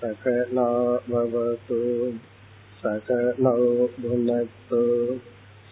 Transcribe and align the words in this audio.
सकला 0.02 0.68
भवतु 1.10 1.78
सकलौ 2.82 3.54
भुनक्तु 4.00 4.82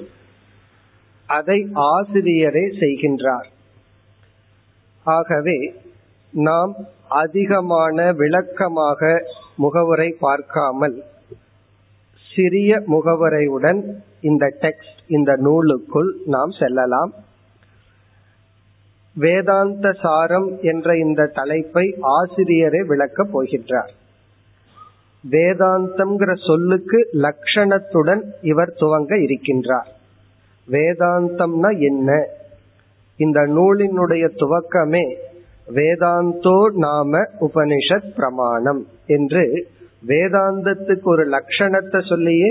அதை 1.29 1.59
ஆசிரியரே 1.91 2.65
செய்கின்றார் 2.79 3.48
ஆகவே 5.07 5.59
நாம் 6.33 6.73
அதிகமான 7.15 8.12
விளக்கமாக 8.12 9.01
முகவுரை 9.57 10.09
பார்க்காமல் 10.20 10.97
சிறிய 12.27 12.81
முகவரையுடன் 12.87 13.81
இந்த 14.25 14.45
டெக்ஸ்ட் 14.61 15.01
இந்த 15.09 15.33
நூலுக்குள் 15.41 16.11
நாம் 16.27 16.53
செல்லலாம் 16.59 17.12
வேதாந்த 19.17 19.89
சாரம் 20.01 20.48
என்ற 20.62 20.97
இந்த 20.97 21.31
தலைப்பை 21.34 21.84
ஆசிரியரே 22.15 22.81
விளக்கப் 22.87 23.33
போகின்றார் 23.33 23.93
வேதாந்தம்ங்கிற 25.25 26.33
சொல்லுக்கு 26.47 26.98
லட்சணத்துடன் 27.19 28.23
இவர் 28.43 28.73
துவங்க 28.81 29.12
இருக்கின்றார் 29.19 29.91
வேதாந்தம்னா 30.69 31.70
என்ன 31.83 32.11
இந்த 33.19 33.41
நூலினுடைய 33.53 34.25
துவக்கமே 34.37 35.07
வேதாந்தோ 35.69 36.57
நாம 36.81 37.20
உபனிஷத் 37.41 38.11
பிரமாணம் 38.17 38.83
என்று 39.09 39.45
வேதாந்தத்துக்கு 40.05 41.09
ஒரு 41.09 41.25
லட்சணத்தை 41.29 42.01
சொல்லியே 42.03 42.51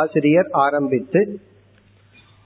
ஆசிரியர் 0.00 0.50
ஆரம்பித்து 0.58 1.20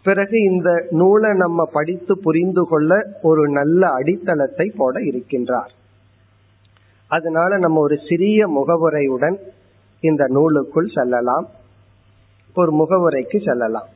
பிறகு 0.07 0.37
இந்த 0.43 0.69
நூலை 0.91 1.31
நம்ம 1.35 1.65
படித்து 1.73 2.13
புரிந்து 2.19 2.63
கொள்ள 2.67 2.93
ஒரு 3.23 3.43
நல்ல 3.51 3.83
அடித்தளத்தை 3.91 4.67
போட 4.77 5.01
இருக்கின்றார் 5.01 5.73
அதனால 7.11 7.59
நம்ம 7.59 7.81
ஒரு 7.81 7.97
சிறிய 8.01 8.41
முகவுரையுடன் 8.49 9.37
இந்த 10.03 10.25
நூலுக்குள் 10.29 10.95
செல்லலாம் 10.95 11.47
ஒரு 12.57 12.73
முகவுரைக்கு 12.73 13.39
செல்லலாம் 13.41 13.91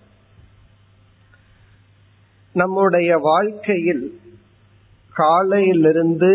நம்முடைய 2.55 3.11
வாழ்க்கையில் 3.21 4.05
காலையிலிருந்து 5.15 6.31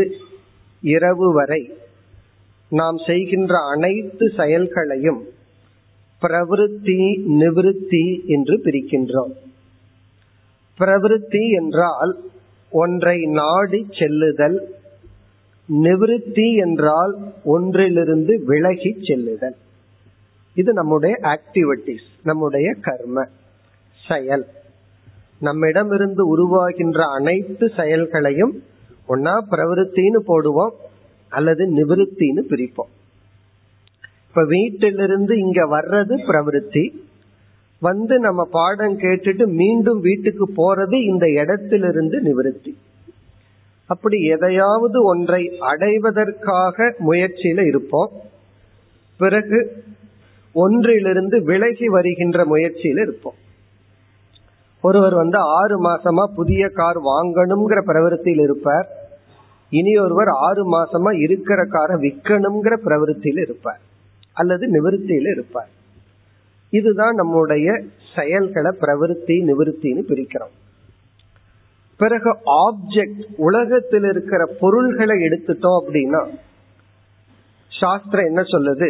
இரவு 0.83 1.27
வரை 1.33 1.61
நாம் 2.71 2.97
செய்கின்ற 3.05 3.53
அனைத்து 3.71 4.25
செயல்களையும் 4.35 5.21
பிரவிருத்தி 6.21 6.97
நிவிருத்தி 7.39 8.03
என்று 8.27 8.55
பிரிக்கின்றோம் 8.57 9.33
பிரவிருத்தி 10.79 11.43
என்றால் 11.57 12.11
ஒன்றை 12.71 13.17
நாடி 13.35 13.81
செல்லுதல் 13.91 14.57
நிவிருத்தி 15.69 16.47
என்றால் 16.57 17.13
ஒன்றிலிருந்து 17.45 18.33
விலகி 18.45 18.91
செல்லுதல் 19.01 19.57
இது 20.55 20.71
நம்முடைய 20.73 21.15
ஆக்டிவிட்டிஸ் 21.31 22.07
நம்முடைய 22.23 22.67
கர்ம 22.81 23.25
செயல் 23.99 24.45
நம்மிடமிருந்து 25.39 26.23
உருவாகின்ற 26.27 27.01
அனைத்து 27.17 27.65
செயல்களையும் 27.75 28.53
ஒன்னா 29.09 29.35
பிரவருத்தின்னு 29.51 30.21
போடுவோம் 30.27 30.73
அல்லது 31.31 31.63
நிவிருத்தின்னு 31.73 32.43
பிரிப்போம் 32.49 32.91
இப்ப 34.27 34.43
வீட்டிலிருந்து 34.45 35.33
இங்க 35.37 35.61
வர்றது 35.67 36.15
பிரவருத்தி 36.27 36.83
வந்து 37.81 38.15
நம்ம 38.19 38.41
பாடம் 38.51 38.95
கேட்டுட்டு 38.99 39.45
மீண்டும் 39.53 39.99
வீட்டுக்கு 39.99 40.45
போறது 40.55 40.97
இந்த 41.05 41.25
இடத்திலிருந்து 41.33 42.17
நிவிருத்தி 42.21 42.71
அப்படி 43.89 44.17
எதையாவது 44.27 44.97
ஒன்றை 45.03 45.41
அடைவதற்காக 45.59 46.95
முயற்சியில 46.99 47.63
இருப்போம் 47.67 48.11
பிறகு 49.19 49.59
ஒன்றிலிருந்து 50.55 51.37
விலகி 51.43 51.87
வருகின்ற 51.87 52.45
முயற்சியில 52.45 53.01
இருப்போம் 53.01 53.37
ஒருவர் 54.83 55.15
வந்து 55.15 55.37
ஆறு 55.55 55.77
மாசமா 55.79 56.23
புதிய 56.35 56.63
கார் 56.69 56.99
வாங்கணுங்கிற 57.05 57.79
பிரவருத்தியில் 57.85 58.43
இருப்பார் 58.43 58.87
இனி 59.71 59.91
ஒருவர் 59.99 60.31
ஆறு 60.45 60.63
மாசமா 60.67 61.11
இருக்கிற 61.25 61.59
காரை 61.67 61.95
விற்கணுங்கிற 61.97 62.75
பிரவருத்தில 62.85 63.43
இருப்பார் 63.43 63.81
அல்லது 64.37 64.65
நிவர்த்தியில 64.67 65.31
இருப்பார் 65.31 65.71
இதுதான் 66.73 67.15
நம்முடைய 67.15 67.67
செயல்களை 68.15 68.71
பிரவருத்தி 68.81 69.35
நிவர்த்தின்னு 69.49 70.03
பிரிக்கிறோம் 70.09 70.55
பிறகு 71.99 72.31
ஆப்ஜெக்ட் 72.63 73.23
உலகத்தில் 73.39 74.07
இருக்கிற 74.09 74.41
பொருள்களை 74.59 75.15
எடுத்துட்டோம் 75.27 75.79
அப்படின்னா 75.79 76.21
சாஸ்திரம் 77.71 78.25
என்ன 78.25 78.41
சொல்லுது 78.51 78.89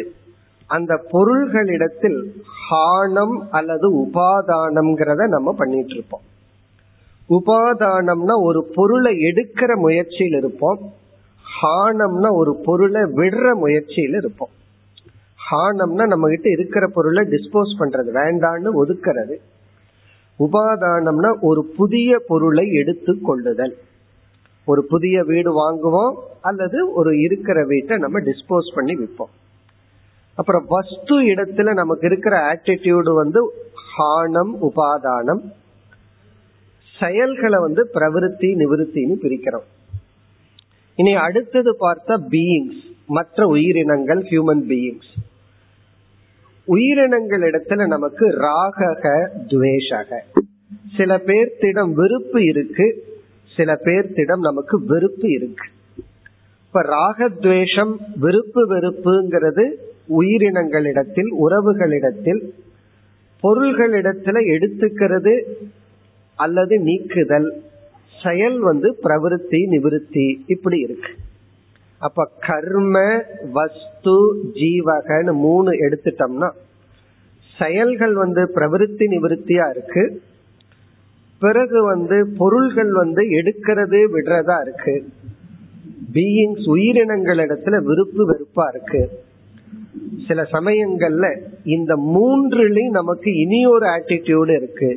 அந்த 0.69 0.93
பொருள்களிடத்தில் 1.11 2.19
ஹானம் 2.63 3.37
அல்லது 3.49 3.87
உபாதானம்ங்கிறத 4.01 5.27
நம்ம 5.27 5.53
பண்ணிட்டு 5.53 5.95
இருப்போம் 5.95 6.25
உபாதானம்னா 7.29 8.35
ஒரு 8.45 8.61
பொருளை 8.75 9.11
எடுக்கிற 9.29 9.71
முயற்சியில் 9.79 10.37
இருப்போம் 10.39 10.79
ஹானம்னா 11.45 12.29
ஒரு 12.35 12.51
பொருளை 12.65 13.03
விடுற 13.19 13.47
முயற்சியில் 13.61 14.17
இருப்போம் 14.19 14.53
ஹானம்னா 15.39 16.05
நம்ம 16.07 16.29
கிட்ட 16.29 16.47
இருக்கிற 16.51 16.85
பொருளை 16.95 17.23
டிஸ்போஸ் 17.31 17.73
பண்றது 17.79 18.09
வேண்டான்னு 18.19 18.71
ஒதுக்கிறது 18.81 19.35
உபாதானம்னா 20.39 21.31
ஒரு 21.41 21.61
புதிய 21.77 22.19
பொருளை 22.27 22.65
எடுத்து 22.81 23.13
கொள்ளுதல் 23.21 23.75
ஒரு 24.67 24.81
புதிய 24.85 25.17
வீடு 25.23 25.51
வாங்குவோம் 25.55 26.15
அல்லது 26.41 26.79
ஒரு 26.93 27.11
இருக்கிற 27.19 27.59
வீட்டை 27.65 27.95
நம்ம 27.97 28.17
டிஸ்போஸ் 28.27 28.69
பண்ணி 28.75 28.93
விற்போம் 28.97 29.33
அப்புறம் 30.37 30.67
வஸ்து 30.69 31.15
இடத்துல 31.31 31.71
நமக்கு 31.73 32.05
இருக்கிற 32.05 32.35
ஆட்டிடியூடு 32.49 33.13
வந்து 33.15 33.41
ஹானம் 33.89 34.53
உபாதானம் 34.61 35.41
செயல்களை 36.99 37.59
வந்து 37.59 37.81
பிரவருத்தி 37.93 38.49
நிவிருத்தின்னு 38.61 39.15
பிரிக்கிறோம் 39.23 39.67
இனி 40.97 41.13
அடுத்தது 41.19 41.71
பார்த்தா 41.79 42.15
பீயிங்ஸ் 42.31 42.79
மற்ற 43.09 43.45
உயிரினங்கள் 43.47 44.21
ஹியூமன் 44.29 44.63
பீயிங்ஸ் 44.67 45.11
உயிரினங்கள் 46.67 47.43
இடத்துல 47.43 47.85
நமக்கு 47.87 48.25
ராகக 48.41 49.05
துவேஷக 49.51 50.19
சில 50.97 51.11
பேர்த்திடம் 51.27 51.91
வெறுப்பு 51.93 52.39
இருக்கு 52.43 52.87
சில 53.51 53.73
பேர்த்திடம் 53.85 54.39
நமக்கு 54.39 54.75
வெறுப்பு 54.85 55.27
இருக்கு 55.29 55.67
இப்ப 56.63 56.81
ராகத்வேஷம் 56.91 57.93
விருப்பு 58.17 58.61
வெறுப்புங்கிறது 58.73 59.65
உயிரினங்களிடத்தில் 60.17 61.31
உறவுகளிடத்தில் 61.39 62.41
பொருள்களிடத்துல 63.43 64.37
எடுத்துக்கிறது 64.53 65.33
அல்லது 66.39 66.75
நீக்குதல் 66.83 67.49
செயல் 68.15 68.57
வந்து 68.61 68.89
பிரவருத்தி 69.03 69.59
நிவிருத்தி 69.73 70.25
இப்படி 70.47 70.77
இருக்கு 70.79 71.11
அப்ப 72.01 72.25
கர்ம 72.45 72.97
வஸ்து 73.53 74.15
ஜீவகன்னு 74.59 75.33
மூணு 75.43 75.71
எடுத்துட்டோம்னா 75.85 76.49
செயல்கள் 77.57 78.13
வந்து 78.15 78.41
பிரவருத்தி 78.55 79.05
நிவிருத்தியா 79.07 79.65
இருக்கு 79.69 80.03
பிறகு 81.41 81.79
வந்து 81.83 82.17
பொருள்கள் 82.37 82.93
வந்து 82.93 83.21
எடுக்கிறது 83.31 83.99
விடுறதா 84.13 84.57
இருக்கு 84.61 84.95
பீயிங்ஸ் 86.13 86.67
உயிரினங்கள் 86.67 87.41
இடத்துல 87.45 87.77
விருப்பு 87.83 88.23
வெறுப்பா 88.29 88.65
இருக்கு 88.69 89.01
சில 90.27 90.41
சமயங்கள்ல 90.51 91.27
இந்த 91.71 91.93
மூன்றுலயும் 92.09 92.97
நமக்கு 92.97 93.29
இனி 93.35 93.59
ஒரு 93.67 93.85
ஆட்டிடியூடு 93.87 94.53
இருக்கு 94.55 94.89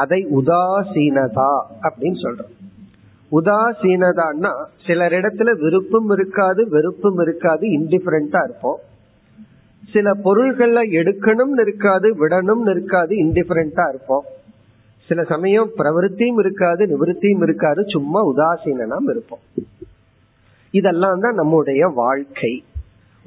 அதை 0.00 0.20
உதாசீனதா 0.30 1.52
அப்படின்னு 1.82 2.18
சொல்றோம் 2.22 2.52
உதாசீனதான்னா 3.32 4.52
சிலர் 4.86 5.12
இடத்துல 5.12 5.50
விருப்பம் 5.60 6.10
இருக்காது 6.10 6.62
வெறுப்பும் 6.68 7.20
இருக்காது 7.20 7.66
இன்டிஃபரண்டா 7.68 8.42
இருப்போம் 8.44 8.80
சில 9.94 10.10
பொருள்கள்ல 10.24 10.80
எடுக்கணும்னு 10.90 11.60
இருக்காது 11.60 12.08
விடணும்னு 12.18 12.70
இருக்காது 12.70 13.14
இன்டிஃபரண்டா 13.14 13.88
இருப்போம் 13.88 14.26
சில 15.08 15.22
சமயம் 15.24 15.70
பிரவருத்தியும் 15.78 16.38
இருக்காது 16.38 16.82
நிவர்த்தியும் 16.86 17.42
இருக்காது 17.42 17.82
சும்மா 17.86 18.20
உதாசீனம் 18.22 19.08
இருப்போம் 19.08 19.42
இதெல்லாம் 20.74 21.20
தான் 21.20 21.34
நம்முடைய 21.34 21.82
வாழ்க்கை 21.94 22.52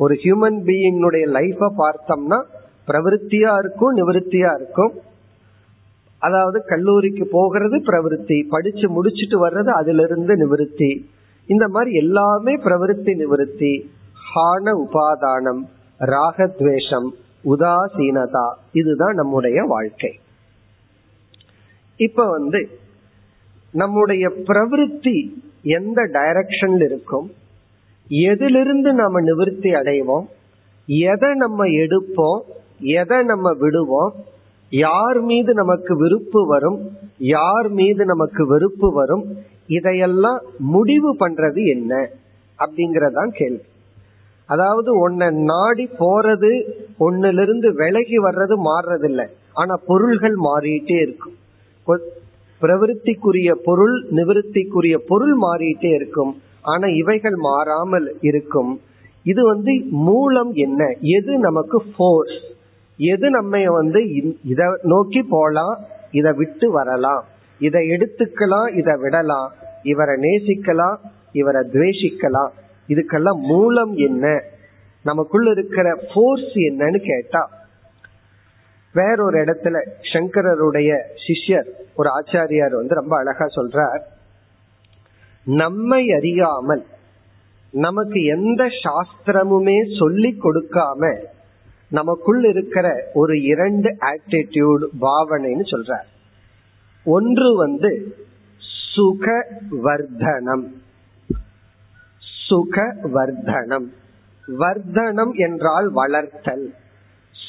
ஒரு 0.00 0.13
ஹியூமன் 0.15 0.61
பீயிங் 0.65 1.01
லைஃப 1.31 1.69
பார்த்தோம்னா 1.77 2.39
பிரவருத்தியா 2.87 3.51
இருக்கும் 3.57 3.93
நிவர்த்தியா 3.93 4.51
இருக்கும் 4.53 4.93
அதாவது 6.25 6.59
கல்லூரிக்கு 6.65 7.25
போகிறது 7.31 7.77
பிரவருத்தி 7.87 8.37
படிச்சு 8.49 8.87
முடிச்சுட்டு 8.91 9.37
வர்றது 9.39 9.71
அதுல 9.73 10.03
இருந்து 10.03 10.33
நிவர்த்தி 10.35 10.91
இந்த 11.49 11.65
மாதிரி 11.67 11.91
எல்லாமே 11.95 12.53
பிரவருத்தி 12.63 13.13
நிவர்த்தி 13.15 13.73
ஹான 14.25 14.73
உபாதானம் 14.83 15.61
ராகத்வேஷம் 15.99 17.09
உதாசீனதா 17.45 18.47
இதுதான் 18.71 19.15
நம்முடைய 19.15 19.57
வாழ்க்கை 19.65 20.11
இப்ப 21.99 22.25
வந்து 22.27 22.59
நம்முடைய 23.73 24.25
பிரவருத்தி 24.47 25.15
எந்த 25.75 25.99
டைரக்ஷன்ல 26.13 26.83
இருக்கும் 26.83 27.27
எதிலிருந்து 28.25 28.89
நாம 28.93 29.21
நிவர்த்தி 29.21 29.69
அடைவோம் 29.73 30.25
எதை 31.07 31.29
நம்ம 31.35 31.65
எடுப்போம் 31.83 32.41
எதை 32.95 33.19
நம்ம 33.23 33.53
விடுவோம் 33.53 34.13
யார் 34.71 35.21
மீது 35.21 35.53
நமக்கு 35.53 35.95
விருப்பு 35.95 36.47
வரும் 36.47 36.79
யார் 37.29 37.69
மீது 37.69 38.05
நமக்கு 38.05 38.47
வெறுப்பு 38.47 38.87
வரும் 38.93 39.23
இதையெல்லாம் 39.67 40.39
முடிவு 40.67 41.11
பண்றது 41.19 41.61
என்ன 41.65 41.93
அப்படிங்கறதான் 42.59 43.31
கேள்வி 43.31 43.63
அதாவது 44.49 45.09
ஒன்ன 45.09 45.29
நாடி 45.43 45.85
போறது 45.99 46.51
ஒன்னுல 46.99 47.41
இருந்து 47.41 47.73
விலகி 47.73 48.17
வர்றது 48.17 48.55
மாறுறது 48.65 49.03
இல்லை 49.03 49.25
ஆனா 49.53 49.73
பொருள்கள் 49.85 50.35
மாறிட்டே 50.43 50.97
இருக்கும் 51.01 51.35
பிரவருத்திக்குரிய 52.61 53.51
பொருள் 53.63 53.95
நிவர்த்திக்குரிய 54.09 54.95
பொருள் 55.07 55.35
மாறிட்டே 55.37 55.89
இருக்கும் 55.95 56.33
ஆனா 56.63 56.87
இவைகள் 56.87 57.37
மாறாமல் 57.39 58.07
இருக்கும் 58.21 58.71
இது 59.25 59.41
வந்து 59.45 59.73
மூலம் 60.05 60.51
என்ன 60.57 60.81
எது 61.01 61.33
நமக்கு 61.37 61.77
ஃபோர்ஸ் 61.91 62.37
எது 62.99 63.27
நம்ம 63.29 63.61
வந்து 63.71 64.01
இத 64.43 64.61
நோக்கி 64.83 65.21
போலாம் 65.29 65.75
இத 66.11 66.27
விட்டு 66.31 66.67
வரலாம் 66.71 67.23
இதை 67.61 67.81
எடுத்துக்கலாம் 67.89 68.69
இதை 68.73 68.93
விடலாம் 68.97 69.49
இவரை 69.83 70.15
நேசிக்கலாம் 70.21 70.97
இவரை 71.31 71.61
துவேஷிக்கலாம் 71.73 72.53
இதுக்கெல்லாம் 72.89 73.39
மூலம் 73.47 73.93
என்ன 74.07 74.25
நமக்குள்ள 75.05 75.49
இருக்கிற 75.51 75.87
போர்ஸ் 76.13 76.55
என்னன்னு 76.67 76.99
கேட்டா 77.03 77.43
வேறொரு 78.95 79.37
இடத்துல 79.39 79.77
சங்கரருடைய 80.11 80.89
சிஷ்யர் 81.23 81.69
ஒரு 81.95 82.09
ஆச்சாரியார் 82.09 82.75
வந்து 82.75 82.95
ரொம்ப 82.95 83.15
அழகா 83.17 83.45
சொல்றார் 83.55 84.03
நம்மை 85.47 86.03
அறியாமல் 86.17 86.83
நமக்கு 87.73 88.19
எந்த 88.35 88.63
சாஸ்திரமுமே 88.83 89.77
சொல்லி 89.97 90.31
கொடுக்காம 90.37 91.01
நமக்குள் 91.95 92.43
இருக்கிற 92.51 92.87
ஒரு 93.13 93.33
இரண்டு 93.51 93.89
ஆட்டிடியூடு 94.09 94.85
பாவனைன்னு 95.01 95.65
சொல்ற 95.67 95.93
ஒன்று 97.05 97.49
வந்து 97.57 97.91
சுக 98.93 99.25
வர்தனம் 99.85 100.65
சுக 102.47 102.77
வர்தனம் 103.15 103.87
வர்தனம் 104.43 105.33
என்றால் 105.45 105.87
வளர்த்தல் 105.93 106.65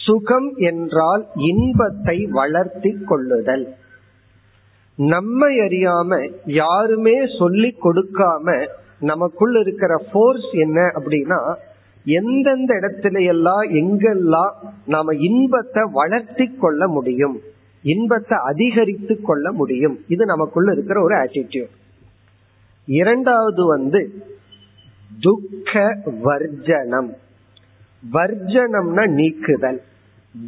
சுகம் 0.00 0.49
என்றால் 0.69 1.23
இன்பத்தை 1.47 2.17
வளர்த்தி 2.33 2.93
கொள்ளுதல் 3.07 3.67
நம்மை 4.99 5.53
அறியாம 5.65 6.19
யாருமே 6.57 7.17
சொல்லி 7.39 7.71
கொடுக்காம 7.81 8.55
நமக்குள் 9.03 9.55
இருக்கிற 9.63 9.95
போர்ஸ் 10.13 10.51
என்ன 10.57 10.79
அப்படின்னா 10.95 11.41
எந்தெந்த 12.07 12.73
இடத்துல 12.75 13.21
எல்லாம் 13.27 13.65
எங்கெல்லாம் 13.81 14.53
நாம 14.87 15.15
இன்பத்தை 15.29 15.83
வளர்த்தி 15.93 16.47
கொள்ள 16.55 16.87
முடியும் 16.89 17.37
இன்பத்தை 17.85 18.37
அதிகரித்து 18.47 19.15
கொள்ள 19.21 19.47
முடியும் 19.53 19.97
இது 20.07 20.25
நமக்குள்ள 20.25 20.71
இருக்கிற 20.73 21.01
ஒரு 21.03 21.15
ஆட்டிடியூட் 21.17 21.75
இரண்டாவது 22.89 23.63
வந்து 23.67 24.01
துக்க 25.21 25.73
வர்ஜனம் 26.23 27.11
வர்ஜனம்னா 28.03 29.05
நீக்குதல் 29.15 29.81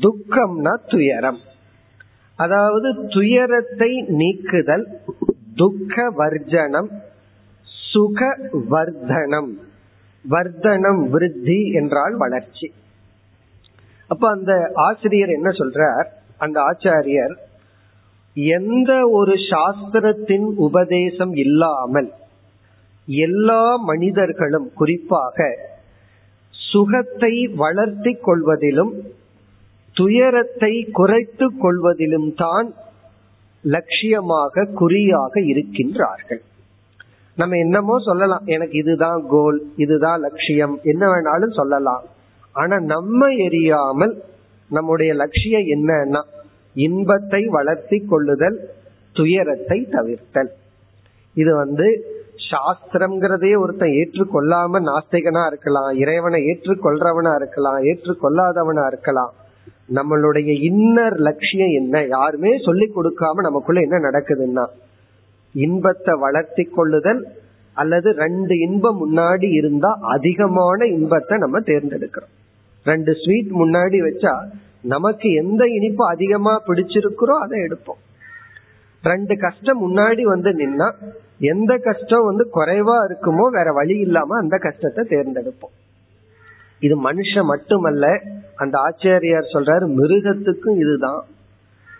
துக்கம்னா 0.00 0.72
துயரம் 0.88 1.38
அதாவது 2.38 2.88
துயரத்தை 3.08 3.90
நீக்குதல் 4.18 4.84
துக்க 5.56 6.04
வர்ஜனம் 6.16 6.90
சுக 7.88 8.20
வர்தனம் 8.70 9.50
வர்த்தனம் 10.24 11.02
விருத்தி 11.10 11.58
என்றால் 11.72 12.14
வளர்ச்சி 12.16 12.68
அப்ப 14.10 14.24
அந்த 14.28 14.52
ஆசிரியர் 14.82 15.32
என்ன 15.32 15.50
சொல்றார் 15.54 16.06
அந்த 16.38 16.58
ஆச்சாரியர் 16.62 17.34
எந்த 18.54 18.92
ஒரு 19.10 19.34
சாஸ்திரத்தின் 19.48 20.48
உபதேசம் 20.58 21.34
இல்லாமல் 21.36 22.10
எல்லா 23.08 23.62
மனிதர்களும் 23.84 24.68
குறிப்பாக 24.74 25.38
சுகத்தை 26.54 27.32
வளர்த்தி 27.56 28.12
கொள்வதிலும் 28.20 28.92
துயரத்தை 29.96 30.72
குறைத்து 30.92 31.46
கொள்வதிலும் 31.58 32.30
தான் 32.34 32.68
லட்சியமாக 33.64 34.68
குறியாக 34.74 35.40
இருக்கின்றார்கள் 35.46 36.42
நம்ம 37.38 37.56
என்னமோ 37.56 37.96
சொல்லலாம் 38.00 38.46
எனக்கு 38.54 38.76
இதுதான் 38.78 39.20
கோல் 39.28 39.58
இதுதான் 39.76 40.20
லட்சியம் 40.20 40.74
என்ன 40.84 41.04
வேணாலும் 41.08 41.58
சொல்லலாம் 41.58 42.04
ஆனா 42.54 42.76
நம்ம 42.86 43.28
எரியாமல் 43.46 44.14
நம்முடைய 44.70 45.10
லட்சியம் 45.14 45.66
என்னன்னா 45.74 46.22
இன்பத்தை 46.76 47.42
வளர்த்தி 47.48 47.98
கொள்ளுதல் 48.04 48.58
துயரத்தை 49.16 49.78
தவிர்த்தல் 49.90 50.50
இது 51.36 51.52
வந்து 51.54 51.86
சாஸ்திரம்ங்கிறதே 52.48 53.52
ஒருத்தன் 53.56 53.96
ஏற்றுக்கொள்ளாம 54.00 54.80
நாஸ்திகனா 54.84 55.42
இருக்கலாம் 55.46 55.90
இறைவனை 55.96 56.40
ஏற்றுக்கொள்றவனா 56.50 57.32
இருக்கலாம் 57.34 57.78
ஏற்றுக்கொள்ளாதவனா 57.90 58.84
இருக்கலாம் 58.86 59.32
நம்மளுடைய 59.94 60.50
இன்னர் 60.68 61.16
லட்சியம் 61.26 61.74
என்ன 61.80 62.02
யாருமே 62.08 62.52
சொல்லி 62.58 62.86
கொடுக்காம 62.88 63.42
நமக்குள்ள 63.42 63.80
என்ன 63.80 63.98
நடக்குதுன்னா 64.00 64.64
இன்பத்தை 65.54 66.12
வளர்த்தி 66.22 66.64
கொள்ளுதல் 66.70 67.22
அல்லது 67.76 68.08
ரெண்டு 68.20 68.54
இன்பம் 68.66 68.98
முன்னாடி 69.02 69.48
இருந்தா 69.58 69.90
அதிகமான 70.14 70.86
இன்பத்தை 70.94 71.36
நம்ம 71.38 71.60
தேர்ந்தெடுக்கிறோம் 71.66 72.34
ரெண்டு 72.86 73.12
ஸ்வீட் 73.14 73.52
முன்னாடி 73.60 73.98
வச்சா 74.02 74.34
நமக்கு 74.84 75.28
எந்த 75.34 75.62
இனிப்பு 75.76 76.04
அதிகமா 76.06 76.52
பிடிச்சிருக்கிறோ 76.66 77.34
அதை 77.44 77.58
எடுப்போம் 77.60 78.00
ரெண்டு 79.04 79.34
கஷ்டம் 79.38 79.80
முன்னாடி 79.82 80.22
வந்து 80.26 80.50
நின்னா 80.54 80.86
எந்த 81.48 81.72
கஷ்டம் 81.78 82.24
வந்து 82.24 82.44
குறைவா 82.54 82.96
இருக்குமோ 83.04 83.44
வேற 83.50 83.68
வழி 83.72 83.96
இல்லாம 84.06 84.38
அந்த 84.38 84.56
கஷ்டத்தை 84.58 85.02
தேர்ந்தெடுப்போம் 85.10 85.74
இது 86.82 86.94
மனுஷன் 87.04 87.50
மட்டுமல்ல 87.52 88.06
அந்த 88.56 88.74
ஆச்சாரியார் 88.80 89.52
சொல்றாரு 89.54 89.86
மிருகத்துக்கும் 89.98 90.80
இதுதான் 90.82 91.20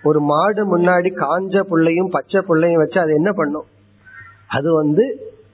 ஒரு 0.04 0.21
மாடு 0.30 0.62
முன்னாடி 0.73 1.11
காஞ்ச 1.21 1.62
புள்ளையும் 1.71 2.12
பச்சை 2.12 2.40
புள்ளையும் 2.49 2.83
வச்சு 2.83 2.99
அது 3.00 3.12
என்ன 3.12 3.30
பண்ணும் 3.33 3.68
அது 4.49 4.68
வந்து 4.73 5.04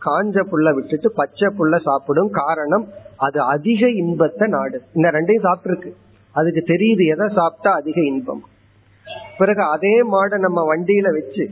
காஞ்ச 0.03 0.39
புள்ள 0.49 0.69
விட்டுட்டு 0.75 1.09
பச்சை 1.13 1.49
புள்ள 1.59 1.75
சாப்பிடும் 1.85 2.33
காரணம் 2.33 2.85
அது 3.19 3.39
அதிக 3.55 3.89
இன்பத்தை 4.01 4.47
நாடு 4.49 4.79
இந்த 4.93 5.09
ரெண்டையும் 5.11 5.47
சாப்பிட்டுருக்கு 5.47 5.91
அதுக்கு 6.35 6.63
தெரியுது 6.65 7.05
எதை 7.07 7.27
சாப்பிட்டா 7.35 7.71
அதிக 7.75 7.99
இன்பம் 8.05 8.43
பிறகு 9.39 9.63
அதே 9.67 9.95
மாடை 10.13 10.37
நம்ம 10.39 10.61
வண்டியில 10.71 11.09
வச்சு 11.13 11.45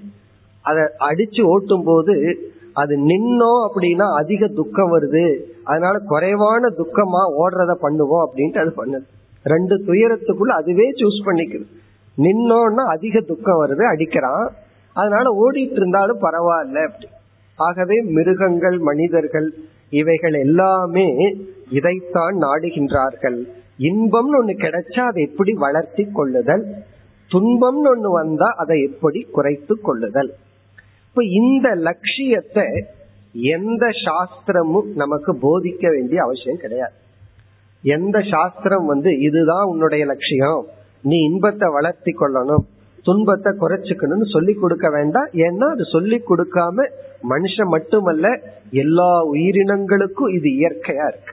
அதை 0.64 0.82
அடிச்சு 1.06 1.42
ஓட்டும் 1.44 1.86
போது 1.86 2.14
அது 2.72 2.94
நின்னோம் 3.08 3.62
அப்படின்னா 3.66 4.06
அதிக 4.20 4.48
துக்கம் 4.58 4.92
வருது 4.92 5.24
அதனால 5.64 5.96
குறைவான 6.06 6.70
துக்கமா 6.78 7.22
ஓடுறத 7.40 7.72
பண்ணுவோம் 7.82 8.24
அப்படின்ட்டு 8.26 8.62
அது 8.62 8.72
பண்ணுது 8.76 9.06
ரெண்டு 9.44 9.74
துயரத்துக்குள்ள 9.86 10.52
அதுவே 10.54 10.86
சூஸ் 11.00 11.18
பண்ணிக்குது 11.26 11.66
நின்னோன்னா 12.18 12.84
அதிக 12.94 13.16
துக்கம் 13.22 13.60
வருது 13.62 13.84
அடிக்கிறான் 13.88 14.46
அதனால 14.96 15.26
ஓடிட்டு 15.42 15.78
இருந்தாலும் 15.80 16.22
பரவாயில்ல 16.24 16.80
அப்படி 16.88 17.08
ஆகவே 17.58 17.96
மிருகங்கள் 18.16 18.78
மனிதர்கள் 18.88 19.48
இவைகள் 19.92 20.36
எல்லாமே 20.44 21.08
இதைத்தான் 21.70 22.36
நாடுகின்றார்கள் 22.44 23.38
இன்பம்னு 23.88 24.38
ஒண்ணு 24.38 24.54
கிடைச்சா 24.56 25.02
அதை 25.08 25.20
எப்படி 25.22 25.52
வளர்த்தி 25.58 26.04
கொள்ளுதல் 26.12 26.64
துன்பம்னு 27.30 27.88
ஒண்ணு 27.92 28.10
வந்தா 28.16 28.48
அதை 28.62 28.78
எப்படி 28.88 29.20
குறைத்து 29.32 29.74
கொள்ளுதல் 29.80 30.30
இப்ப 31.06 31.24
இந்த 31.38 31.68
லட்சியத்தை 31.86 32.66
எந்த 33.52 33.84
சாஸ்திரமும் 34.04 34.88
நமக்கு 34.94 35.32
போதிக்க 35.42 35.84
வேண்டிய 35.90 36.18
அவசியம் 36.22 36.62
கிடையாது 36.62 36.96
எந்த 37.84 38.16
சாஸ்திரம் 38.32 38.86
வந்து 38.86 39.10
இதுதான் 39.20 39.64
உன்னுடைய 39.64 40.02
லட்சியம் 40.04 40.60
நீ 41.04 41.16
இன்பத்தை 41.28 41.68
வளர்த்தி 41.76 42.12
கொள்ளணும் 42.14 42.64
துன்பத்தை 43.04 43.50
குறைச்சுக்கணும்னு 43.54 44.26
சொல்லி 44.28 44.52
கொடுக்க 44.54 44.86
வேண்டாம் 44.90 45.30
ஏன்னா 45.42 45.66
அது 45.74 45.84
சொல்லி 45.88 46.18
கொடுக்காம 46.22 46.84
மனுஷன் 47.30 47.72
மட்டுமல்ல 47.72 48.26
எல்லா 48.76 49.12
உயிரினங்களுக்கும் 49.32 50.34
இது 50.34 50.48
இயற்கையா 50.58 51.06
இருக்கு 51.08 51.32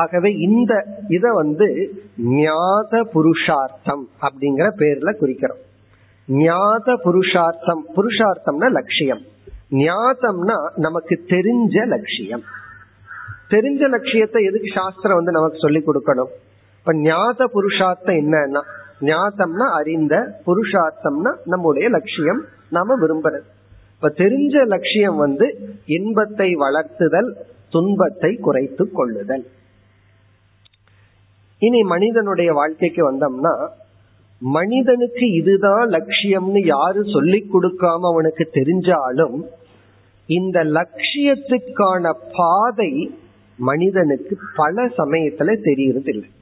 ஆகவே 0.00 0.30
இந்த 0.46 0.72
இத 1.08 1.26
வந்து 1.34 1.66
ஞாத 2.36 3.02
புருஷார்த்தம் 3.14 4.04
அப்படிங்கிற 4.22 4.66
பேர்ல 4.78 5.12
குறிக்கிறோம் 5.20 5.62
ஞாத 6.28 6.90
புருஷார்த்தம் 7.04 7.82
புருஷார்த்தம்னா 7.96 8.68
லட்சியம் 8.72 9.22
ஞாதம்னா 9.80 10.56
நமக்கு 10.78 11.14
தெரிஞ்ச 11.32 11.76
லட்சியம் 11.88 12.44
தெரிஞ்ச 13.50 13.82
லட்சியத்தை 13.88 14.40
எதுக்கு 14.44 14.70
சாஸ்திரம் 14.74 15.18
வந்து 15.18 15.32
நமக்கு 15.32 15.58
சொல்லி 15.58 15.80
கொடுக்கணும் 15.82 16.30
இப்ப 16.80 16.92
ஞாத 17.04 17.46
புருஷார்த்தம் 17.54 18.18
என்னன்னா 18.20 18.62
ஞாத்தம்னா 19.08 19.66
அறிந்த 19.76 20.14
புருஷார்த்தம்னா 20.46 21.32
நம்முடைய 21.44 21.86
லட்சியம் 21.88 22.40
நாம 22.70 22.96
விரும்புறது 22.96 23.46
இப்ப 23.94 24.10
தெரிஞ்ச 24.16 24.56
லட்சியம் 24.66 25.16
வந்து 25.16 25.46
இன்பத்தை 25.96 26.48
வளர்த்துதல் 26.62 27.30
துன்பத்தை 27.72 28.30
குறைத்து 28.38 28.84
கொள்ளுதல் 28.92 29.44
இனி 31.62 31.80
மனிதனுடைய 31.90 32.50
வாழ்க்கைக்கு 32.52 33.02
வந்தோம்னா 33.04 33.54
மனிதனுக்கு 34.42 35.24
இதுதான் 35.40 35.86
லட்சியம்னு 35.90 36.60
யாரு 36.66 37.00
சொல்லிக் 37.14 37.50
கொடுக்காம 37.52 38.10
அவனுக்கு 38.12 38.44
தெரிஞ்சாலும் 38.54 39.36
இந்த 40.28 40.58
லட்சியத்துக்கான 40.76 42.04
பாதை 42.36 42.92
மனிதனுக்கு 43.58 44.34
பல 44.56 44.84
சமயத்துல 44.98 45.56
தெரியறதில்லை 45.66 46.28
இல்லை 46.28 46.38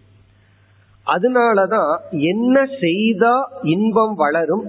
அதனாலதான் 1.08 1.92
என்ன 2.30 2.56
செய்தா 2.80 3.34
இன்பம் 3.74 4.14
வளரும் 4.14 4.64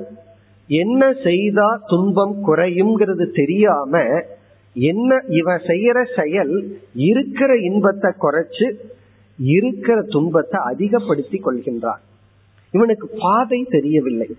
என்ன 0.69 1.03
செய்தா 1.23 1.69
துன்பம் 1.85 2.35
குறையும்ங்கிறது 2.45 3.25
தெரியாம 3.33 3.93
என்ன 4.75 5.11
இவ 5.37 5.55
செய்யற 5.67 5.97
செயல் 6.15 6.53
இருக்கிற 7.05 7.51
இன்பத்தை 7.61 8.11
குறைச்சு 8.17 8.67
இருக்கிற 9.39 9.97
துன்பத்தை 10.09 10.59
அதிகப்படுத்தி 10.63 11.37
கொள்கின்றான் 11.39 12.03
இவனுக்கு 12.73 13.07
பாதை 13.19 13.59
தெரியவில்லை 13.69 14.29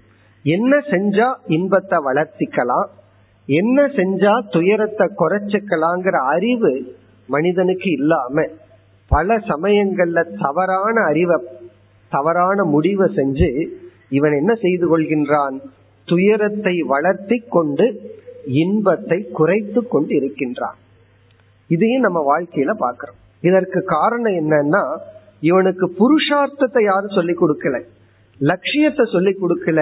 என்ன 0.45 0.73
செஞ்சா 0.91 1.29
இன்பத்தை 1.49 1.99
வளர்த்திக்கலாம் 2.05 2.91
என்ன 3.49 3.79
செஞ்சா 3.97 4.33
துயரத்தை 4.51 5.07
குறைச்சிக்கலாங்கிற 5.15 6.17
அறிவு 6.35 6.73
மனிதனுக்கு 7.29 7.89
இல்லாம 7.91 8.45
பல 9.11 9.37
சமயங்கள்ல 9.49 10.21
தவறான 10.39 10.97
அறிவை 11.05 11.39
தவறான 12.13 12.65
முடிவை 12.71 13.07
செஞ்சு 13.17 13.49
இவன் 14.09 14.35
என்ன 14.37 14.53
செய்து 14.57 14.87
கொள்கின்றான் 14.89 15.57
துயரத்தை 16.09 16.75
வளர்த்தி 16.89 17.39
கொண்டு 17.49 17.87
இன்பத்தை 18.59 19.19
குறைத்து 19.33 19.81
கொண்டு 19.87 20.13
இருக்கின்றான் 20.15 20.79
இதையும் 21.71 22.07
நம்ம 22.07 22.21
வாழ்க்கையில 22.29 22.73
பாக்கிறோம் 22.81 23.19
இதற்கு 23.43 23.81
காரணம் 23.93 24.39
என்னன்னா 24.41 24.83
இவனுக்கு 25.43 25.87
புருஷார்த்தத்தை 25.99 26.83
யாரும் 26.85 27.17
சொல்லிக் 27.19 27.41
கொடுக்கல 27.43 27.77
லட்சியத்தை 28.41 29.05
சொல்லிக் 29.07 29.41
கொடுக்கல 29.41 29.81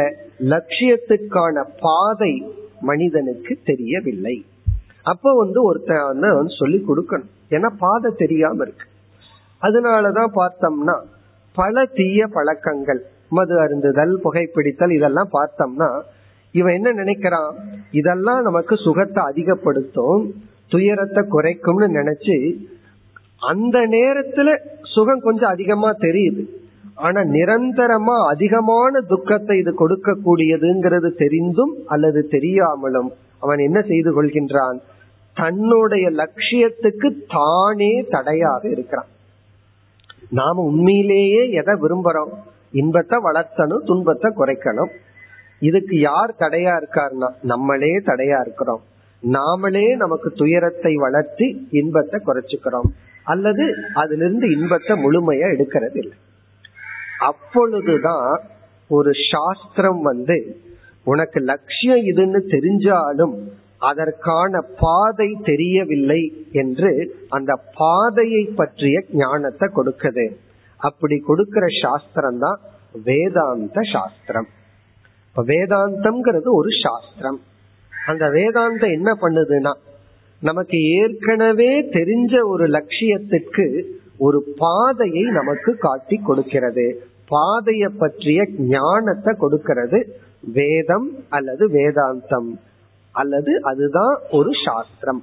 லட்சியத்துக்கான 0.53 1.65
பாதை 1.81 2.33
மனிதனுக்கு 2.81 3.53
தெரியவில்லை 3.65 4.37
அப்ப 5.07 5.33
வந்து 5.35 5.61
ஒருத்தன் 5.63 6.05
வந்து 6.33 6.59
சொல்லி 6.59 6.79
கொடுக்கணும் 6.81 7.33
ஏன்னா 7.51 7.69
பாதை 7.79 8.11
தெரியாம 8.17 8.63
இருக்கு 8.63 8.87
அதனாலதான் 9.63 10.33
பார்த்தோம்னா 10.37 10.97
பல 11.59 11.85
தீய 11.95 12.21
பழக்கங்கள் 12.35 13.01
மது 13.31 13.55
அருந்துதல் 13.61 14.15
புகைப்பிடித்தல் 14.25 14.97
இதெல்லாம் 14.97 15.31
பார்த்தோம்னா 15.33 15.89
இவன் 16.55 16.77
என்ன 16.79 16.91
நினைக்கிறான் 16.93 17.51
இதெல்லாம் 17.93 18.43
நமக்கு 18.43 18.75
சுகத்தை 18.85 19.23
அதிகப்படுத்தும் 19.23 20.23
துயரத்தை 20.73 21.23
குறைக்கும்னு 21.27 21.89
நினைச்சு 21.99 22.37
அந்த 23.45 23.79
நேரத்துல 23.89 24.49
சுகம் 24.93 25.21
கொஞ்சம் 25.21 25.53
அதிகமா 25.53 25.91
தெரியுது 26.01 26.43
ஆனா 26.99 27.21
நிரந்தரமா 27.33 28.17
அதிகமான 28.31 29.01
துக்கத்தை 29.11 29.57
இது 29.59 29.73
கொடுக்க 29.75 30.17
கூடியதுங்கிறது 30.25 31.11
தெரிந்தும் 31.17 31.75
அல்லது 31.87 32.21
தெரியாமலும் 32.29 33.11
அவன் 33.39 33.61
என்ன 33.61 33.79
செய்து 33.83 34.11
கொள்கின்றான் 34.13 34.79
தன்னுடைய 35.37 36.07
லட்சியத்துக்கு 36.21 37.09
தானே 37.35 37.93
தடையாக 38.11 38.63
இருக்கிறான் 38.69 39.11
நாம 40.33 40.63
உண்மையிலேயே 40.63 41.43
எதை 41.53 41.75
விரும்புறோம் 41.81 42.33
இன்பத்தை 42.73 43.19
வளர்த்தணும் 43.23 43.87
துன்பத்தை 43.87 44.29
குறைக்கணும் 44.33 44.93
இதுக்கு 45.61 45.95
யார் 46.01 46.33
தடையா 46.39 46.73
இருக்காருன்னா 46.81 47.29
நம்மளே 47.43 47.93
தடையா 48.07 48.39
இருக்கிறோம் 48.41 48.83
நாமளே 49.23 49.87
நமக்கு 49.97 50.29
துயரத்தை 50.33 50.93
வளர்த்தி 50.97 51.47
இன்பத்தை 51.73 52.19
குறைச்சுக்கிறோம் 52.21 52.91
அல்லது 53.27 53.65
அதுல 53.95 54.23
இருந்து 54.23 54.47
இன்பத்தை 54.51 54.95
முழுமையா 54.97 55.49
எடுக்கிறது 55.55 55.99
இல்லை 55.99 56.17
அப்பொழுதுதான் 57.29 58.29
ஒரு 58.91 59.11
சாஸ்திரம் 59.31 60.03
வந்து 60.03 60.37
உனக்கு 61.07 61.39
லட்சியம் 61.45 62.05
இதுன்னு 62.11 62.41
தெரிஞ்சாலும் 62.55 63.35
அதற்கான 63.81 64.61
பாதை 64.81 65.29
தெரியவில்லை 65.43 66.21
என்று 66.53 66.91
அந்த 67.29 67.53
பாதையை 67.77 68.45
பற்றிய 68.55 69.03
ஞானத்தை 69.15 69.67
கொடுக்குது 69.73 70.27
அப்படி 70.81 71.17
கொடுக்கிற 71.21 71.67
சாஸ்திரம் 71.81 72.39
தான் 72.39 72.59
வேதாந்த 73.07 73.81
சாஸ்திரம் 73.93 74.49
வேதாந்தம்ங்கிறது 75.37 76.49
ஒரு 76.53 76.71
சாஸ்திரம் 76.83 77.39
அந்த 77.93 78.25
வேதாந்தம் 78.29 78.95
என்ன 78.95 79.11
பண்ணுதுன்னா 79.21 79.73
நமக்கு 80.43 80.79
ஏற்கனவே 80.97 81.71
தெரிஞ்ச 81.93 82.35
ஒரு 82.45 82.65
லட்சியத்திற்கு 82.69 83.67
ஒரு 84.19 84.39
பாதையை 84.59 85.25
நமக்கு 85.31 85.71
காட்டி 85.79 86.17
கொடுக்கிறது 86.21 86.87
பாதைய 87.31 87.85
பற்றிய 87.99 88.41
ஞானத்தை 88.69 89.33
கொடுக்கிறது 89.35 89.99
வேதம் 90.55 91.09
அல்லது 91.29 91.65
வேதாந்தம் 91.71 92.51
அல்லது 93.19 93.53
அதுதான் 93.65 94.15
ஒரு 94.31 94.53
சாஸ்திரம் 94.65 95.21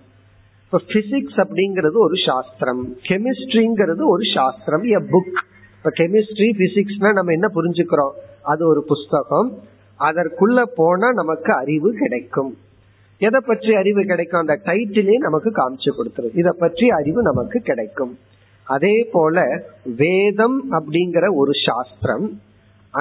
இப்ப 0.64 0.82
பிசிக்ஸ் 0.90 1.40
அப்படிங்கிறது 1.44 1.98
ஒரு 2.06 2.18
சாஸ்திரம் 2.26 2.82
கெமிஸ்ட்ரிங்கிறது 3.08 4.04
ஒரு 4.14 4.26
சாஸ்திரம் 4.34 4.86
எ 4.94 5.02
புக் 5.12 5.36
இப்ப 5.76 5.92
கெமிஸ்ட்ரி 5.98 6.50
பிசிக்ஸ்னா 6.60 7.10
நம்ம 7.14 7.34
என்ன 7.34 7.48
புரிஞ்சுக்கிறோம் 7.54 8.14
அது 8.46 8.64
ஒரு 8.68 8.82
புஸ்தகம் 8.90 9.50
அதற்குள்ள 10.00 10.62
போனா 10.78 11.10
நமக்கு 11.20 11.52
அறிவு 11.56 11.90
கிடைக்கும் 11.96 12.52
எதை 13.22 13.40
பற்றி 13.42 13.72
அறிவு 13.76 14.02
கிடைக்கும் 14.04 14.42
அந்த 14.42 14.56
டைட்டிலே 14.66 15.16
நமக்கு 15.24 15.50
காமிச்சு 15.54 15.92
கொடுத்துரும் 15.92 16.36
இதை 16.36 16.54
பற்றி 16.58 16.86
அறிவு 16.92 17.22
நமக்கு 17.24 17.58
கிடைக்கும் 17.62 18.14
அதே 18.68 18.96
போல 19.12 19.38
வேதம் 20.00 20.58
அப்படிங்கிற 20.72 21.26
ஒரு 21.42 21.54
சாஸ்திரம் 21.66 22.26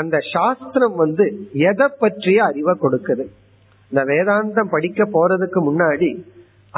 அந்த 0.00 0.16
சாஸ்திரம் 0.32 0.94
வந்து 0.96 1.24
எதை 1.64 1.88
பற்றிய 1.98 2.38
அறிவை 2.44 2.74
கொடுக்குது 2.76 3.24
இந்த 3.94 4.02
வேதாந்தம் 4.06 4.70
படிக்க 4.70 5.02
போறதுக்கு 5.06 5.58
முன்னாடி 5.66 6.08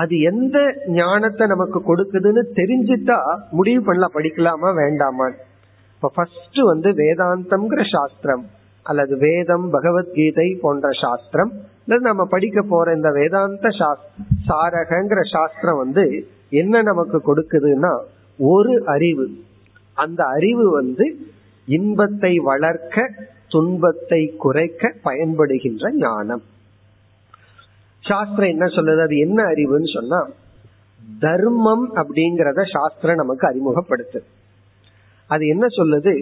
அது 0.00 0.15
எந்த 0.31 0.57
ஞானத்தை 0.97 1.45
நமக்கு 1.47 1.79
கொடுக்குதுன்னு 1.83 2.43
தெரிஞ்சுட்டா 2.59 3.17
முடிவு 3.51 3.81
பண்ணல 3.87 4.07
படிக்கலாமா 4.17 4.71
வேண்டாமான்னு 4.79 5.39
இப்ப 5.95 6.11
ஃபர்ஸ்ட் 6.15 6.61
வந்து 6.63 6.89
வேதாந்தம்ங்கிற 6.99 7.85
சாஸ்திரம் 7.93 8.43
அல்லது 8.87 9.15
வேதம் 9.23 9.65
பகவத்கீதை 9.71 10.47
போன்ற 10.61 10.91
சாஸ்திரம் 10.99 11.53
நம்ம 12.05 12.27
படிக்க 12.27 12.63
போற 12.65 12.95
இந்த 12.95 13.13
வேதாந்த 13.13 13.71
சாரகங்கிற 14.49 15.23
சாஸ்திரம் 15.31 15.81
வந்து 15.81 16.05
என்ன 16.53 16.83
நமக்கு 16.83 17.21
கொடுக்குதுன்னா 17.27 17.93
ஒரு 18.39 18.75
அறிவு 18.95 19.27
அந்த 19.97 20.21
அறிவு 20.33 20.67
வந்து 20.73 21.07
இன்பத்தை 21.69 22.33
வளர்க்க 22.45 23.09
துன்பத்தை 23.49 24.21
குறைக்க 24.39 24.93
பயன்படுகின்ற 25.05 25.95
ஞானம் 25.99 26.45
சாஸ்திரம் 28.07 28.53
என்ன 28.55 28.67
சொல்லுது 28.69 29.01
அது 29.01 29.17
என்ன 29.19 29.39
அறிவுன்னு 29.45 29.91
சொன்னா 29.93 30.21
தர்மம் 31.21 31.87
அப்படிங்கறத 31.97 32.63
சாஸ்திரம் 32.73 33.21
நமக்கு 33.21 33.45
அறிமுகப்படுத்து 33.47 34.21
அது 35.31 35.45
என்ன 35.47 35.67
சொல்லுது 35.77 36.13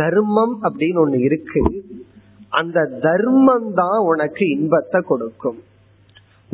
தர்மம் 0.00 0.54
அப்படின்னு 0.66 1.00
ஒண்ணு 1.00 1.18
இருக்கு 1.20 1.62
அந்த 2.52 2.78
தர்மம் 3.00 3.68
தான் 3.72 3.98
உனக்கு 4.04 4.44
இன்பத்தை 4.50 5.00
கொடுக்கும் 5.02 5.58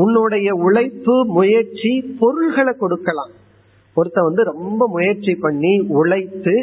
உன்னுடைய 0.00 0.49
உழைப்பு 0.61 1.15
முயற்சி 1.33 1.93
பொருள்களை 2.19 2.73
கொடுக்கலாம் 2.75 3.33
ஒருத்த 3.97 4.23
வந்து 4.23 4.43
ரொம்ப 4.45 4.83
முயற்சி 4.89 5.33
பண்ணி 5.37 5.73
உழைத்து 6.01 6.55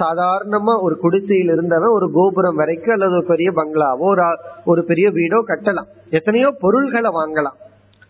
சாதாரணமா 0.00 0.74
ஒரு 0.80 0.94
குடிசையில் 0.98 1.52
இருந்தவன் 1.52 1.94
ஒரு 1.94 2.06
கோபுரம் 2.10 2.60
வரைக்கும் 2.60 2.94
அல்லது 2.94 3.14
ஒரு 3.14 3.26
பெரிய 3.26 3.50
பங்களாவோ 3.52 4.06
ஒரு 4.06 4.24
ஒரு 4.64 4.82
பெரிய 4.84 5.08
வீடோ 5.10 5.38
கட்டலாம் 5.50 5.88
எத்தனையோ 6.10 6.48
பொருள்களை 6.60 7.10
வாங்கலாம் 7.14 7.58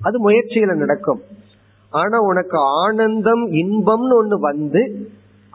அது 0.00 0.17
முயற்சியில 0.21 0.75
நடக்கும் 0.76 1.21
ஆனா 1.93 2.19
உனக்கு 2.25 2.57
ஆனந்தம் 2.79 3.45
இன்பம்னு 3.61 4.14
ஒண்ணு 4.14 4.37
வந்து 4.43 4.83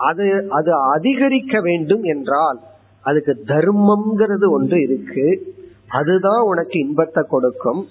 அது 0.00 0.25
அது 0.49 0.71
அதிகரிக்க 0.91 1.55
வேண்டும் 1.61 2.03
என்றால் 2.07 2.59
அதுக்கு 3.03 3.33
தர்மம்ங்கிறது 3.49 4.45
ஒன்று 4.49 4.77
இருக்கு 4.81 5.25
அதுதான் 5.91 6.43
உனக்கு 6.43 6.75
இன்பத்தை 6.79 7.21
கொடுக்கும் 7.25 7.81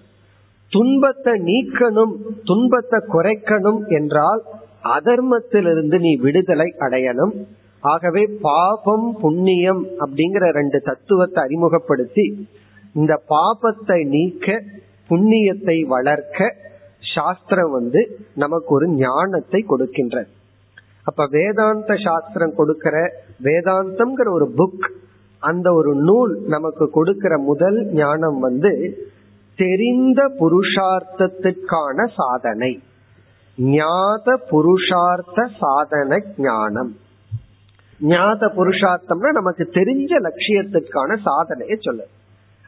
துன்பத்தை 0.73 1.35
நீக்கணும் 1.45 2.15
துன்பத்தை 2.45 2.99
குறைக்கணும் 3.09 3.81
என்றால் 3.91 4.43
அதர்மத்திலிருந்து 4.97 5.97
நீ 5.99 6.13
விடுதலை 6.17 6.69
அடையணும் 6.81 7.33
ஆகவே 7.83 8.23
பாபம் 8.43 9.07
புண்ணியம் 9.21 9.83
அப்படிங்கிற 9.99 10.47
ரெண்டு 10.51 10.79
தத்துவத்தை 10.81 11.41
அறிமுகப்படுத்தி 11.43 12.25
இந்த 12.95 13.15
பாபத்தை 13.31 13.99
நீக்க 14.09 14.47
புண்ணியத்தை 15.11 15.77
வளர்க்க 15.89 16.49
சாஸ்திரம் 17.15 17.73
வந்து 17.73 18.01
நமக்கு 18.35 18.71
ஒரு 18.75 18.87
ஞானத்தை 18.99 19.61
கொடுக்கின்றது 19.65 20.31
அப்ப 21.07 21.27
வேதாந்த 21.33 21.93
சாஸ்திரம் 22.05 22.55
கொடுக்கிற 22.55 22.97
வேதாந்தம்ங்கிற 23.43 24.29
ஒரு 24.33 24.47
புக் 24.57 24.87
அந்த 25.43 25.69
ஒரு 25.73 25.93
நூல் 26.03 26.33
நமக்கு 26.47 26.87
கொடுக்கிற 26.91 27.35
முதல் 27.45 27.79
ஞானம் 27.95 28.39
வந்து 28.39 28.73
தெரிந்த 29.59 30.21
புருஷார்த்தத்துக்கான 30.41 32.07
சாதனை 32.17 32.73
ஞாத 33.59 34.37
புருஷார்த்த 34.51 35.47
சாதன 35.61 36.19
ஞானம் 36.41 36.91
ஞாத 38.01 38.49
புருஷார்த்தம்னா 38.57 39.31
நமக்கு 39.33 39.65
தெரிஞ்ச 39.75 40.13
லட்சியத்திற்கான 40.25 41.17
சாதனையை 41.25 41.77
சொல்லு 41.81 42.05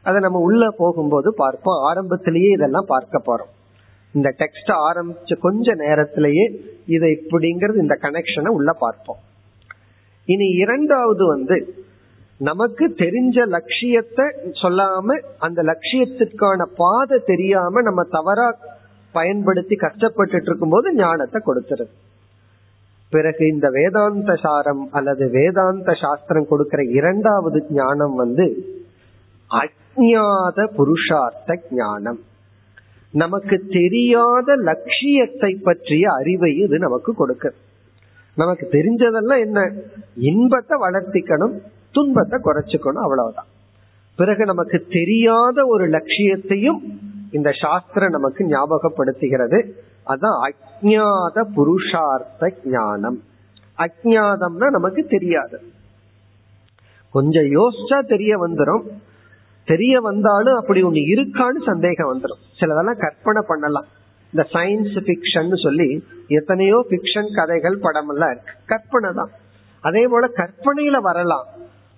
அதை 0.05 0.19
நம்ம 0.21 0.39
உள்ள 0.39 0.63
போகும்போது 0.77 1.29
பார்ப்போம் 1.35 1.81
ஆரம்பத்திலேயே 1.83 2.49
இதெல்லாம் 2.49 2.89
பார்க்க 2.89 3.27
போறோம் 3.27 3.51
இந்த 4.13 4.29
டெக்ஸ்ட் 4.39 4.71
ஆரம்பிச்ச 4.87 5.37
கொஞ்ச 5.39 5.73
நேரத்திலேயே 5.75 6.45
இதை 6.85 7.09
இப்படிங்கிறது 7.17 7.77
இந்த 7.77 7.95
கனெக்ஷனை 8.01 8.51
உள்ள 8.51 8.71
பார்ப்போம் 8.79 9.21
இனி 10.27 10.47
இரண்டாவது 10.55 11.23
வந்து 11.25 11.57
நமக்கு 12.39 12.85
தெரிஞ்ச 12.99 13.37
லட்சியத்தை 13.47 14.25
சொல்லாம 14.61 15.17
அந்த 15.39 15.59
லட்சியத்திற்கான 15.63 16.61
பாதை 16.77 17.17
தெரியாம 17.25 17.81
நம்ம 17.81 18.01
தவறா 18.11 18.47
பயன்படுத்தி 19.15 19.75
கஷ்டப்பட்டு 19.75 20.45
இருக்கும் 20.45 20.69
போது 20.69 20.89
ஞானத்தை 20.95 21.39
கொடுத்துருது 21.45 21.93
பிறகு 23.11 23.43
இந்த 23.47 23.67
வேதாந்த 23.69 24.31
சாரம் 24.35 24.83
அல்லது 24.91 25.23
வேதாந்த 25.29 25.91
சாஸ்திரம் 26.01 26.49
கொடுக்கிற 26.49 26.81
இரண்டாவது 26.91 27.59
ஞானம் 27.73 28.15
வந்து 28.15 28.45
அஜாத 29.51 30.67
புருஷார்த்த 30.75 31.57
ஞானம் 31.75 32.19
நமக்கு 33.13 33.55
தெரியாத 33.71 34.49
லட்சியத்தை 34.63 35.51
பற்றிய 35.61 36.03
அறிவை 36.11 36.51
இது 36.57 36.75
நமக்கு 36.79 37.13
கொடுக்க 37.13 37.47
நமக்கு 38.37 38.65
தெரிஞ்சதெல்லாம் 38.71 39.41
என்ன 39.41 39.59
இன்பத்தை 40.29 40.75
வளர்த்திக்கணும் 40.79 41.55
துன்பத்தை 41.91 42.37
குறைச்சிக்கணும் 42.39 43.05
அவ்வளவுதான் 43.05 43.49
பிறகு 44.19 44.43
நமக்கு 44.45 44.77
தெரியாத 44.91 45.59
ஒரு 45.67 45.85
லட்சியத்தையும் 45.87 46.79
இந்த 47.31 47.49
சாஸ்திரம் 47.61 48.15
நமக்கு 48.15 48.41
ஞாபகப்படுத்துகிறது 48.45 49.59
அதான் 50.07 50.37
அஜாத 50.45 51.43
புருஷார்த்த 51.55 52.45
ஞானம் 52.71 53.19
அஜாதம்னா 53.77 54.67
நமக்கு 54.69 55.01
தெரியாது 55.07 55.57
கொஞ்சம் 57.13 57.47
யோசிச்சா 57.53 57.97
தெரிய 58.11 58.33
வந்துடும் 58.37 58.83
தெரிய 59.67 59.95
வந்தாலும் 60.01 60.59
அப்படி 60.59 60.79
ஒண்ணு 60.83 61.01
இருக்கான்னு 61.13 61.59
சந்தேகம் 61.67 62.11
வந்துடும் 62.11 62.41
சிலதெல்லாம் 62.59 63.01
கற்பனை 63.01 63.41
பண்ணலாம் 63.49 63.87
இந்த 64.33 64.43
சயின்ஸ் 64.53 64.97
பிக்ஷன் 65.07 65.51
சொல்லி 65.63 65.87
எத்தனையோ 66.37 66.77
பிக்ஷன் 66.91 67.29
கதைகள் 67.37 67.77
படம் 67.79 68.09
எல்லாம் 68.09 68.31
இருக்கு 68.33 68.53
கற்பனை 68.69 69.09
தான் 69.13 69.31
அதே 69.83 70.03
போல 70.07 70.25
கற்பனையில 70.39 70.97
வரலாம் 71.09 71.47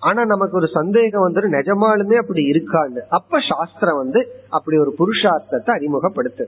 ஆனா 0.01 0.21
நமக்கு 0.25 0.55
ஒரு 0.57 0.69
சந்தேகம் 0.73 1.25
வந்துடும் 1.25 1.55
நிஜமாலுமே 1.55 2.15
அப்படி 2.21 2.43
இருக்கான்னு 2.49 3.01
அப்ப 3.17 3.39
சாஸ்திரம் 3.49 3.99
வந்து 4.01 4.21
அப்படி 4.49 4.77
ஒரு 4.77 4.91
புருஷார்த்தத்தை 4.99 5.71
அறிமுகப்படுத்து 5.75 6.45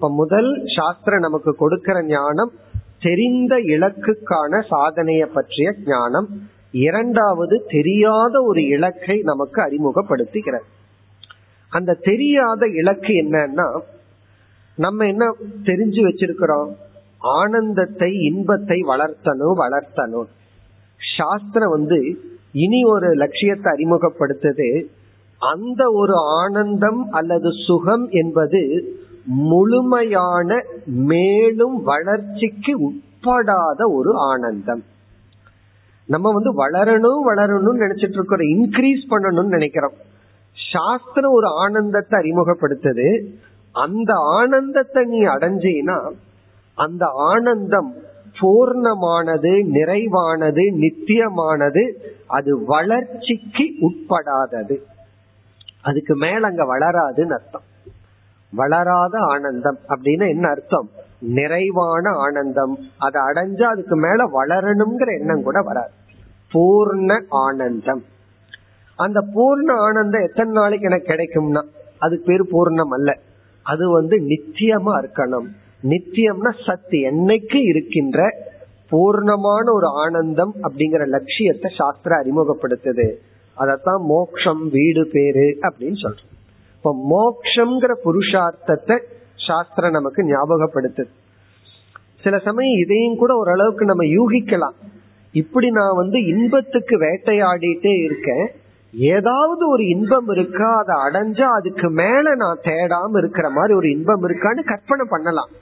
இப்ப 0.00 0.08
முதல் 0.16 0.46
சாஸ்திரம் 0.74 1.24
நமக்கு 1.24 1.52
கொடுக்கிற 1.54 1.96
ஞானம் 2.06 2.52
தெரிந்த 3.00 3.54
இலக்குக்கான 3.70 4.60
சாதனைய 4.68 5.24
பற்றிய 5.28 5.70
ஞானம் 5.86 6.28
இரண்டாவது 6.80 7.56
தெரியாத 7.68 8.34
ஒரு 8.42 8.60
இலக்கை 8.68 9.16
நமக்கு 9.24 9.58
அறிமுகப்படுத்துகிறது 9.62 10.66
அந்த 11.72 11.96
தெரியாத 12.02 12.68
இலக்கு 12.80 13.12
என்னன்னா 13.22 13.66
நம்ம 14.78 15.06
என்ன 15.06 15.26
தெரிஞ்சு 15.64 16.00
வச்சிருக்கிறோம் 16.06 16.70
ஆனந்தத்தை 17.34 18.10
இன்பத்தை 18.28 18.78
வளர்த்தனும் 18.90 19.60
வளர்த்தனும் 19.60 20.30
சாஸ்திரம் 21.00 21.74
வந்து 21.76 22.00
இனி 22.60 22.80
ஒரு 22.92 23.10
லட்சியத்தை 23.16 23.70
அறிமுகப்படுத்துது 23.72 24.70
அந்த 25.42 25.82
ஒரு 25.96 26.16
ஆனந்தம் 26.38 27.02
அல்லது 27.12 27.52
சுகம் 27.66 28.06
என்பது 28.14 28.62
முழுமையான 29.42 30.50
மேலும் 31.08 31.76
வளர்ச்சிக்கு 31.82 32.72
உட்படாத 32.88 33.80
ஒரு 33.92 34.12
ஆனந்தம் 34.30 34.82
நம்ம 36.08 36.30
வந்து 36.32 36.50
வளரணும் 36.54 37.26
வளரணும்னு 37.26 37.82
நினைச்சிட்டு 37.82 38.18
இருக்கிற 38.18 38.44
இன்க்ரீஸ் 38.54 39.02
பண்ணணும்னு 39.10 39.56
நினைக்கிறோம் 39.56 39.96
சாஸ்திரம் 40.56 41.32
ஒரு 41.32 41.48
ஆனந்தத்தை 41.62 42.14
அறிமுகப்படுத்துது 42.18 43.08
அந்த 43.74 44.12
ஆனந்தத்தை 44.34 45.02
நீ 45.04 45.20
அடைஞ்சினா 45.26 45.98
அந்த 46.78 47.04
ஆனந்தம் 47.28 47.90
பூர்ணமானது 48.36 49.52
நிறைவானது 49.74 50.64
நித்தியமானது 50.82 51.82
அது 52.28 52.52
வளர்ச்சிக்கு 52.66 53.64
உட்படாதது 53.80 54.76
அதுக்கு 55.82 56.14
மேல 56.16 56.48
அங்க 56.48 56.64
வளராதுன்னு 56.64 57.36
அர்த்தம் 57.36 57.66
வளராத 58.52 59.16
ஆனந்தம் 59.32 59.78
அப்படின்னு 59.90 60.26
என்ன 60.28 60.46
அர்த்தம் 60.48 60.88
நிறைவான 61.36 62.12
ஆனந்தம் 62.24 62.74
அதை 63.04 63.20
அடைஞ்சா 63.28 63.66
அதுக்கு 63.72 63.96
மேல 64.04 64.26
வளரணுங்கிற 64.34 65.10
எண்ணம் 65.18 65.42
கூட 65.42 65.58
வராது 65.68 65.92
பூர்ண 66.52 67.10
ஆனந்தம் 67.42 68.02
அந்த 68.98 69.18
பூர்ண 69.34 69.70
ஆனந்தம் 69.80 70.26
எத்தனை 70.28 70.52
நாளைக்கு 70.52 70.88
எனக்கு 70.88 71.10
கிடைக்கும்னா 71.10 71.62
அது 72.00 72.16
பேர் 72.20 72.44
பூர்ணம் 72.52 72.94
அல்ல 72.96 73.10
அது 73.66 73.84
வந்து 73.90 74.16
நித்தியமா 74.30 74.92
இருக்கணும் 75.00 75.48
நித்தியம்னா 75.82 76.52
சத்து 76.64 76.98
என்னைக்கு 77.10 77.58
இருக்கின்ற 77.70 78.20
பூர்ணமான 78.90 79.64
ஒரு 79.72 79.88
ஆனந்தம் 80.02 80.54
அப்படிங்கிற 80.64 81.02
லட்சியத்தை 81.08 81.68
சாஸ்திர 81.76 82.12
அறிமுகப்படுத்துது 82.22 83.08
அதத்தான் 83.56 84.02
மோக்ஷம் 84.08 84.62
வீடு 84.74 85.02
பேரு 85.14 85.46
அப்படின்னு 85.66 85.98
சொல்றோம் 86.02 86.36
இப்ப 86.80 86.92
மோக்ஷங்கிற 87.10 87.92
புருஷார்த்தத்தை 88.04 88.96
சாஸ்திரம் 89.46 89.96
நமக்கு 89.96 90.20
ஞாபகப்படுத்துது 90.28 91.10
சில 92.24 92.36
சமயம் 92.46 92.80
இதையும் 92.80 93.18
கூட 93.18 93.32
ஓரளவுக்கு 93.36 93.84
நம்ம 93.84 94.04
யூகிக்கலாம் 94.14 94.76
இப்படி 95.34 95.68
நான் 95.70 95.98
வந்து 95.98 96.18
இன்பத்துக்கு 96.32 96.94
வேட்டையாடிட்டே 97.02 97.92
இருக்கேன் 98.06 98.46
ஏதாவது 98.94 99.62
ஒரு 99.68 99.82
இன்பம் 99.86 100.28
இருக்கா 100.28 100.70
அதை 100.78 100.94
அடைஞ்சா 101.04 101.48
அதுக்கு 101.58 101.88
மேல 101.98 102.32
நான் 102.36 102.64
தேடாம 102.64 103.18
இருக்கிற 103.18 103.48
மாதிரி 103.50 103.72
ஒரு 103.74 103.88
இன்பம் 103.90 104.24
இருக்கான்னு 104.24 104.62
கற்பனை 104.70 105.04
பண்ணலாம் 105.06 105.52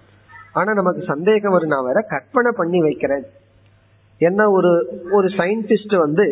ஆனா 0.53 0.71
நமக்கு 0.73 1.03
சந்தேகம் 1.07 1.55
வரும் 1.55 1.75
நான் 1.75 1.89
வேற 1.89 2.01
கற்பனை 2.09 2.53
பண்ணி 2.53 2.81
வைக்கிறேன் 2.81 3.27
என்ன 4.21 4.47
ஒரு 4.53 4.71
ஒரு 5.13 5.29
சயின்டிஸ்ட் 5.37 5.97
வந்து 5.99 6.27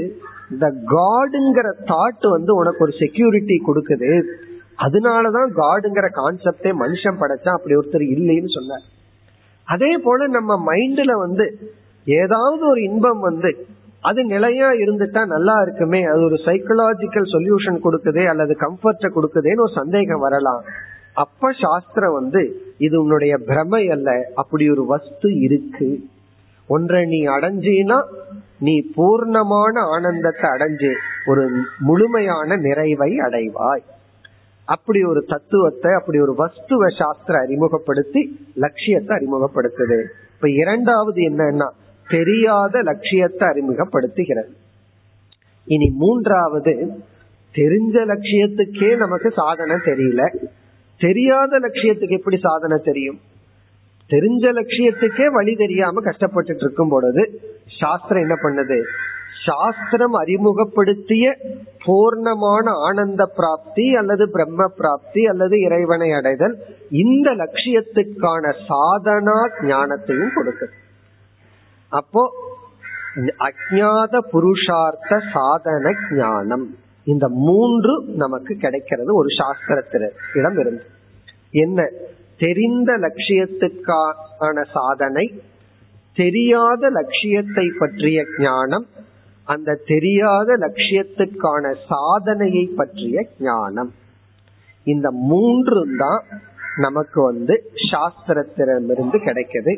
இந்த 0.50 0.66
காடுங்கிற 0.92 1.68
தாட் 1.90 2.26
வந்து 2.30 2.52
உனக்கு 2.54 2.82
ஒரு 2.82 2.94
செக்யூரிட்டி 3.00 3.56
கொடுக்குது 3.68 4.10
அதனாலதான் 4.78 5.50
காடுங்கிற 5.58 6.06
கான்செப்டே 6.16 6.70
மனுஷன் 6.80 7.20
படைச்சா 7.20 7.50
அப்படி 7.54 7.76
ஒருத்தர் 7.76 8.04
இல்லைன்னு 8.14 8.50
சொன்ன 8.56 8.80
அதே 9.68 9.92
போல 9.98 10.26
நம்ம 10.34 10.52
மைண்ட்ல 10.66 11.12
வந்து 11.22 11.46
ஏதாவது 12.06 12.62
ஒரு 12.66 12.80
இன்பம் 12.82 13.22
வந்து 13.22 13.50
அது 14.04 14.20
நிலையா 14.26 14.68
இருந்துட்டா 14.82 15.22
நல்லா 15.26 15.54
இருக்குமே 15.60 16.00
அது 16.06 16.20
ஒரு 16.22 16.36
சைக்கலாஜிக்கல் 16.44 17.32
சொல்யூஷன் 17.32 17.78
கொடுக்குதே 17.84 18.24
அல்லது 18.24 18.54
கம்ஃபர்ட் 18.60 19.14
கொடுக்குதேன்னு 19.16 19.64
ஒரு 19.64 19.74
சந்தேகம் 19.74 20.24
வரலாம் 20.26 20.60
அப்ப 21.16 21.50
சாஸ்திரம் 21.60 22.14
வந்து 22.14 22.42
இது 22.78 22.94
உன்னுடைய 23.02 23.34
பிரமை 23.48 23.82
அல்ல 23.88 24.10
அப்படி 24.34 24.64
ஒரு 24.70 24.84
வஸ்து 24.86 25.28
இருக்கு 25.46 25.88
ஒன்றை 26.68 27.02
நீ 27.06 27.20
அடைஞ்சினா 27.34 27.98
நீ 28.60 28.74
பூர்ணமான 28.94 29.74
ஆனந்தத்தை 29.94 30.46
அடைஞ்சு 30.50 30.92
ஒரு 31.26 31.42
முழுமையான 31.80 32.56
நிறைவை 32.64 33.10
அடைவாய் 33.26 33.84
அப்படி 34.68 35.00
ஒரு 35.04 35.20
தத்துவத்தை 35.24 35.90
அப்படி 35.94 36.18
ஒரு 36.18 36.32
வஸ்துவ 36.34 36.88
சாஸ்திர 36.98 37.34
அறிமுகப்படுத்தி 37.38 38.20
லட்சியத்தை 38.56 39.12
அறிமுகப்படுத்துது 39.18 39.98
இப்ப 40.32 40.48
இரண்டாவது 40.56 41.20
என்னன்னா 41.30 41.68
தெரியாத 42.06 42.82
லட்சியத்தை 42.82 43.44
அறிமுகப்படுத்துகிறது 43.48 44.52
இனி 45.66 45.88
மூன்றாவது 45.98 46.74
தெரிஞ்ச 47.54 47.96
லட்சியத்துக்கே 48.10 48.90
நமக்கு 48.96 49.28
சாதனை 49.38 49.76
தெரியல 49.86 50.22
தெரியாத 51.00 51.58
லட்சியத்துக்கு 51.58 52.18
எப்படி 52.18 52.38
சாதனை 52.40 52.76
தெரியும் 52.82 53.18
தெரிஞ்ச 54.10 54.46
லட்சியத்துக்கே 54.52 55.26
வழி 55.32 55.52
தெரியாம 55.56 56.02
கஷ்டப்பட்டுட்டு 56.02 56.64
இருக்கும் 56.64 56.88
பொழுது 56.88 57.22
சாஸ்திரம் 57.78 58.24
என்ன 58.24 58.36
பண்ணுது 58.42 58.78
சாஸ்திரம் 59.40 60.16
அறிமுகப்படுத்திய 60.20 61.24
பூர்ணமான 61.84 62.72
ஆனந்த 62.86 63.22
பிராப்தி 63.36 63.86
அல்லது 63.94 64.24
பிரம்ம 64.28 64.68
பிராப்தி 64.76 65.22
அல்லது 65.24 65.56
இறைவனை 65.60 66.08
அடைதல் 66.12 66.56
இந்த 67.00 67.28
லட்சியத்துக்கான 67.34 68.52
சாதனா 68.66 69.38
ஞானத்தையும் 69.66 70.34
கொடுக்குது 70.34 70.74
அப்போ 71.92 72.22
அஜாத 73.44 74.14
புருஷார்த்த 74.32 75.20
சாதன 75.32 75.92
ஞானம் 76.16 76.66
இந்த 77.06 77.26
மூன்று 77.42 77.92
நமக்கு 78.16 78.52
கிடைக்கிறது 78.56 79.10
ஒரு 79.14 79.30
சாஸ்திரத்திடம் 79.38 80.58
இருந்து 80.58 80.84
என்ன 81.54 81.80
தெரிந்த 82.40 82.92
லட்சியத்துக்கான 83.02 84.64
சாதனை 84.72 85.26
தெரியாத 86.16 86.88
லட்சியத்தை 86.90 87.66
பற்றிய 87.78 88.18
ஞானம் 88.38 88.86
அந்த 89.48 89.78
தெரியாத 89.86 90.48
லட்சியத்துக்கான 90.62 91.64
சாதனையை 91.88 92.64
பற்றிய 92.74 93.16
ஞானம் 93.44 93.92
இந்த 94.86 95.08
மூன்று 95.26 95.80
தான் 95.96 96.20
நமக்கு 96.78 97.18
வந்து 97.22 97.54
சாஸ்திரத்திடமிருந்து 97.86 99.18
கிடைக்குது 99.20 99.72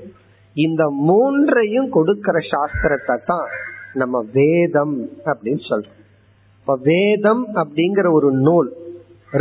இந்த 0.57 0.83
மூன்றையும் 1.03 1.89
கொடுக்கிற 1.89 2.37
சாஸ்திரத்தை 2.49 3.17
தான் 3.27 3.49
நம்ம 3.95 4.17
வேதம் 4.35 4.97
அப்படின்னு 5.27 5.63
சொல்றோம் 5.65 5.97
இப்ப 6.57 6.77
வேதம் 6.87 7.43
அப்படிங்கிற 7.55 8.07
ஒரு 8.13 8.31
நூல் 8.43 8.71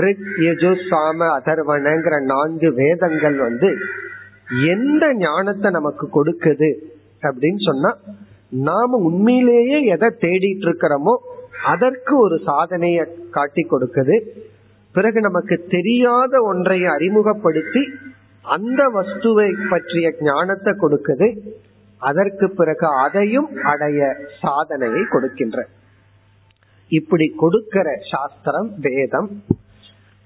ரிக் 0.02 0.30
யஜு 0.44 0.72
சாம 0.86 1.28
அதர்வனங்கிற 1.36 2.16
நான்கு 2.30 2.70
வேதங்கள் 2.78 3.38
வந்து 3.42 3.70
எந்த 4.72 5.06
ஞானத்தை 5.20 5.70
நமக்கு 5.72 6.06
கொடுக்குது 6.10 6.70
அப்படின்னு 7.24 7.62
சொன்னா 7.62 7.92
நாம 8.52 8.98
உண்மையிலேயே 9.08 9.78
எதை 9.94 10.10
தேடிட்டு 10.22 10.66
இருக்கிறோமோ 10.66 11.14
அதற்கு 11.66 12.14
ஒரு 12.18 12.38
சாதனையை 12.46 13.04
காட்டி 13.32 13.64
கொடுக்குது 13.66 14.16
பிறகு 14.96 15.20
நமக்கு 15.22 15.56
தெரியாத 15.70 16.34
ஒன்றை 16.44 16.80
அறிமுகப்படுத்தி 16.88 17.82
அந்த 18.46 18.82
வஸ்துவை 18.94 19.50
பற்றிய 19.70 20.08
ஞானத்தை 20.22 20.74
கொடுக்குது 20.76 21.28
அதற்கு 22.02 22.48
பிறகு 22.52 22.88
அதையும் 23.00 23.50
அடைய 23.64 24.00
சாதனையை 24.42 25.04
கொடுக்கின்ற 25.06 25.60
இப்படி 26.92 27.28
கொடுக்கிற 27.36 27.88
சாஸ்திரம் 28.12 28.70
வேதம் 28.86 29.30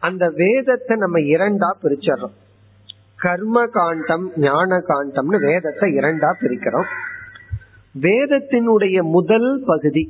அந்த 0.03 0.23
வேதத்தை 0.37 0.95
நம்ம 0.97 1.17
இரண்டா 1.31 1.69
பிரிச்சிடறோம் 1.81 2.35
கர்ம 3.19 3.57
காண்டம் 3.73 4.25
ஞான 4.39 4.77
காண்டம்னு 4.87 5.39
வேதத்தை 5.39 5.89
இரண்டா 5.97 6.29
பிரிக்கிறோம் 6.35 6.89
வேதத்தினுடைய 7.95 8.97
முதல் 9.11 9.49
பகுதி 9.65 10.03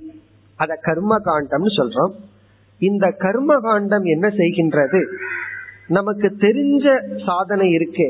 அத 0.60 0.74
கர்ம 0.82 1.14
காண்டம்னு 1.26 1.72
சொல்றோம் 1.78 2.14
இந்த 2.82 3.06
கர்ம 3.20 3.58
காண்டம் 3.60 4.06
என்ன 4.06 4.28
செய்கின்றது 4.38 5.00
நமக்கு 5.88 6.28
தெரிஞ்ச 6.42 6.86
சாதனை 7.26 7.68
இருக்கே 7.72 8.10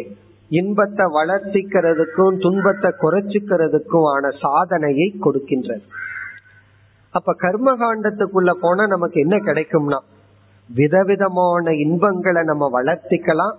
இன்பத்தை 0.51 1.05
வளர்த்திக்கிறதுக்கும் 1.09 2.37
துன்பத்தை 2.37 2.89
குறைச்சிக்கிறதுக்கும் 3.01 4.07
ஆன 4.07 4.31
சாதனையை 4.41 5.07
கொடுக்கின்றது 5.21 5.85
அப்ப 7.13 7.33
கர்ம 7.37 7.69
காண்டத்துக்குள்ள 7.75 8.51
போனா 8.59 8.83
நமக்கு 8.87 9.17
என்ன 9.19 9.37
கிடைக்கும்னா 9.39 9.99
விதவிதமான 10.69 11.71
இன்பங்களை 11.85 12.41
நம்ம 12.43 12.65
வளர்த்திக்கலாம் 12.75 13.55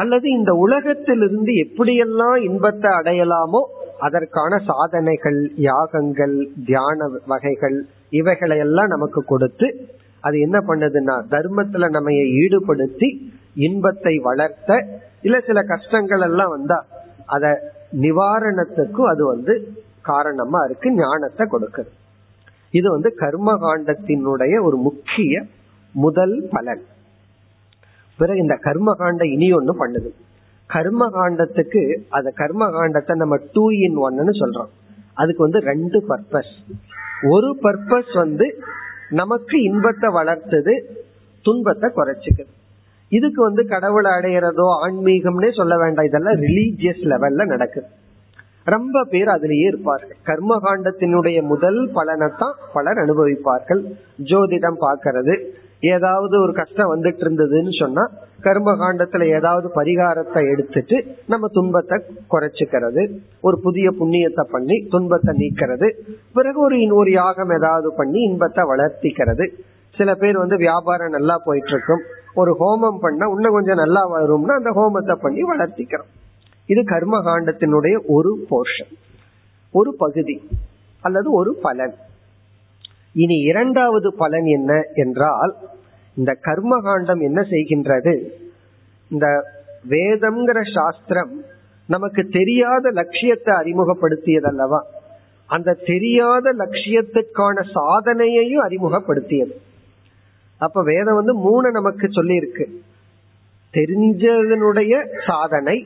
அல்லது 0.00 0.26
இந்த 0.30 0.52
உலகத்திலிருந்து 0.56 1.52
எப்படியெல்லாம் 1.64 2.38
இன்பத்தை 2.42 2.90
அடையலாமோ 2.90 3.62
அதற்கான 4.00 4.58
சாதனைகள் 4.66 5.38
யாகங்கள் 5.62 6.34
தியான 6.64 7.08
வகைகள் 7.26 7.76
இவைகளை 8.10 8.56
எல்லாம் 8.58 8.88
நமக்கு 8.88 9.20
கொடுத்து 9.24 9.68
அது 10.24 10.36
என்ன 10.38 10.58
பண்ணுதுன்னா 10.66 11.16
தர்மத்துல 11.30 11.88
நம்ம 11.88 12.12
ஈடுபடுத்தி 12.36 13.08
இன்பத்தை 13.58 14.14
வளர்த்த 14.22 14.70
இல்ல 15.22 15.36
சில 15.40 15.60
கஷ்டங்கள் 15.64 16.20
எல்லாம் 16.20 16.50
வந்தா 16.50 16.78
அத 17.26 17.44
நிவாரணத்துக்கும் 18.00 19.10
அது 19.10 19.22
வந்து 19.24 19.54
காரணமா 20.02 20.60
இருக்கு 20.64 20.88
ஞானத்தை 20.98 21.44
கொடுக்குது 21.46 21.90
இது 22.74 22.88
வந்து 22.90 23.10
கர்ம 23.14 23.50
காண்டத்தினுடைய 23.62 24.54
ஒரு 24.62 24.76
முக்கிய 24.78 25.34
முதல் 25.94 26.36
பலன் 26.50 26.82
பிறகு 28.18 28.38
இந்த 28.38 28.56
கர்ம 28.58 28.94
காண்டம் 28.94 29.32
இனி 29.32 29.48
ஒன்னு 29.52 29.72
பண்ணுது 29.80 30.10
கர்ம 30.70 31.02
காண்டத்துக்கு 31.14 31.82
அந்த 32.08 32.28
கர்ம 32.36 32.64
காண்டத்தை 32.70 33.14
நம்ம 33.16 33.36
டூ 33.52 33.64
இன் 33.80 33.98
ஒன்னு 34.02 34.34
சொல்றோம் 34.40 34.70
அதுக்கு 35.14 35.42
வந்து 35.42 35.60
ரெண்டு 35.62 35.98
பர்பஸ் 36.08 36.54
ஒரு 37.28 37.50
பர்பஸ் 37.62 38.12
வந்து 38.16 38.46
நமக்கு 39.10 39.56
இன்பத்தை 39.62 40.08
வளர்த்தது 40.10 40.74
துன்பத்தை 41.44 41.88
குறைச்சிக்குது 41.90 42.52
இதுக்கு 43.12 43.40
வந்து 43.42 43.62
கடவுளை 43.66 44.10
அடையிறதோ 44.12 44.66
ஆன்மீகம்னே 44.80 45.50
சொல்ல 45.50 45.74
வேண்டாம் 45.76 46.08
இதெல்லாம் 46.08 46.40
ரிலீஜியஸ் 46.40 47.04
லெவல்ல 47.12 47.44
நடக்குது 47.46 47.88
ரொம்ப 48.66 49.02
பேர் 49.04 49.28
அதிலேயே 49.28 49.66
இருப்பார்கள் 49.68 50.18
கர்ம 50.22 50.54
காண்டத்தினுடைய 50.64 51.38
முதல் 51.44 51.80
பலனைத்தான் 51.94 52.56
பலர் 52.72 52.98
அனுபவிப்பார்கள் 52.98 53.82
ஜோதிடம் 54.30 54.78
பார்க்கறது 54.80 55.34
ஏதாவது 55.82 56.34
ஒரு 56.40 56.52
கஷ்டம் 56.52 56.92
வந்துட்டு 56.94 57.22
இருந்ததுன்னு 57.24 57.72
சொன்னா 57.78 58.04
கர்ம 58.40 58.72
காண்டத்துல 58.72 59.26
ஏதாவது 59.34 59.68
பரிகாரத்தை 59.74 60.42
எடுத்துட்டு 60.48 60.96
நம்ம 61.26 61.48
துன்பத்தை 61.48 61.96
குறைச்சிக்கிறது 62.30 63.02
ஒரு 63.40 63.56
புதிய 63.60 63.90
புண்ணியத்தை 63.90 64.44
பண்ணி 64.50 64.76
துன்பத்தை 64.88 65.32
நீக்கிறது 65.34 65.88
பிறகு 66.32 66.60
ஒரு 66.60 66.78
ஒரு 66.92 67.10
யாகம் 67.10 67.50
ஏதாவது 67.50 67.90
பண்ணி 67.96 68.20
இன்பத்தை 68.22 68.64
வளர்த்திக்கிறது 68.64 69.46
சில 69.96 70.10
பேர் 70.14 70.36
வந்து 70.36 70.56
வியாபாரம் 70.56 71.10
நல்லா 71.10 71.36
போயிட்டு 71.44 71.68
இருக்கும் 71.68 72.02
ஒரு 72.34 72.52
ஹோமம் 72.58 73.00
பண்ணா 73.00 73.26
இன்னும் 73.30 73.52
கொஞ்சம் 73.52 73.76
நல்லா 73.76 74.02
வரும்னா 74.10 74.56
அந்த 74.56 74.70
ஹோமத்தை 74.70 75.14
பண்ணி 75.16 75.42
வளர்த்திக்கிறோம் 75.42 76.10
இது 76.68 76.80
கர்ம 76.84 77.16
காண்டத்தினுடைய 77.20 77.96
ஒரு 78.06 78.30
போர்ஷன் 78.50 78.92
ஒரு 79.74 79.90
பகுதி 79.96 80.36
அல்லது 81.02 81.28
ஒரு 81.30 81.50
பலன் 81.62 81.94
இனி 83.16 83.36
இரண்டாவது 83.42 84.08
பலன் 84.18 84.48
என்ன 84.54 84.72
என்றால் 85.04 85.52
இந்த 86.16 86.32
கர்மகாண்டம் 86.44 87.22
என்ன 87.22 87.40
செய்கின்றது 87.50 88.14
இந்த 89.10 89.26
வேதம்ங்கிற 89.90 90.60
சாஸ்திரம் 90.74 91.32
நமக்கு 91.88 92.22
தெரியாத 92.30 92.90
லட்சியத்தை 92.90 93.52
அறிமுகப்படுத்தியது 93.54 94.48
அல்லவா 94.48 94.80
அந்த 95.50 95.76
தெரியாத 95.84 96.52
லட்சியத்துக்கான 96.56 97.62
சாதனையையும் 97.74 98.64
அறிமுகப்படுத்தியது 98.64 99.54
அப்ப 100.60 100.82
வேதம் 100.82 101.18
வந்து 101.18 101.34
மூணு 101.40 101.68
நமக்கு 101.70 102.06
சொல்லி 102.10 102.36
இருக்கு 102.36 102.64
தெரிஞ்சதனுடைய 103.74 104.92
சாதனை 105.26 105.76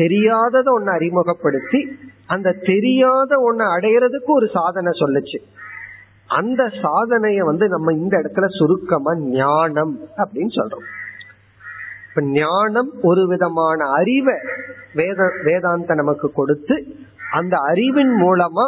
தெரியாதத 0.00 0.68
ஒன்னு 0.70 0.90
அறிமுகப்படுத்தி 0.90 1.80
அந்த 2.26 2.56
தெரியாத 2.62 3.32
ஒன்னு 3.40 3.64
அடையிறதுக்கு 3.74 4.30
ஒரு 4.30 4.46
சாதனை 4.54 4.92
சொல்லுச்சு 4.98 5.38
அந்த 6.30 6.62
சாதனைய 6.82 7.40
வந்து 7.44 7.66
நம்ம 7.68 7.92
இந்த 7.92 8.14
இடத்துல 8.16 8.46
சுருக்கமா 8.50 9.12
ஞானம் 9.32 9.94
அப்படின்னு 10.16 10.52
சொல்றோம் 10.54 10.86
இப்ப 12.06 12.22
ஞானம் 12.34 12.90
ஒரு 13.02 13.22
விதமான 13.26 13.86
அறிவை 13.92 14.36
வேத 14.92 15.20
வேதாந்த 15.44 15.94
நமக்கு 15.94 16.28
கொடுத்து 16.32 16.76
அந்த 17.32 17.54
அறிவின் 17.70 18.14
மூலமா 18.20 18.66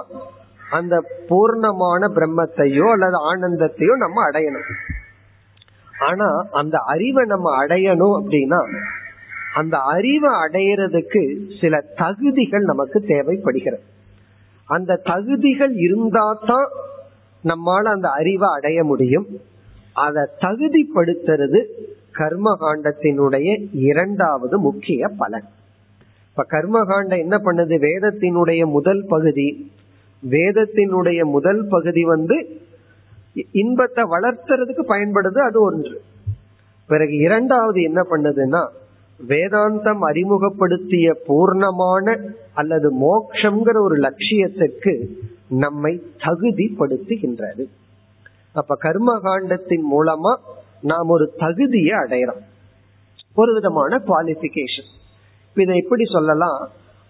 அந்த 0.70 0.94
பூர்ணமான 1.28 2.08
பிரம்மத்தையோ 2.14 2.86
அல்லது 2.92 3.18
ஆனந்தத்தையோ 3.30 3.94
நம்ம 3.96 4.18
அடையணும் 4.28 4.70
ஆனா 6.02 6.28
அந்த 6.52 6.76
அறிவை 6.86 7.24
நம்ம 7.24 7.52
அடையணும் 7.62 8.16
அப்படின்னா 8.18 8.60
அந்த 9.54 9.76
அறிவை 9.92 10.32
அடையிறதுக்கு 10.44 11.22
சில 11.60 11.74
தகுதிகள் 11.96 12.64
நமக்கு 12.64 12.98
தேவைப்படுகிறது 13.04 13.84
அந்த 14.68 15.00
தகுதிகள் 15.04 15.74
இருந்தாதான் 15.78 16.68
நம்மால 17.44 17.90
அந்த 17.90 18.08
அறிவை 18.10 18.48
அடைய 18.50 18.78
முடியும் 18.84 19.26
அதை 19.96 20.22
தகுதிப்படுத்துறது 20.40 21.60
கர்மகாண்டத்தினுடைய 22.20 23.48
இரண்டாவது 23.82 24.56
முக்கிய 24.58 25.08
பலன் 25.16 25.46
இப்ப 26.28 26.44
கர்மகாண்டம் 26.50 27.22
என்ன 27.22 27.36
பண்ணுது 27.44 27.76
வேதத்தினுடைய 27.82 28.62
முதல் 28.68 29.02
பகுதி 29.06 29.48
வேதத்தினுடைய 30.22 31.20
முதல் 31.26 31.62
பகுதி 31.68 32.02
வந்து 32.04 32.36
இன்பத்தை 33.54 34.02
வளர்த்துறதுக்கு 34.06 34.82
பயன்படுது 34.88 35.40
அது 35.40 35.58
ஒன்று 35.60 35.94
பிறகு 36.88 37.14
இரண்டாவது 37.18 37.78
என்ன 37.82 38.00
பண்ணுதுன்னா 38.10 38.62
வேதாந்தம் 39.20 40.02
அறிமுகப்படுத்திய 40.02 41.06
பூர்ணமான 41.26 42.06
அல்லது 42.54 42.88
மோக்ஷங்கிற 43.00 43.76
ஒரு 43.80 43.96
லட்சியத்துக்கு 43.98 44.94
நம்மை 45.50 45.92
தகுதிப்படுத்துகின்றது 46.20 47.64
அப்ப 48.54 48.76
கர்ம 48.76 49.10
காண்டத்தின் 49.22 49.86
மூலமா 49.92 50.32
நாம் 50.82 51.08
ஒரு 51.08 51.26
தகுதியை 51.38 51.94
அடையிறோம் 51.98 52.42
ஒரு 53.36 53.50
விதமான 53.54 53.98
குவாலிபிகேஷன் 54.06 54.90
இதை 55.56 55.74
எப்படி 55.76 56.04
சொல்லலாம் 56.08 56.58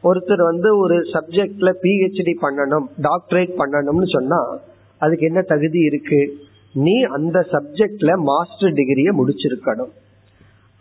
ஒருத்தர் 0.05 0.43
வந்து 0.43 0.69
ஒரு 0.79 0.97
சப்ஜெக்ட்ல 1.13 1.71
பிஹெச்டி 1.83 2.35
பண்ணணும் 2.43 2.87
டாக்டரேட் 3.03 3.53
பண்ணணும்னு 3.59 4.09
சொன்னா 4.13 4.41
அதுக்கு 5.01 5.25
என்ன 5.27 5.41
தகுதி 5.45 5.81
இருக்கு 5.81 6.21
நீ 6.75 6.95
அந்த 7.17 7.39
சப்ஜெக்ட்ல 7.53 8.13
மாஸ்டர் 8.23 8.77
டிகிரிய 8.77 9.11
முடிச்சிருக்கணும் 9.13 9.93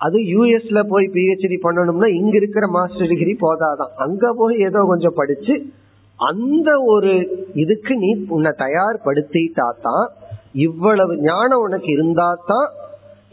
அது 0.02 0.18
யூஎஸ்ல 0.32 0.80
போய் 0.88 1.06
பிஹெச்டி 1.13 1.58
பண்ணணும்னா 1.60 2.08
இங்க 2.13 2.36
இருக்கிற 2.38 2.65
மாஸ்டர் 2.70 3.12
டிகிரி 3.13 3.34
போதாதான் 3.41 3.94
அங்க 3.98 4.34
போய் 4.34 4.56
ஏதோ 4.60 4.80
கொஞ்சம் 4.88 5.18
படிச்சு 5.18 5.54
அந்த 6.20 6.70
ஒரு 6.88 7.13
இதுக்கு 7.56 7.94
நீ 7.98 8.10
உன்னை 8.30 8.52
தயார்படுத்திட்டா 8.60 9.68
தான் 9.82 10.06
இவ்வளவு 10.60 11.13
ஞானம் 11.24 11.63
உனக்கு 11.63 11.89
இருந்தா 11.91 12.28
தான் 12.46 12.68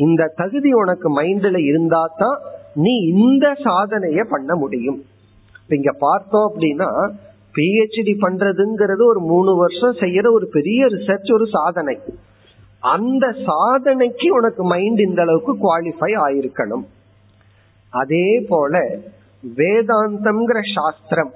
இந்த 0.00 0.32
தகுதி 0.36 0.70
உனக்கு 0.74 1.08
மைண்ட்ல 1.18 1.58
இருந்தா 1.62 2.02
தான் 2.16 2.38
நீ 2.76 2.94
இந்த 3.14 3.46
சாதனைய 3.64 4.20
பண்ண 4.30 4.52
முடியும் 4.54 5.00
இங்க 5.70 5.90
பார்த்தோம் 6.00 6.46
அப்படின்னா 6.48 6.88
பிஹெச்டி 7.54 8.14
பண்றதுங்கிறது 8.16 9.02
ஒரு 9.04 9.20
மூணு 9.30 9.52
வருஷம் 9.54 9.98
செய்யற 10.02 10.26
ஒரு 10.32 10.46
பெரிய 10.50 10.82
ரிசர்ச் 10.88 11.30
ஒரு 11.30 11.46
சாதனை 11.56 11.96
அந்த 12.88 13.24
சாதனைக்கு 13.46 14.28
உனக்கு 14.34 14.62
மைண்ட் 14.66 15.00
இந்த 15.00 15.20
அளவுக்கு 15.22 15.52
குவாலிஃபை 15.58 16.12
ஆயிருக்கணும் 16.24 16.84
அதே 17.92 18.28
போல 18.48 18.74
வேதாந்தம்ங்கிற 19.42 20.58
சாஸ்திரம் 20.74 21.32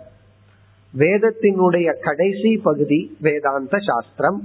வேதத்தினுடைய 0.96 1.88
கடைசி 2.00 2.50
பகுதி 2.64 3.00
வேதாந்த 3.20 3.76
சாஸ்திரம் 3.88 4.38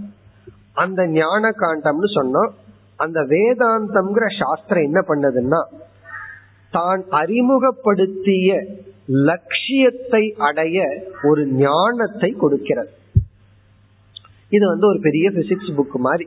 அந்த 0.75 1.01
ஞான 1.13 1.43
காண்டம்னு 1.57 2.09
சொன்னோம் 2.15 2.51
அந்த 2.99 3.19
வேதாந்தம்ங்கிற 3.31 4.25
சாஸ்திரம் 4.39 4.87
என்ன 4.89 4.99
பண்ணதுன்னா 5.07 5.61
தான் 6.73 7.01
அறிமுகப்படுத்திய 7.19 8.49
லட்சியத்தை 9.27 10.23
அடைய 10.47 10.77
ஒரு 11.29 11.41
ஞானத்தை 11.59 12.29
கொடுக்கிறது 12.35 12.91
இது 14.51 14.65
வந்து 14.67 14.87
ஒரு 14.87 14.99
பெரிய 14.99 15.27
பிசிக்ஸ் 15.31 15.75
புக் 15.75 15.97
மாதிரி 15.99 16.25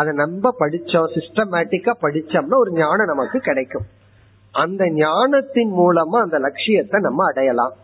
அதை 0.00 0.10
நம்ம 0.14 0.52
படிச்சோம் 0.60 1.12
சிஸ்டமேட்டிக்கா 1.14 1.92
படிச்சோம்னா 2.02 2.58
ஒரு 2.58 2.72
ஞானம் 2.74 3.10
நமக்கு 3.12 3.38
கிடைக்கும் 3.40 3.86
அந்த 4.54 4.82
ஞானத்தின் 4.98 5.72
மூலமா 5.76 6.18
அந்த 6.24 6.38
லட்சியத்தை 6.38 6.98
நம்ம 7.00 7.26
அடையலாம் 7.26 7.74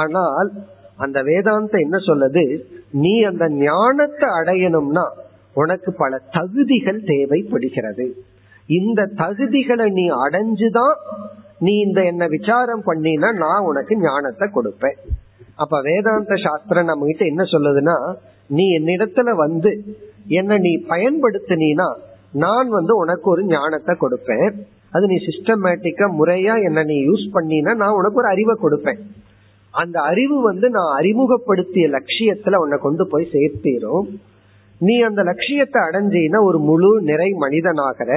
ஆனால் 0.00 0.48
அந்த 1.00 1.18
வேதாந்தம் 1.22 1.84
என்ன 1.84 1.98
சொல்லுது 2.06 2.44
நீ 3.00 3.14
அந்த 3.22 3.44
ஞானத்தை 3.60 4.28
அடையணும்னா 4.38 5.04
உனக்கு 5.56 5.90
பல 5.94 6.12
தகுதிகள் 6.32 7.00
தேவைப்படுகிறது 7.06 8.06
இந்த 8.68 9.00
தகுதிகளை 9.18 9.86
நீ 9.92 10.04
அடைஞ்சுதான் 10.24 10.96
நீ 11.60 11.72
இந்த 11.78 12.00
என்ன 12.02 12.24
விசாரம் 12.28 12.84
பண்ணினா 12.86 13.30
நான் 13.38 13.66
உனக்கு 13.66 13.94
ஞானத்தை 14.02 14.46
கொடுப்பேன் 14.50 14.98
அப்ப 15.58 15.80
வேதாந்த 15.82 16.34
சாஸ்திரம் 16.44 16.90
நம்ம 16.90 17.06
கிட்ட 17.06 17.24
என்ன 17.24 17.42
சொல்லுதுன்னா 17.50 17.96
நீ 18.50 18.66
என்னிடத்துல 18.78 19.30
வந்து 19.36 19.72
என்ன 20.32 20.58
நீ 20.58 20.72
பயன்படுத்தினா 20.88 21.88
நான் 22.34 22.68
வந்து 22.70 22.92
உனக்கு 22.96 23.26
ஒரு 23.30 23.42
ஞானத்தை 23.48 23.94
கொடுப்பேன் 23.96 24.46
அது 24.92 25.04
நீ 25.06 25.16
சிஸ்டமேட்டிக்கா 25.26 26.06
முறையா 26.18 26.54
என்ன 26.68 26.84
நீ 26.84 26.96
யூஸ் 27.04 27.26
பண்ணினா 27.34 27.72
நான் 27.74 27.98
உனக்கு 27.98 28.20
ஒரு 28.22 28.28
அறிவை 28.28 28.54
கொடுப்பேன் 28.58 29.00
அந்த 29.74 29.96
அறிவு 30.10 30.36
வந்து 30.42 30.66
நான் 30.70 30.92
அறிமுகப்படுத்திய 30.96 31.86
லட்சியத்துல 31.88 32.60
உன்னை 32.62 32.78
கொண்டு 32.78 33.04
போய் 33.06 33.32
சேர்த்திரும் 33.34 34.06
நீ 34.80 34.94
அந்த 35.00 35.20
லட்சியத்தை 35.22 35.80
அடைஞ்சினா 35.86 36.38
ஒரு 36.44 36.58
முழு 36.68 36.90
நிறை 37.08 37.30
மனிதனாகிற 37.42 38.10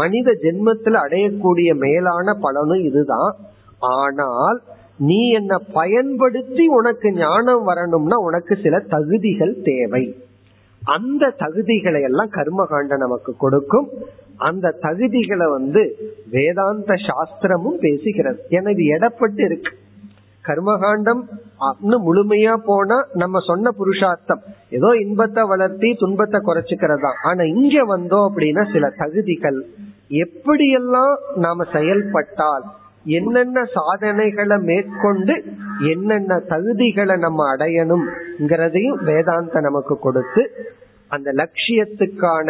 மனித 0.00 0.30
ஜென்மத்துல 0.42 0.98
அடையக்கூடிய 1.04 1.70
மேலான 1.80 2.34
பலனும் 2.42 2.84
இதுதான் 2.88 3.32
ஆனால் 3.92 4.58
நீ 5.02 5.20
என்ன 5.32 5.52
பயன்படுத்தி 5.72 6.64
உனக்கு 6.70 7.08
ஞானம் 7.18 7.62
வரணும்னா 7.64 8.16
உனக்கு 8.24 8.54
சில 8.56 8.78
தகுதிகள் 8.90 9.54
தேவை 9.64 10.02
அந்த 10.82 11.32
தகுதிகளை 11.40 12.00
எல்லாம் 12.02 12.34
கர்மகாண்ட 12.34 12.94
நமக்கு 12.96 13.32
கொடுக்கும் 13.36 13.88
அந்த 14.40 14.76
தகுதிகளை 14.82 15.46
வந்து 15.50 15.82
வேதாந்த 16.30 16.92
சாஸ்திரமும் 17.06 17.78
பேசுகிறது 17.82 18.40
எனக்கு 18.50 18.84
எடப்பட்டு 18.94 19.42
இருக்கு 19.44 19.72
கர்மகாண்டம் 20.44 21.22
முழுமையா 22.04 22.54
போனா 22.64 22.98
நம்ம 23.12 23.40
சொன்ன 23.40 23.72
புருஷார்த்தம் 23.78 24.42
ஏதோ 24.70 24.90
இன்பத்தை 24.96 25.42
வளர்த்தி 25.44 25.88
துன்பத்தை 25.94 26.38
குறைச்சுக்கிறதா 26.40 27.10
ஆனா 27.22 27.44
இங்க 27.52 27.84
வந்தோம் 27.84 28.26
அப்படின்னா 28.28 28.64
சில 28.72 28.88
தகுதிகள் 28.96 29.58
எப்படியெல்லாம் 30.24 31.14
நாம 31.36 31.66
செயல்பட்டால் 31.72 32.64
என்னென்ன 33.10 33.58
சாதனைகளை 33.74 34.56
மேற்கொண்டு 34.62 35.34
என்னென்ன 35.86 36.38
தகுதிகளை 36.48 37.16
நம்ம 37.18 37.46
அடையணும்ங்கிறதையும் 37.56 39.00
வேதாந்த 39.02 39.60
நமக்கு 39.60 39.94
கொடுத்து 39.98 40.42
அந்த 41.10 41.28
லட்சியத்துக்கான 41.32 42.48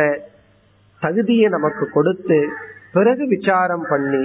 தகுதியை 1.02 1.48
நமக்கு 1.48 1.84
கொடுத்து 1.90 2.38
பிறகு 2.94 3.24
விசாரம் 3.26 3.86
பண்ணி 3.90 4.22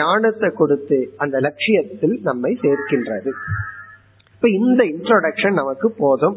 ஞானத்தை 0.00 0.48
கொடுத்து 0.50 0.98
அந்த 1.16 1.36
லட்சியத்தில் 1.38 2.16
நம்மை 2.22 2.52
சேர்க்கின்றது 2.62 3.30
இப்ப 4.32 4.48
இந்த 4.50 4.80
இன்ட்ரோடக்ஷன் 4.84 5.58
நமக்கு 5.58 5.88
போதும் 5.98 6.36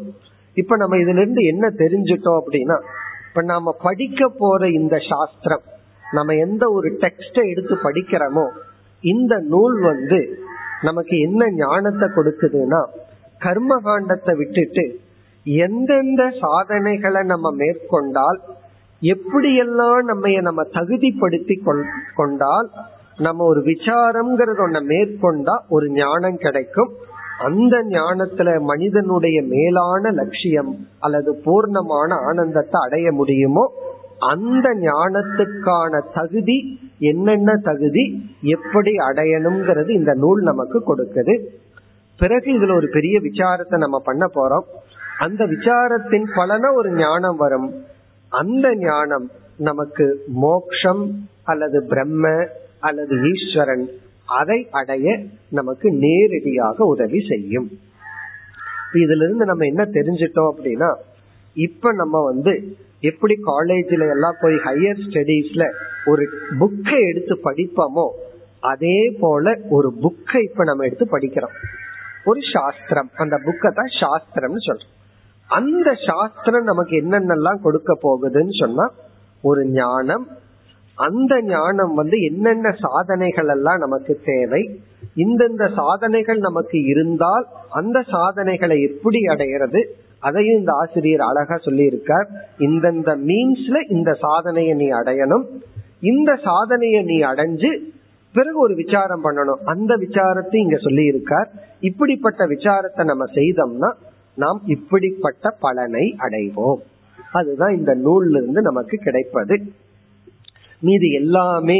இப்ப 0.56 0.76
நம்ம 0.76 0.96
இதுல 0.96 1.20
இருந்து 1.20 1.42
என்ன 1.44 1.66
தெரிஞ்சிட்டோம் 1.76 2.40
அப்படின்னா 2.40 2.76
இப்ப 3.28 3.42
நாம 3.42 3.74
படிக்க 3.82 4.28
போற 4.38 4.62
இந்த 4.70 4.96
சாஸ்திரம் 5.08 5.64
நம்ம 6.04 6.34
எந்த 6.36 6.64
ஒரு 6.70 6.88
டெக்ஸ்ட 7.00 7.38
எடுத்து 7.46 7.74
படிக்கிறோமோ 7.82 8.46
இந்த 9.04 9.34
நூல் 9.48 9.78
வந்து 9.82 10.18
நமக்கு 10.82 11.14
என்ன 11.18 11.42
ஞானத்தை 11.56 12.06
கொடுக்குதுன்னா 12.08 12.80
கர்ம 13.40 13.78
காண்டத்தை 13.84 14.32
விட்டுட்டு 14.36 14.84
எந்தெந்த 15.46 16.22
சாதனைகளை 16.40 17.22
நம்ம 17.24 17.46
மேற்கொண்டால் 17.56 18.38
எப்படியெல்லாம் 19.02 20.02
நம்ம 20.02 20.40
நம்ம 20.40 20.62
தகுதிப்படுத்தி 20.74 21.54
கொண்டால் 22.14 22.68
நம்ம 23.18 23.44
ஒரு 23.44 23.60
விசாரம்ங்கிறத 23.62 24.60
ஒன்ன 24.62 24.82
மேற்கொண்டா 24.88 25.54
ஒரு 25.68 25.86
ஞானம் 25.96 26.38
கிடைக்கும் 26.38 26.92
அந்த 27.42 27.76
ஞானத்துல 27.90 28.48
மனிதனுடைய 28.64 29.38
மேலான 29.46 30.10
லட்சியம் 30.12 30.72
அல்லது 30.98 31.30
பூர்ணமான 31.44 32.18
ஆனந்தத்தை 32.28 32.78
அடைய 32.80 33.06
முடியுமோ 33.12 33.64
அந்த 34.28 34.66
ஞானத்துக்கான 34.82 36.00
தகுதி 36.14 36.56
என்னென்ன 37.02 37.50
தகுதி 37.64 38.04
எப்படி 38.48 38.92
அடையணுங்கிறது 39.08 39.90
இந்த 39.90 40.12
நூல் 40.14 40.42
நமக்கு 40.42 40.80
கொடுக்குது 40.86 41.34
பிறகு 42.20 42.48
இதுல 42.52 42.74
ஒரு 42.76 42.88
பெரிய 42.88 43.16
விசாரத்தை 43.20 43.78
நம்ம 43.78 43.98
பண்ண 44.00 44.24
போறோம் 44.34 44.66
அந்த 45.18 45.42
விசாரத்தின் 45.46 46.28
பலன 46.34 46.70
ஒரு 46.72 46.90
ஞானம் 46.96 47.36
வரும் 47.36 47.68
அந்த 48.32 48.66
ஞானம் 48.82 49.26
நமக்கு 49.60 50.04
மோக்ஷம் 50.44 51.02
அல்லது 51.44 51.78
பிரம்ம 51.86 52.26
அல்லது 52.80 53.14
ஈஸ்வரன் 53.30 53.84
அதை 54.38 54.58
அடைய 54.72 55.06
நமக்கு 55.50 55.88
நேரடியாக 56.04 56.84
உதவி 56.86 57.20
செய்யும் 57.28 57.68
இதுல 59.00 59.24
இருந்து 59.26 59.44
நம்ம 59.44 59.66
என்ன 59.66 59.82
தெரிஞ்சிட்டோம் 59.94 60.50
அப்படின்னா 60.52 60.90
இப்ப 61.56 61.92
நம்ம 61.92 62.16
வந்து 62.24 62.52
எப்படி 63.02 63.34
காலேஜ்ல 63.46 64.08
எல்லாம் 64.08 64.40
போய் 64.40 64.56
ஹையர் 64.66 65.02
ஸ்டடீஸ்ல 65.04 65.64
ஒரு 66.04 66.24
புக்கை 66.58 67.00
எடுத்து 67.10 67.34
படிப்போமோ 67.44 68.06
அதே 68.64 68.98
போல 69.20 69.54
ஒரு 69.70 69.88
புக்கை 70.02 70.40
இப்ப 70.48 70.64
நம்ம 70.64 70.84
எடுத்து 70.84 71.06
படிக்கிறோம் 71.06 71.56
ஒரு 72.24 72.40
சாஸ்திரம் 72.52 73.10
அந்த 73.16 73.36
புக்கை 73.46 73.70
தான் 73.72 73.92
சாஸ்திரம்னு 74.00 74.62
சொல்றோம் 74.66 74.98
அந்த 75.52 75.88
சாஸ்திரம் 76.06 76.68
நமக்கு 76.70 76.94
என்னென்னலாம் 77.02 77.64
கொடுக்க 77.64 77.92
போகுதுன்னு 78.02 78.54
சொன்னா 78.58 78.86
ஒரு 79.44 79.62
ஞானம் 79.74 80.24
அந்த 80.98 81.34
ஞானம் 81.46 81.92
வந்து 81.94 82.16
என்னென்ன 82.22 82.70
சாதனைகள் 82.82 83.50
எல்லாம் 83.54 83.80
நமக்கு 83.80 84.14
தேவை 84.24 84.62
இந்தந்த 85.16 85.64
சாதனைகள் 85.76 86.40
நமக்கு 86.40 86.78
இருந்தால் 86.92 87.46
அந்த 87.72 87.98
சாதனைகளை 88.12 88.76
எப்படி 88.88 89.20
அடையிறது 89.26 89.80
அதையும் 90.22 90.58
இந்த 90.58 90.72
ஆசிரியர் 90.74 91.24
அழகா 91.28 91.56
சொல்லி 91.58 91.84
இருக்கார் 91.84 92.28
இந்தந்த 92.66 93.10
மீன்ஸ்ல 93.24 93.78
இந்த 93.88 94.10
சாதனையை 94.22 94.74
நீ 94.74 94.88
அடையணும் 95.00 95.44
இந்த 96.02 96.30
சாதனையை 96.44 97.02
நீ 97.04 97.16
அடைஞ்சு 97.22 97.70
பிறகு 98.34 98.58
ஒரு 98.58 98.74
விசாரம் 98.74 99.24
பண்ணணும் 99.24 99.62
அந்த 99.66 99.92
விசாரத்தை 99.96 100.58
இங்க 100.60 100.76
சொல்லி 100.78 101.04
இருக்கார் 101.04 101.48
இப்படிப்பட்ட 101.82 102.42
விசாரத்தை 102.46 103.02
நம்ம 103.04 103.24
செய்தோம்னா 103.34 103.90
நாம் 104.36 104.60
இப்படிப்பட்ட 104.66 105.50
பலனை 105.60 106.04
அடைவோம் 106.18 106.80
அதுதான் 107.32 107.74
இந்த 107.74 107.92
நூல்ல 108.04 108.36
இருந்து 108.36 108.60
நமக்கு 108.62 108.96
கிடைப்பது 108.98 109.56
மீது 110.82 111.08
எல்லாமே 111.12 111.79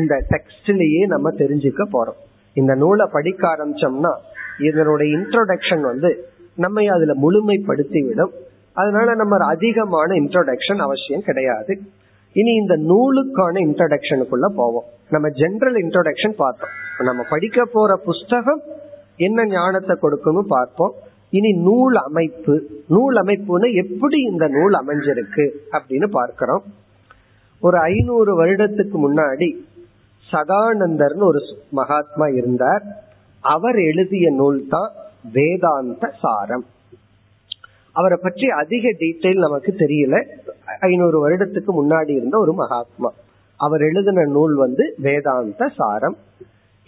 இந்த 0.00 0.14
டெக்ஸ்ட்லயே 0.30 1.02
நம்ம 1.06 1.32
தெரிஞ்சுக்க 1.38 1.82
போறோம் 1.94 2.20
இந்த 2.56 2.72
நூலை 2.74 3.06
படிக்க 3.12 3.42
ஆரம்பிச்சோம்னா 3.48 4.12
இதனுடைய 4.60 5.08
இன்ட்ரோடக்ஷன் 5.18 5.82
வந்து 5.82 6.10
நம்ம 6.58 6.84
அதுல 6.92 7.12
முழுமைப்படுத்திவிடும் 7.20 8.32
அதனால 8.76 9.08
நம்ம 9.14 9.44
அதிகமான 9.46 10.10
இன்ட்ரோடக்ஷன் 10.14 10.80
அவசியம் 10.80 11.26
கிடையாது 11.26 11.74
இனி 12.36 12.52
இந்த 12.54 12.74
நூலுக்கான 12.86 13.54
இன்ட்ரோடக்ஷனுக்குள்ள 13.60 14.46
போவோம் 14.54 14.86
நம்ம 15.10 15.26
ஜெனரல் 15.36 15.78
இன்ட்ரோடக்ஷன் 15.82 16.36
பார்த்தோம் 16.36 16.74
நம்ம 17.04 17.22
படிக்க 17.30 17.64
போற 17.66 17.92
புஸ்தகம் 18.04 18.62
என்ன 19.18 19.44
ஞானத்தை 19.50 19.94
கொடுக்கணும் 19.96 20.52
பார்ப்போம் 20.52 20.94
இனி 21.32 21.50
நூல் 21.66 21.96
அமைப்பு 22.02 22.54
நூல் 22.88 23.18
அமைப்புன்னு 23.20 23.68
எப்படி 23.82 24.18
இந்த 24.30 24.46
நூல் 24.56 24.74
அமைஞ்சிருக்கு 24.80 25.44
அப்படின்னு 25.72 26.08
பார்க்கிறோம் 26.12 26.64
ஒரு 27.62 27.78
ஐநூறு 27.90 28.32
வருடத்துக்கு 28.34 28.96
முன்னாடி 28.98 29.48
சதானந்தர்னு 30.26 31.24
ஒரு 31.24 31.40
மகாத்மா 31.72 32.26
இருந்தார் 32.40 32.84
அவர் 33.44 33.78
எழுதிய 33.82 34.26
நூல் 34.32 34.60
தான் 34.68 34.90
வேதாந்த 35.32 36.06
சாரம் 36.22 36.64
அவரை 37.96 38.16
பற்றி 38.18 38.46
அதிக 38.60 38.84
டீட்டெயில் 39.00 39.44
நமக்கு 39.46 39.70
தெரியல 39.76 40.16
ஐநூறு 40.86 41.16
வருடத்துக்கு 41.20 41.72
முன்னாடி 41.72 42.12
இருந்த 42.16 42.36
ஒரு 42.38 42.52
மகாத்மா 42.54 43.10
அவர் 43.60 43.82
எழுதின 43.82 44.24
நூல் 44.30 44.54
வந்து 44.56 44.84
வேதாந்த 44.98 45.64
சாரம் 45.76 46.16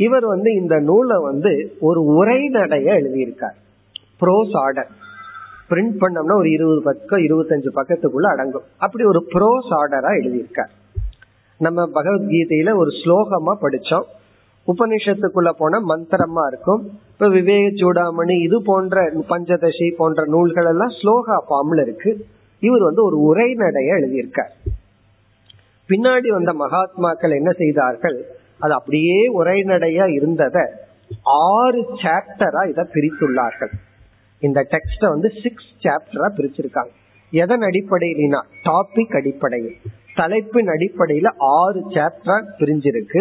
இவர் 0.01 0.27
வந்து 0.27 0.51
இந்த 0.55 0.75
நூலை 0.83 1.19
வந்து 1.23 1.53
ஒரு 1.81 2.01
உரைநடைய 2.15 2.87
எழுதியிருக்கார் 2.97 3.59
ப்ரோஸ் 4.21 4.55
ஆர்டர் 4.63 4.91
பிரிண்ட் 5.71 5.97
பண்ணோம்னா 6.01 6.35
ஒரு 6.37 6.49
இருபது 6.57 6.81
பக்கம் 6.83 7.25
இருபத்தஞ்சு 7.27 7.71
பக்கத்துக்குள்ள 7.77 8.29
அடங்கும் 8.33 8.67
அப்படி 8.79 9.05
ஒரு 9.13 9.21
ப்ரோஸ் 9.33 9.71
ஆர்டரா 9.79 10.11
எழுதியிருக்க 10.19 10.63
நம்ம 11.61 11.87
பகவத்கீதையில 11.95 12.71
ஒரு 12.77 12.91
ஸ்லோகமா 13.01 13.53
படிச்சோம் 13.61 14.07
உபனிஷத்துக்குள்ள 14.67 15.51
போன 15.57 15.81
மந்திரமா 15.89 16.45
இருக்கும் 16.47 16.83
இப்ப 17.11 17.27
விவேக 17.29 17.67
சூடாமணி 17.81 18.35
இது 18.43 18.59
போன்ற 18.63 19.01
பஞ்சதசி 19.29 19.89
போன்ற 19.97 20.21
நூல்கள் 20.27 20.69
எல்லாம் 20.71 20.95
ஸ்லோகா 20.99 21.37
பாம்ல 21.51 21.83
இருக்கு 21.83 22.13
இவர் 22.63 22.87
வந்து 22.89 23.03
ஒரு 23.05 23.17
உரைநடைய 23.27 23.91
எழுதியிருக்கார் 23.97 24.53
பின்னாடி 25.89 26.29
வந்த 26.29 26.53
மகாத்மாக்கள் 26.61 27.37
என்ன 27.37 27.51
செய்தார்கள் 27.59 28.17
அது 28.61 28.73
அப்படியே 28.75 29.19
உரைநடையா 29.39 30.05
இருந்தத 30.17 30.59
ஆறு 31.49 31.83
சாப்டரா 32.03 32.63
இதை 32.71 32.85
பிரித்துள்ளார்கள் 32.95 33.73
இந்த 34.45 34.61
டெக்ஸ்ட 34.73 35.05
வந்து 35.11 35.29
சிக்ஸ் 35.43 35.71
சாப்டரா 35.85 36.29
பிரிச்சிருக்காங்க 36.37 36.93
எதன் 37.33 37.65
அடிப்படையிலனா 37.69 38.41
டாபிக் 38.65 39.15
அடிப்படையில் 39.21 39.77
தலைப்பின் 40.17 40.71
அடிப்படையில 40.75 41.29
ஆறு 41.55 41.81
சாப்டரா 41.95 42.37
பிரிஞ்சிருக்கு 42.59 43.21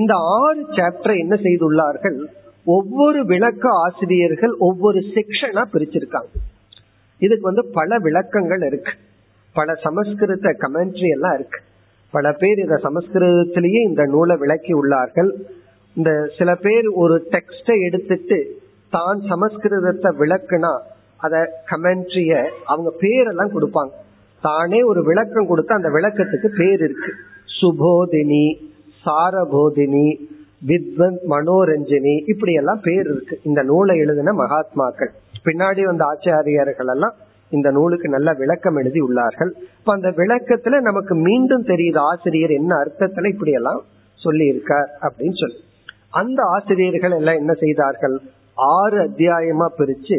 இந்த 0.00 0.12
ஆறு 0.36 0.62
சாப்டர் 0.76 1.14
என்ன 1.16 1.34
செய்துள்ளார்கள் 1.44 2.18
ஒவ்வொரு 2.66 3.20
விளக்க 3.24 3.64
ஆசிரியர்கள் 3.84 4.54
ஒவ்வொரு 4.60 5.00
செக்ஷனா 5.14 5.62
பிரிச்சிருக்காங்க 5.72 6.32
இதுக்கு 7.20 7.44
வந்து 7.48 7.64
பல 7.74 7.98
விளக்கங்கள் 7.98 8.62
இருக்கு 8.66 8.92
பல 9.56 9.74
சமஸ்கிருத 9.84 10.50
கமெண்ட்ரி 10.62 11.08
எல்லாம் 11.08 11.34
இருக்கு 11.34 11.60
பல 12.14 12.28
பேர் 12.32 12.58
இந்த 12.58 12.76
சமஸ்கிருதத்திலேயே 12.84 13.80
இந்த 13.88 14.02
நூலை 14.06 14.36
விளக்கி 14.36 14.72
உள்ளார்கள் 14.72 15.30
இந்த 15.96 16.10
சில 16.38 16.50
பேர் 16.64 16.86
ஒரு 16.96 17.16
டெக்ஸ்டை 17.32 17.76
எடுத்துட்டு 17.88 18.38
தான் 18.92 19.20
சமஸ்கிருதத்தை 19.30 20.10
விளக்குனா 20.20 20.72
அத 21.20 21.34
கமெண்ட்ரிய 21.70 22.32
அவங்க 22.66 22.90
பேரெல்லாம் 23.02 23.54
கொடுப்பாங்க 23.54 23.92
தானே 24.42 24.80
ஒரு 24.82 25.00
விளக்கம் 25.02 25.48
கொடுத்து 25.48 25.72
அந்த 25.74 25.88
விளக்கத்துக்கு 25.88 26.48
பேர் 26.58 26.82
இருக்கு 26.82 27.10
சுபோதினி 27.56 28.44
சாரபோதினி 29.04 30.06
வித்வந்த் 30.62 31.24
மனோரஞ்சினி 31.30 32.14
இப்படி 32.26 32.52
எல்லாம் 32.52 32.80
பேர் 32.80 33.06
இருக்கு 33.06 33.34
இந்த 33.42 33.60
நூலை 33.62 33.96
எழுதின 33.98 34.34
மகாத்மாக்கள் 34.34 35.12
பின்னாடி 35.44 35.82
வந்த 35.84 36.04
ஆச்சாரியர்கள் 36.04 36.90
எல்லாம் 36.94 37.14
இந்த 37.52 37.68
நூலுக்கு 37.70 38.08
நல்ல 38.08 38.30
விளக்கம் 38.32 38.76
எழுதி 38.76 39.00
உள்ளார்கள் 39.00 39.50
இப்ப 39.78 39.92
அந்த 39.92 40.10
விளக்கத்துல 40.18 40.80
நமக்கு 40.80 41.14
மீண்டும் 41.28 41.64
தெரியுது 41.64 42.00
ஆசிரியர் 42.10 42.52
என்ன 42.52 42.72
அர்த்தத்துல 42.76 43.30
இப்படி 43.32 43.52
எல்லாம் 43.52 43.80
சொல்லி 44.18 44.46
இருக்கார் 44.46 44.90
அப்படின்னு 45.02 45.36
சொல்லி 45.36 45.58
அந்த 46.20 46.40
ஆசிரியர்கள் 46.54 47.16
எல்லாம் 47.18 47.40
என்ன 47.40 47.52
செய்தார்கள் 47.60 48.16
ஆறு 48.56 48.96
அத்தியாயமா 49.04 49.66
பிரிச்சு 49.78 50.18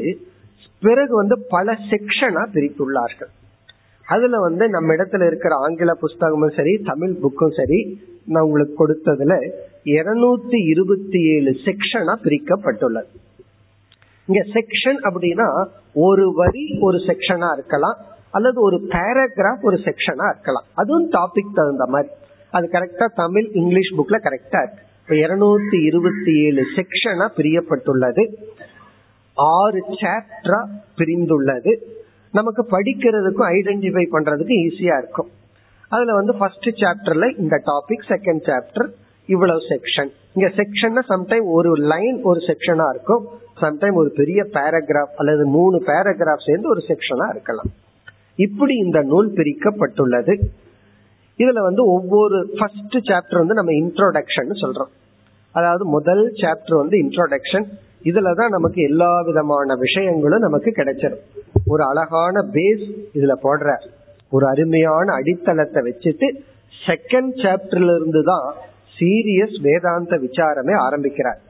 பிறகு 0.81 1.13
வந்து 1.15 1.35
பல 1.49 1.73
செக்ஷனா 1.91 2.43
பிரித்துள்ளார்கள் 2.53 3.31
அதுல 4.07 4.37
வந்து 4.39 4.65
நம்ம 4.69 4.93
இடத்துல 4.93 5.27
இருக்கிற 5.27 5.53
ஆங்கில 5.65 5.91
புஸ்தகமும் 6.01 6.55
சரி 6.55 6.73
தமிழ் 6.83 7.13
புக்கும் 7.23 7.57
சரி 7.59 7.79
நான் 8.27 8.45
உங்களுக்கு 8.45 8.75
கொடுத்ததுல 8.81 9.35
இருநூத்தி 9.91 10.59
இருபத்தி 10.71 11.19
ஏழு 11.35 11.51
செக்ஷனா 11.65 12.13
பிரிக்கப்பட்டுள்ளது 12.25 13.09
இங்க 14.27 14.41
செக்ஷன் 14.55 14.99
அப்படின்னா 15.07 15.47
ஒரு 16.01 16.25
வரி 16.35 16.65
ஒரு 16.79 16.97
செக்ஷனா 17.07 17.49
இருக்கலாம் 17.53 17.97
அல்லது 18.31 18.59
ஒரு 18.61 18.77
பேராகிராஃப் 18.91 19.65
ஒரு 19.69 19.77
செக்ஷனா 19.87 20.27
இருக்கலாம் 20.29 20.67
அதுவும் 20.75 21.07
டாபிக் 21.15 21.57
தகுந்த 21.57 21.85
மாதிரி 21.87 22.11
அது 22.53 22.67
கரெக்டா 22.67 23.07
தமிழ் 23.15 23.47
இங்கிலீஷ் 23.53 23.91
புக்ல 23.97 24.17
கரெக்டா 24.23 24.61
இருக்கு 24.63 24.83
இருநூத்தி 25.17 25.77
இருபத்தி 25.87 26.33
ஏழு 26.43 26.63
செக்ஷனா 26.75 27.25
பிரியப்பட்டுள்ளது 27.37 28.23
ஆறு 29.37 29.81
சாப்டரா 29.95 30.61
பிரிந்துள்ளது 30.97 31.73
நமக்கு 32.33 32.63
படிக்கிறதுக்கும் 32.71 33.49
ஐடென்டிஃபை 33.53 34.05
பண்றதுக்கு 34.11 34.55
ஈஸியா 34.65 34.97
இருக்கும் 35.01 35.29
அதுல 35.91 36.13
வந்து 36.17 36.33
ஃபர்ஸ்ட் 36.37 36.69
சாப்டர்ல 36.81 37.27
இந்த 37.37 37.55
டாபிக் 37.65 38.07
செகண்ட் 38.11 38.43
சாப்டர் 38.49 38.89
இவ்வளவு 39.29 39.61
செக்ஷன் 39.71 40.11
இங்க 40.33 40.47
செக்ஷன் 40.57 40.99
சம்டைம் 41.09 41.47
ஒரு 41.55 41.71
லைன் 41.91 42.17
ஒரு 42.23 42.39
செக்ஷனா 42.47 42.87
இருக்கும் 42.93 43.23
சம்டைம் 43.61 43.97
ஒரு 44.01 44.09
பெரிய 44.19 44.41
பேராகிராஃப் 44.55 45.17
அல்லது 45.21 45.43
மூணு 45.55 45.77
பேராகிராஃப் 45.89 46.47
சேர்ந்து 46.47 46.67
ஒரு 46.69 46.83
செக்ஷனா 46.87 47.27
இருக்கலாம் 47.31 47.71
இப்படி 48.39 48.73
இந்த 48.83 48.99
நூல் 49.09 49.29
பிரிக்கப்பட்டுள்ளது 49.37 50.33
இதுல 51.39 51.61
வந்து 51.65 51.83
ஒவ்வொரு 51.93 52.37
ஃபர்ஸ்ட் 52.55 52.97
சாப்டர் 53.09 53.41
வந்து 53.41 53.59
நம்ம 53.59 53.73
இன்ட்ரோடக்ஷன் 53.81 54.61
சொல்றோம் 54.63 54.91
அதாவது 55.55 55.83
முதல் 55.95 56.23
சாப்டர் 56.37 56.81
வந்து 56.81 56.97
இன்ட்ரோடக்ஷன் 57.03 57.65
இதுலதான் 58.05 58.55
நமக்கு 58.55 58.79
எல்லா 58.81 59.11
விதமான 59.27 59.75
விஷயங்களும் 59.81 60.45
நமக்கு 60.45 60.69
கிடைச்சிடும் 60.71 61.23
ஒரு 61.67 61.83
அழகான 61.83 62.43
பேஸ் 62.53 62.85
இதுல 63.15 63.33
போடுற 63.43 63.71
ஒரு 64.31 64.45
அருமையான 64.45 65.07
அடித்தளத்தை 65.17 65.81
வச்சுட்டு 65.87 66.27
செகண்ட் 66.73 67.33
சாப்டர்ல 67.41 67.95
இருந்து 67.95 68.21
தான் 68.23 68.45
சீரியஸ் 68.97 69.57
வேதாந்த 69.61 70.15
விசாரமே 70.23 70.75
ஆரம்பிக்கிறார் 70.85 71.39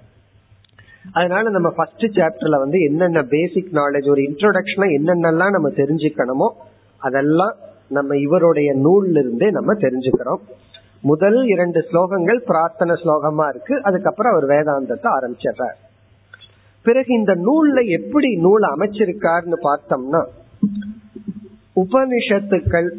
அதனால 1.13 1.49
நம்ம 1.49 1.69
ஃபர்ஸ்ட் 1.69 2.05
சாப்டர்ல 2.17 2.57
வந்து 2.59 2.79
என்னென்ன 2.79 3.21
பேசிக் 3.31 3.71
நாலேஜ் 3.73 4.07
ஒரு 4.07 4.21
இன்ட்ரோடக்ஷன் 4.27 4.95
என்னென்னலாம் 4.97 5.55
நம்ம 5.55 5.69
தெரிஞ்சுக்கணுமோ 5.79 6.47
அதெல்லாம் 7.01 7.55
நம்ம 7.89 8.17
இவருடைய 8.17 8.69
நூல்ல 8.83 9.23
இருந்தே 9.23 9.47
நம்ம 9.51 9.71
தெரிஞ்சுக்கிறோம் 9.85 10.41
முதல் 11.03 11.39
இரண்டு 11.45 11.79
ஸ்லோகங்கள் 11.87 12.39
பிரார்த்தனை 12.47 12.95
ஸ்லோகமா 13.01 13.45
இருக்கு 13.49 13.75
அதுக்கப்புறம் 13.81 14.33
அவர் 14.33 14.47
வேதாந்தத்தை 14.51 15.09
ஆரம்பிச்சிடுறார் 15.11 15.77
பிறகு 16.85 17.11
இந்த 17.13 17.33
நூல்ல 17.45 17.79
எப்படி 17.97 18.29
நூல் 18.41 18.65
அமைச்சிருக்காருன்னு 18.69 19.57
பார்த்தோம்னா 19.65 20.21
உபனிஷத்துக்கள் 21.75 22.89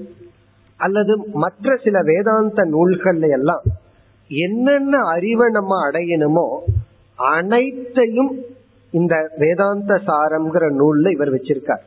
அல்லது 0.80 1.12
மற்ற 1.36 1.74
சில 1.76 1.96
வேதாந்த 2.02 2.62
நூல்கள் 2.70 3.20
எல்லாம் 3.32 3.64
என்னென்ன 4.30 4.94
அறிவை 5.08 5.48
நம்ம 5.50 5.72
அடையணுமோ 5.88 6.46
அனைத்தையும் 7.18 8.32
இந்த 8.92 9.14
வேதாந்த 9.38 9.92
சாரம்ங்கிற 10.06 10.64
நூல்ல 10.78 11.10
இவர் 11.10 11.34
வச்சிருக்கார் 11.34 11.84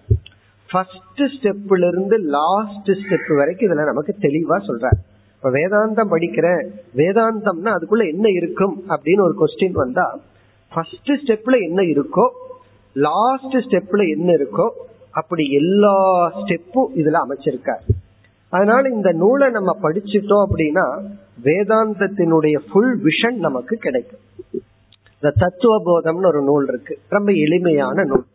ஃபர்ஸ்ட் 0.69 1.23
ஸ்டெப்ல 1.33 1.87
இருந்து 1.87 2.15
லாஸ்ட் 2.31 2.91
ஸ்டெப் 3.01 3.31
வரைக்கும் 3.39 3.67
இதுல 3.67 3.85
நமக்கு 3.85 4.13
தெளிவா 4.21 4.57
சொல்றார் 4.69 4.99
இப்ப 5.45 5.57
வேதாந்தம் 5.57 6.11
படிக்கிறேன் 6.11 6.61
வேதாந்தம்னா 6.95 7.71
அதுக்குள்ள 7.73 8.03
என்ன 8.07 8.27
இருக்கும் 8.37 8.73
அப்படின்னு 8.89 9.21
ஒரு 9.21 9.35
கொஸ்டின் 9.37 9.75
வந்தா 9.81 10.05
ஃபர்ஸ்ட் 10.71 11.11
ஸ்டெப்ல 11.19 11.55
என்ன 11.65 11.81
இருக்கோ 11.91 12.25
லாஸ்ட் 12.95 13.57
ஸ்டெப்ல 13.65 14.03
என்ன 14.07 14.29
இருக்கோ 14.33 14.65
அப்படி 15.11 15.43
எல்லா 15.53 15.93
ஸ்டெப்பும் 16.39 16.95
இதுல 16.95 17.19
அமைச்சிருக்காரு 17.21 17.83
அதனால 18.53 18.83
இந்த 18.89 19.11
நூலை 19.19 19.49
நம்ம 19.49 19.75
படிச்சுட்டோம் 19.83 20.45
அப்படின்னா 20.45 20.85
வேதாந்தத்தினுடைய 21.45 22.55
ஃபுல் 22.65 22.95
விஷன் 23.03 23.37
நமக்கு 23.39 23.77
கிடைக்கும் 23.77 24.23
இந்த 25.13 25.31
தத்துவ 25.37 25.77
போதம்னு 25.87 26.31
ஒரு 26.31 26.43
நூல் 26.43 26.67
இருக்கு 26.67 26.97
ரொம்ப 27.09 27.31
எளிமையான 27.45 28.05
நூல் 28.05 28.25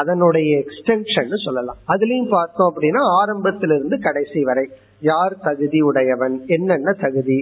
அதனுடைய 0.00 0.50
எக்ஸ்டென்ஷன் 0.64 1.32
சொல்லலாம் 1.46 1.80
அதுலயும் 1.88 2.30
பார்த்தோம் 2.30 2.70
அப்படின்னா 2.70 3.04
ஆரம்பத்திலிருந்து 3.20 3.98
கடைசி 4.00 4.42
வரை 4.42 4.66
யார் 5.02 5.34
தகுதி 5.42 5.80
உடையவன் 5.88 6.36
என்னென்ன 6.48 6.92
தகுதி 7.00 7.38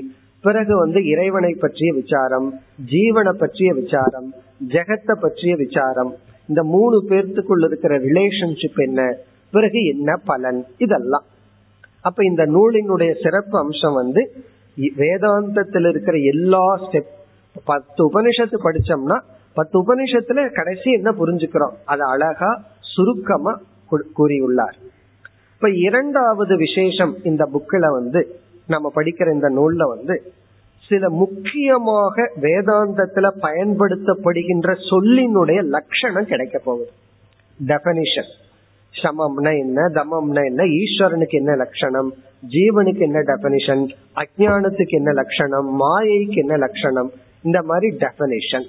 பிறகு 0.44 0.74
வந்து 0.76 1.00
இறைவனை 1.06 1.52
பற்றிய 1.56 1.90
விசாரம் 1.92 2.48
ஜீவனை 2.90 3.32
பற்றிய 3.36 3.70
விசாரம் 3.74 4.28
ஜெகத்தை 4.72 5.14
பற்றிய 5.16 5.52
விசாரம் 5.56 6.10
இந்த 6.48 6.62
மூணு 6.70 6.96
பேர்த்துக்குள்ள 7.10 7.66
இருக்கிற 7.66 7.94
ரிலேஷன்ஷிப் 8.04 8.80
என்ன 8.80 9.00
பிறகு 9.52 9.80
என்ன 9.92 10.10
பலன் 10.26 10.60
இதெல்லாம் 10.78 11.26
அப்ப 12.04 12.24
இந்த 12.24 12.42
நூலினுடைய 12.54 13.12
சிறப்பு 13.20 13.56
அம்சம் 13.58 13.94
வந்து 13.94 14.22
வேதாந்தத்தில் 14.96 15.88
இருக்கிற 15.88 16.16
எல்லா 16.32 16.64
ஸ்டெப் 16.82 17.10
பத்து 17.66 18.00
உபனிஷத்து 18.04 18.58
படிச்சோம்னா 18.60 19.18
பத்து 19.56 19.76
உபனிஷத்துல 19.78 20.44
கடைசி 20.52 20.88
என்ன 20.90 21.10
புரிஞ்சுக்கிறோம் 21.12 21.74
அது 21.84 22.02
அழகா 22.06 22.50
சுருக்கமா 22.92 23.52
கூறியுள்ளார் 24.16 24.76
இப்ப 25.54 25.68
இரண்டாவது 25.84 26.54
விசேஷம் 26.58 27.12
இந்த 27.24 27.42
புக்கில 27.52 27.90
வந்து 27.94 28.20
நம்ம 28.68 28.90
படிக்கிற 28.96 29.28
இந்த 29.32 29.48
நூல்ல 29.54 29.82
வந்து 29.90 30.14
சில 30.90 31.08
முக்கியமாக 31.18 32.24
வேதாந்தத்துல 32.42 33.26
பயன்படுத்தப்படுகின்ற 33.44 34.70
சொல்லினுடைய 34.88 35.60
லட்சணம் 35.70 36.30
கிடைக்க 36.32 36.56
போகுது 36.60 36.90
டெபனிஷன் 37.60 38.30
சமம்னா 38.94 39.52
என்ன 39.58 39.86
தமம்னா 39.94 40.42
என்ன 40.44 40.62
ஈஸ்வரனுக்கு 40.76 41.36
என்ன 41.38 41.52
லட்சணம் 41.56 42.10
ஜீவனுக்கு 42.52 43.02
என்ன 43.08 43.20
டெபனிஷன் 43.30 43.82
அஜானத்துக்கு 44.16 44.96
என்ன 44.96 45.12
லட்சணம் 45.12 45.68
மாயைக்கு 45.80 46.38
என்ன 46.40 46.56
லட்சணம் 46.56 47.10
இந்த 47.44 47.60
மாதிரி 47.62 47.88
டெபனிஷன் 48.02 48.66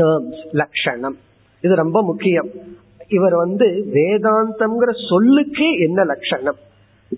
டேர்ம்ஸ் 0.00 0.42
லட்சணம் 0.60 1.16
இது 1.64 1.74
ரொம்ப 1.76 1.98
முக்கியம் 2.02 2.50
இவர் 3.12 3.36
வந்து 3.36 3.66
வேதாந்தம்ங்கிற 3.96 4.92
சொல்லுக்கே 5.08 5.68
என்ன 5.86 6.04
லட்சணம் 6.04 6.60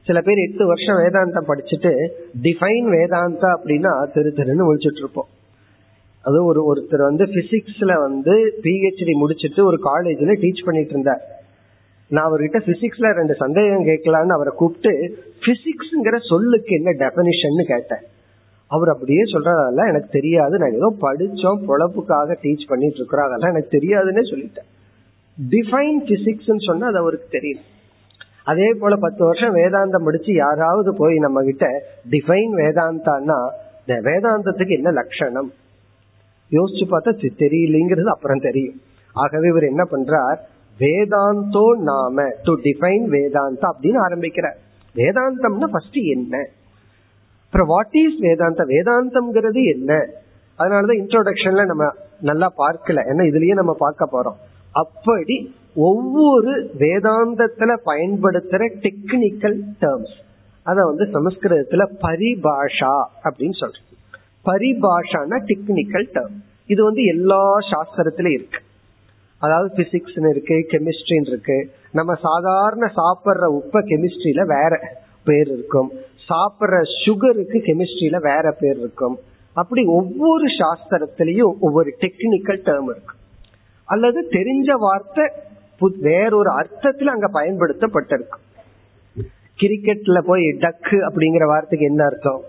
சில 0.07 0.19
பேர் 0.21 0.45
எட்டு 0.45 0.65
வருஷம் 0.67 1.01
வேதாந்தம் 1.03 1.49
படிச்சுட்டு 1.51 1.93
டிஃபைன் 2.45 2.89
வேதாந்தா 2.95 3.51
அப்படின்னா 3.57 3.93
திரு 4.15 4.31
திருன்னு 4.39 4.67
முடிச்சுட்டு 4.69 5.03
இருப்போம் 5.05 5.31
அது 6.25 6.39
ஒரு 6.45 6.61
ஒருத்தர் 6.71 7.09
வந்து 7.09 7.25
பிசிக்ஸ்ல 7.35 7.95
வந்து 8.01 8.35
பிஹெச்டி 8.65 9.15
முடிச்சுட்டு 9.23 9.63
ஒரு 9.63 9.79
காலேஜ்ல 9.87 10.35
டீச் 10.43 10.67
பண்ணிட்டு 10.67 10.95
இருந்தார் 10.95 11.23
நான் 12.11 12.27
அவர்கிட்ட 12.29 12.59
பிசிக்ஸ்ல 12.67 13.11
ரெண்டு 13.13 13.35
சந்தேகம் 13.35 13.87
கேட்கலான்னு 13.87 14.37
அவரை 14.37 14.53
கூப்பிட்டு 14.55 14.93
பிசிக்ஸ்ங்கிற 15.43 16.19
சொல்லுக்கு 16.31 16.73
என்ன 16.75 16.91
டெபனிஷன் 17.03 17.63
கேட்டேன் 17.73 18.05
அவர் 18.71 18.91
அப்படியே 18.91 19.23
சொல்றதால 19.33 19.87
எனக்கு 19.91 20.11
தெரியாது 20.11 20.55
நான் 20.59 20.79
ஏதோ 20.79 20.89
படிச்சோம் 21.03 21.61
பொழப்புக்காக 21.69 22.37
டீச் 22.43 22.71
பண்ணிட்டு 22.71 23.01
இருக்கிறாங்க 23.01 23.51
எனக்கு 23.51 23.77
தெரியாதுன்னே 23.77 24.25
சொல்லிட்டேன் 24.31 24.69
டிஃபைன் 25.39 25.99
பிசிக்ஸ் 26.09 26.51
சொன்னா 26.69 26.89
அது 26.89 26.99
அவருக்கு 26.99 27.29
தெரியும் 27.29 27.63
அதே 28.45 28.69
போல 28.81 28.95
பத்து 28.97 29.23
வருஷம் 29.25 29.55
வேதாந்தம் 29.55 30.05
முடிச்சு 30.05 30.33
யாராவது 30.37 30.91
போய் 30.95 31.17
நம்ம 31.17 31.43
கிட்ட 31.43 31.67
டிஃபைன் 32.11 32.53
வேதாந்தான்னா 32.61 33.39
இந்த 33.81 33.95
வேதாந்தத்துக்கு 34.09 34.77
என்ன 34.79 34.91
லட்சணம் 34.93 35.49
யோசிச்சு 36.51 36.87
பார்த்தா 36.87 37.13
தெரியலங்கிறது 37.43 38.11
அப்புறம் 38.15 38.41
தெரியும் 38.41 38.79
ஆகவே 39.15 39.47
இவர் 39.49 39.71
என்ன 39.71 39.83
பண்றார் 39.91 40.39
வேதாந்தோ 40.77 41.67
நாம 41.89 42.27
டு 42.45 42.53
டிஃபைன் 42.65 43.05
வேதாந்தா 43.15 43.67
அப்படின்னு 43.71 44.01
ஆரம்பிக்கிறார் 44.01 44.59
வேதாந்தம்னா 44.95 45.69
ஃபர்ஸ்ட் 45.73 46.01
என்ன 46.15 46.35
அப்புறம் 47.45 47.69
வாட் 47.69 47.97
இஸ் 48.03 48.19
வேதாந்த 48.21 48.63
வேதாந்தம்ங்கிறது 48.71 49.61
என்ன 49.75 49.93
அதனாலதான் 50.59 51.01
இன்ட்ரோடக்ஷன்ல 51.03 51.65
நம்ம 51.67 51.85
நல்லா 52.23 52.49
பார்க்கல 52.59 53.03
ஏன்னா 53.11 53.25
இதுலயே 53.31 53.55
நம்ம 53.55 53.73
பார்க்க 53.81 54.15
போறோம் 54.15 54.39
அப்படி 54.75 55.37
ஒவ்வொரு 55.85 56.53
வேதாந்தத்துல 56.81 57.73
பயன்படுத்துற 57.87 58.63
டெக்னிக்கல் 58.85 59.59
டேர்ம்ஸ் 59.81 60.15
அத 60.67 60.85
வந்து 60.85 61.05
சமஸ்கிருதத்துல 61.15 61.85
பரிபாஷா 62.05 62.95
அப்படின்னு 63.25 63.57
சொல்றோம் 63.59 63.91
பரிபாஷான 64.47 65.41
டெக்னிக்கல் 65.51 66.07
டேர்ம் 66.15 66.37
இது 66.71 66.81
வந்து 66.85 67.03
எல்லா 67.05 67.43
சாஸ்திரத்திலும் 67.71 68.37
இருக்கு 68.37 68.61
அதாவது 69.43 69.71
பிசிக்ஸ் 69.79 70.19
இருக்கு 70.29 70.57
கெமிஸ்ட்ரின்னு 70.71 71.31
இருக்கு 71.31 71.57
நம்ம 71.93 72.13
சாதாரண 72.23 72.87
சாப்பிட்ற 72.97 73.49
உப்ப 73.59 73.83
கெமிஸ்ட்ரியில 73.91 74.45
வேற 74.47 74.75
பேர் 75.25 75.49
இருக்கும் 75.49 75.91
சாப்பிட்ற 76.29 76.77
சுகருக்கு 77.03 77.59
கெமிஸ்ட்ரியில 77.67 78.19
வேற 78.23 78.53
பேர் 78.53 78.79
இருக்கும் 78.79 79.17
அப்படி 79.57 79.83
ஒவ்வொரு 79.97 80.47
சாஸ்திரத்திலையும் 80.59 81.53
ஒவ்வொரு 81.61 81.91
டெக்னிக்கல் 82.01 82.63
டேர்ம் 82.67 82.89
இருக்கு 82.89 83.15
அல்லது 83.89 84.21
தெரிஞ்ச 84.33 84.71
வார்த்தை 84.81 85.25
வேறொரு 86.03 86.51
அர்த்தத்துல 86.61 87.15
அங்க 87.15 87.29
பயன்படுத்தப்பட்டிருக்கு 87.35 88.39
கிரிக்கெட்ல 89.59 90.19
போய் 90.27 90.47
டக்கு 90.63 90.99
அப்படிங்கிற 91.09 91.45
வார்த்தைக்கு 91.47 91.87
என்ன 91.87 92.03
அர்த்தம் 92.05 92.43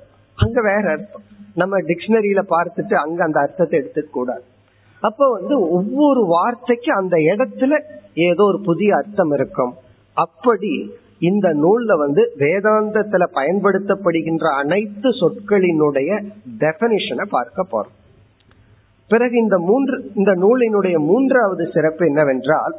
அங்க 0.37 0.59
வேற 0.61 0.85
அர்த்தம் 0.91 1.25
நம்ம 1.53 1.79
டிக்ஷனரியில 1.87 2.41
பார்த்துட்டு 2.49 2.95
அங்க 2.95 3.19
அந்த 3.23 3.39
அர்த்தத்தை 3.39 3.75
எடுத்துக்க 3.79 4.11
கூடாது 4.11 4.45
அப்ப 5.03 5.27
வந்து 5.29 5.55
ஒவ்வொரு 5.69 6.21
வார்த்தைக்கு 6.27 6.91
அந்த 6.93 7.15
இடத்துல 7.31 7.73
ஏதோ 8.27 8.43
ஒரு 8.43 8.59
புதிய 8.61 8.91
அர்த்தம் 8.95 9.33
இருக்கும் 9.33 9.73
அப்படி 10.17 10.71
இந்த 11.21 11.47
நூல்ல 11.61 11.91
வந்து 11.97 12.21
வேதாந்தத்துல 12.39 13.23
பயன்படுத்தப்படுகின்ற 13.35 14.47
அனைத்து 14.57 15.09
சொற்களினுடைய 15.19 16.09
டெபனிஷனை 16.59 17.25
பார்க்க 17.29 17.71
போறோம் 17.73 17.95
பிறகு 19.11 19.35
இந்த 19.37 19.57
மூன்று 19.59 19.95
இந்த 20.13 20.31
நூலினுடைய 20.35 20.97
மூன்றாவது 21.09 21.63
சிறப்பு 21.73 22.03
என்னவென்றால் 22.05 22.75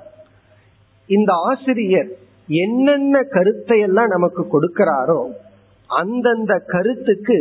இந்த 1.09 1.33
ஆசிரியர் 1.51 2.11
என்னென்ன 2.49 3.17
கருத்தை 3.31 3.77
எல்லாம் 3.81 4.09
நமக்கு 4.09 4.43
கொடுக்கிறாரோ 4.47 5.21
அந்தந்த 5.91 6.53
கருத்துக்கு 6.69 7.37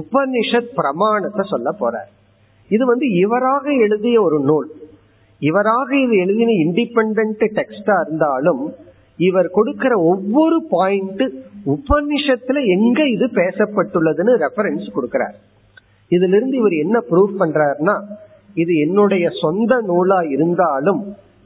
உபனிஷத் 0.00 0.74
பிரமாணத்தை 0.74 1.44
சொல்ல 1.44 1.68
போறார் 1.80 2.10
இது 2.70 2.84
வந்து 2.86 3.06
இவராக 3.18 3.66
எழுதிய 3.84 4.16
ஒரு 4.22 4.38
நூல் 4.40 4.68
இவராக 5.42 5.90
இது 5.98 6.14
எழுதின 6.18 6.54
இண்டிபெண்ட் 6.64 7.44
டெக்ஸ்டா 7.52 7.96
இருந்தாலும் 8.04 8.62
இவர் 9.18 9.48
கொடுக்கிற 9.50 9.92
ஒவ்வொரு 10.08 10.58
பாயிண்ட் 10.70 11.24
உபனிஷத்துல 11.72 12.58
எங்க 12.76 13.00
இது 13.08 13.26
பேசப்பட்டுள்ளதுன்னு 13.34 14.34
ரெஃபரன்ஸ் 14.44 14.88
கொடுக்கிறார் 14.92 15.36
இதுல 16.10 16.36
இருந்து 16.36 16.56
இவர் 16.56 16.76
என்ன 16.76 16.98
ப்ரூவ் 17.08 17.32
பண்றாருன்னா 17.40 17.96
இது 18.58 18.72
என்னுடைய 18.84 19.26
சொந்த 19.40 19.74
நூலா 19.86 20.18
இருந்தாலும் 20.34 21.02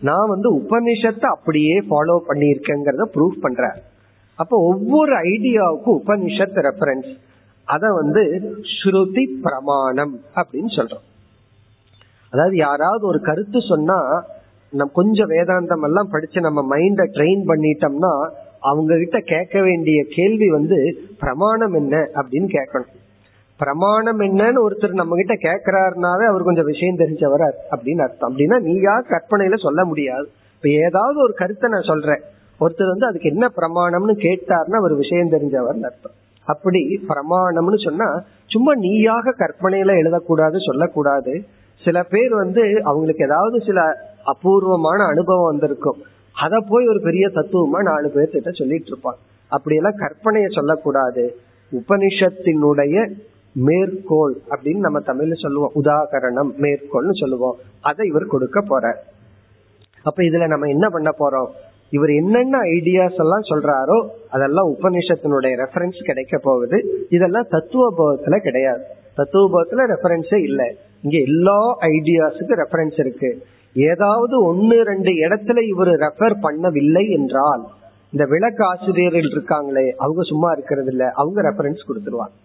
நான் 0.02 0.30
வந்து 0.30 0.48
உபனிஷத்தை 0.60 1.26
அப்படியே 1.30 1.74
ஃபாலோ 1.88 2.16
பண்ணியிருக்கேங்கிறத 2.28 3.04
ப்ரூவ் 3.14 3.36
பண்ற 3.42 3.64
அப்ப 4.38 4.54
ஒவ்வொரு 4.68 5.14
ஐடியாவுக்கும் 5.28 5.98
உபனிஷத் 6.00 6.60
ரெஃபரன்ஸ் 6.66 7.10
அத 7.68 7.90
வந்து 7.94 8.22
ஸ்ருதி 8.72 9.24
பிரமாணம் 9.44 10.14
அப்படின்னு 10.36 10.70
சொல்றோம் 10.76 11.04
அதாவது 12.32 12.56
யாராவது 12.58 13.04
ஒரு 13.06 13.18
கருத்து 13.22 13.60
சொன்னா 13.64 13.98
நம்ம 14.72 14.92
கொஞ்சம் 14.92 15.30
வேதாந்தம் 15.32 15.84
எல்லாம் 15.84 16.12
படிச்சு 16.12 16.38
நம்ம 16.40 16.60
மைண்ட 16.68 17.02
ட்ரெயின் 17.16 17.42
பண்ணிட்டோம்னா 17.48 18.12
அவங்க 18.62 18.92
கிட்ட 18.96 19.18
கேட்க 19.30 19.56
வேண்டிய 19.60 19.98
கேள்வி 20.14 20.48
வந்து 20.50 20.78
பிரமாணம் 21.20 21.74
என்ன 21.74 21.94
அப்படின்னு 22.16 22.48
கேட்கணும் 22.54 22.92
பிரமாணம் 23.60 24.20
என்னன்னு 24.20 24.60
ஒருத்தர் 24.66 25.00
நம்ம 25.00 25.16
கிட்ட 25.16 25.34
கேக்குறாருனாவே 25.42 26.24
அவர் 26.28 26.42
கொஞ்சம் 26.42 26.70
விஷயம் 26.70 27.00
தெரிஞ்சவர் 27.00 27.44
அப்படின்னு 27.72 28.02
அர்த்தம் 28.02 28.28
அப்படின்னா 28.28 28.58
நீயா 28.60 28.94
கற்பனையில 29.10 29.58
சொல்ல 29.60 29.80
முடியாது 29.84 30.26
இப்ப 30.54 30.68
ஏதாவது 30.80 31.18
ஒரு 31.20 31.34
கருத்தை 31.34 31.68
நான் 31.70 31.90
சொல்றேன் 31.90 32.22
ஒருத்தர் 32.60 32.92
வந்து 32.92 33.08
அதுக்கு 33.08 33.28
என்ன 33.28 33.46
பிரமாணம்னு 33.56 34.14
கேட்டார்னா 34.24 34.78
அவர் 34.78 34.94
விஷயம் 34.94 35.32
தெரிஞ்சவர் 35.34 35.80
அர்த்தம் 35.84 36.16
அப்படி 36.46 36.80
பிரமாணம்னு 37.08 37.78
சொன்னா 37.80 38.08
சும்மா 38.50 38.72
நீயாக 38.84 39.34
கற்பனையில 39.38 39.94
எழுதக்கூடாது 39.96 40.56
சொல்லக்கூடாது 40.60 41.34
சில 41.82 41.98
பேர் 42.04 42.32
வந்து 42.34 42.62
அவங்களுக்கு 42.82 43.24
ஏதாவது 43.24 43.56
சில 43.60 43.80
அபூர்வமான 44.24 44.98
அனுபவம் 45.04 45.50
வந்திருக்கும் 45.50 46.00
அத 46.36 46.54
போய் 46.68 46.84
ஒரு 46.86 47.00
பெரிய 47.00 47.26
தத்துவமா 47.28 47.80
நாலு 47.82 48.08
பேர்த்திட்ட 48.14 48.50
சொல்லிட்டு 48.52 48.90
இருப்பாங்க 48.92 49.20
அப்படியெல்லாம் 49.50 50.00
கற்பனைய 50.02 50.46
சொல்லக்கூடாது 50.50 51.24
உபனிஷத்தினுடைய 51.72 52.96
மேற்கோள் 53.54 54.34
அப்படின்னு 54.50 54.78
நம்ம 54.78 54.98
தமிழ்ல 55.06 55.36
சொல்லுவோம் 55.36 55.74
உதாகரணம் 55.74 56.52
மேற்கோள்னு 56.56 57.16
சொல்லுவோம் 57.20 57.58
அதை 57.80 58.06
இவர் 58.06 58.26
கொடுக்க 58.26 58.60
போற 58.60 58.84
அப்ப 60.04 60.18
இதுல 60.24 60.46
நம்ம 60.46 60.68
என்ன 60.68 60.86
பண்ண 60.88 61.10
போறோம் 61.18 61.50
இவர் 61.90 62.10
என்னென்ன 62.10 62.56
ஐடியாஸ் 62.58 63.18
எல்லாம் 63.18 63.48
சொல்றாரோ 63.48 63.96
அதெல்லாம் 64.30 64.68
உபநிஷத்தினுடைய 64.68 65.54
ரெஃபரன்ஸ் 65.56 65.98
கிடைக்க 66.02 66.38
போகுது 66.38 66.78
இதெல்லாம் 67.08 67.48
போகத்துல 67.96 68.36
கிடையாது 68.36 68.84
போகத்துல 69.34 69.84
ரெஃபரன்ஸே 69.86 70.40
இல்லை 70.42 70.68
இங்க 71.02 71.16
எல்லா 71.18 71.58
ஐடியாஸுக்கு 71.80 72.54
ரெஃபரன்ஸ் 72.54 72.98
இருக்கு 73.00 73.30
ஏதாவது 73.76 74.42
ஒன்னு 74.42 74.76
ரெண்டு 74.82 75.10
இடத்துல 75.10 75.58
இவர் 75.66 75.92
ரெஃபர் 75.96 76.36
பண்ணவில்லை 76.42 77.04
என்றால் 77.10 77.62
இந்த 78.12 78.24
விளக்கு 78.24 78.64
ஆசிரியர்கள் 78.64 79.28
இருக்காங்களே 79.30 79.86
அவங்க 79.96 80.22
சும்மா 80.22 80.52
இருக்கிறது 80.52 80.90
இல்ல 80.90 81.04
அவங்க 81.10 81.40
ரெஃபரன்ஸ் 81.42 81.86
கொடுத்துருவாங்க 81.88 82.36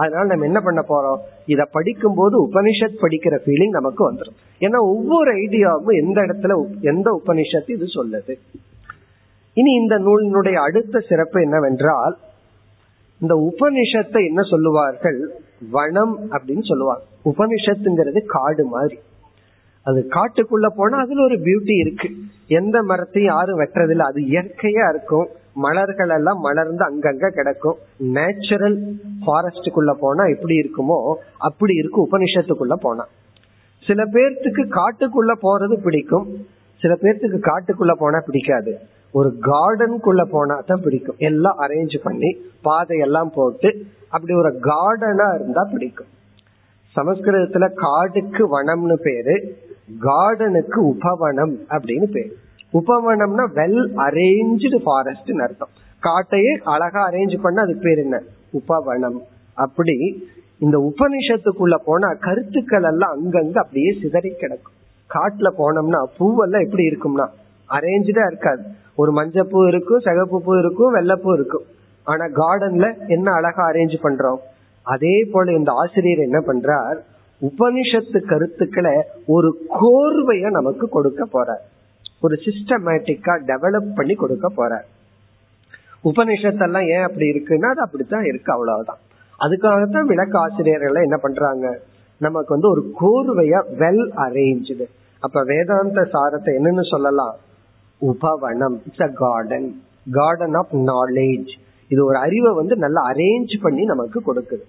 அதனால 0.00 0.26
நம்ம 0.30 0.46
என்ன 0.46 0.60
பண்ண 0.60 0.80
போறோம் 0.88 1.18
இத 1.46 1.62
படிக்கும் 1.72 2.16
போது 2.16 2.36
உபனிஷத் 2.46 3.00
படிக்கிற 3.02 3.36
ஃபீலிங் 3.42 3.76
நமக்கு 3.78 4.02
வந்துடும் 4.06 4.38
ஏன்னா 4.60 4.78
ஒவ்வொரு 4.92 5.30
ஐடியாவும் 5.40 6.00
எந்த 6.02 6.18
இடத்துல 6.22 6.56
எந்த 6.86 7.08
உபனிஷத்து 7.20 7.76
இது 7.76 7.88
சொல்லுது 7.96 8.34
இனி 9.56 9.72
இந்த 9.76 9.94
நூலினுடைய 9.98 10.58
அடுத்த 10.62 11.04
சிறப்பு 11.08 11.38
என்னவென்றால் 11.40 12.14
இந்த 13.20 13.34
உபனிஷத்தை 13.48 14.20
என்ன 14.28 14.42
சொல்லுவார்கள் 14.48 15.18
வனம் 15.72 16.14
அப்படின்னு 16.32 16.64
சொல்லுவாங்க 16.66 17.02
உபனிஷத்துங்கிறது 17.30 18.20
காடு 18.32 18.64
மாதிரி 18.68 18.96
அது 19.86 20.00
காட்டுக்குள்ள 20.14 20.66
போனா 20.74 20.96
அதுல 21.04 21.22
ஒரு 21.24 21.36
பியூட்டி 21.44 21.76
இருக்கு 21.80 22.08
எந்த 22.58 22.76
மரத்தையும் 22.88 23.30
யாரும் 23.30 23.60
வெட்டுறதில்லை 23.60 24.04
அது 24.10 24.20
இயற்கையா 24.28 24.84
இருக்கும் 24.92 25.28
மலர்கள் 25.56 26.12
எல்லாம் 26.16 26.40
மலர்ந்து 26.40 26.84
அங்கங்க 26.86 27.26
கிடக்கும் 27.30 27.78
நேச்சுரல் 28.14 28.76
ஃபாரஸ்டுக்குள்ள 29.24 29.92
போனா 30.00 30.24
எப்படி 30.34 30.54
இருக்குமோ 30.62 30.98
அப்படி 31.48 31.74
இருக்கு 31.80 32.00
உபனிஷத்துக்குள்ள 32.06 32.76
போனா 32.84 33.04
சில 33.86 34.00
பேர்த்துக்கு 34.14 34.64
காட்டுக்குள்ள 34.76 35.32
போறது 35.44 35.76
பிடிக்கும் 35.84 36.26
சில 36.82 36.92
பேர்த்துக்கு 37.02 37.38
காட்டுக்குள்ள 37.48 37.92
போனா 37.96 38.18
பிடிக்காது 38.26 38.72
ஒரு 39.14 39.30
கார்டனுக்குள்ள 39.46 40.22
போனா 40.28 40.56
தான் 40.62 40.84
பிடிக்கும் 40.84 41.18
எல்லாம் 41.28 41.58
அரேஞ்ச் 41.64 41.96
பண்ணி 42.04 42.30
பாதையெல்லாம் 42.64 43.30
போட்டு 43.34 43.70
அப்படி 44.12 44.32
ஒரு 44.42 44.52
கார்டனா 44.68 45.26
இருந்தா 45.34 45.62
பிடிக்கும் 45.72 46.10
சமஸ்கிருதத்துல 46.96 47.66
காடுக்கு 47.82 48.42
வனம்னு 48.54 48.96
பேரு 49.04 49.34
கார்டனுக்கு 50.02 50.78
உபவனம் 50.92 51.54
அப்படின்னு 51.70 52.08
பேரு 52.16 52.32
உபவனம்னா 52.72 53.44
வெல் 53.56 53.80
அரேஞ்சு 54.04 54.78
ஃபாரஸ்ட் 54.84 55.32
அர்த்தம் 55.46 55.72
காட்டையே 56.02 56.52
அழகா 56.74 57.02
அரேஞ்ச் 57.08 57.36
பண்ண 57.42 57.58
அதுக்கு 57.64 57.84
பேர் 57.86 58.00
என்ன 58.04 58.16
உபவனம் 58.52 59.18
அப்படி 59.56 59.96
இந்த 60.60 60.76
உபனிஷத்துக்குள்ள 60.88 61.76
போனா 61.86 62.08
கருத்துக்கள் 62.26 62.86
எல்லாம் 62.90 63.14
அங்கங்க 63.16 63.58
அப்படியே 63.62 63.90
சிதறி 64.02 64.30
கிடக்கும் 64.34 64.76
காட்டுல 65.10 65.48
போனோம்னா 65.58 66.00
பூவெல்லாம் 66.18 66.64
எப்படி 66.66 66.84
இருக்கும்னா 66.90 67.26
அரேஞ்சா 67.70 68.24
இருக்காது 68.30 68.62
ஒரு 68.96 69.10
மஞ்சள் 69.18 69.50
பூ 69.50 69.60
இருக்கும் 69.70 70.04
சிகப்பு 70.06 70.38
பூ 70.46 70.52
இருக்கும் 70.62 70.94
வெள்ளப்பூ 70.96 71.30
இருக்கும் 71.38 71.66
ஆனா 72.06 72.24
கார்டன்ல 72.38 72.86
என்ன 73.08 73.26
அழகா 73.38 73.64
அரேஞ்ச் 73.70 73.96
பண்றோம் 74.04 74.40
அதே 74.86 75.16
போல 75.32 75.52
இந்த 75.58 75.70
ஆசிரியர் 75.82 76.26
என்ன 76.26 76.38
பண்றார் 76.46 76.98
உபனிஷத்து 77.40 78.18
கருத்துக்களை 78.30 78.94
ஒரு 79.34 79.48
கோர்வைய 79.78 80.50
நமக்கு 80.50 80.86
கொடுக்க 80.88 81.22
போறார் 81.34 81.62
ஒரு 82.22 82.36
சிஸ்டமேட்டிக்கா 82.44 83.34
டெவலப் 83.48 83.94
பண்ணி 83.94 84.14
கொடுக்க 84.16 84.46
போற 84.50 84.72
உபனிஷத்தெல்லாம் 86.04 86.86
ஏன் 86.94 87.06
அப்படி 87.06 87.26
இருக்குன்னா 87.32 87.68
அது 87.72 87.82
அப்படித்தான் 87.84 88.26
இருக்கு 88.26 88.50
அவ்வளவுதான் 88.52 89.00
அதுக்காகத்தான் 89.38 90.10
விளக்க 90.10 90.34
ஆசிரியர்கள் 90.38 91.06
என்ன 91.06 91.16
பண்றாங்க 91.22 91.66
நமக்கு 92.20 92.54
வந்து 92.54 92.68
ஒரு 92.70 92.82
கோர்வைய 93.00 93.54
வெல் 93.80 94.04
அரேஞ்சு 94.24 94.74
அப்ப 95.22 95.42
வேதாந்த 95.50 96.00
சாரத்தை 96.14 96.52
என்னன்னு 96.58 96.84
சொல்லலாம் 96.92 97.34
உபவனம் 98.00 98.76
it's 98.86 99.04
a 99.06 99.10
garden 99.20 99.68
garden 100.14 100.56
of 100.60 100.74
knowledge 100.88 101.52
இது 101.90 102.00
ஒரு 102.04 102.18
அறிவை 102.18 102.50
வந்து 102.52 102.74
நல்லா 102.76 103.02
அரேஞ்ச் 103.10 103.54
பண்ணி 103.62 103.82
நமக்கு 103.84 104.18
கொடுக்குது 104.22 104.64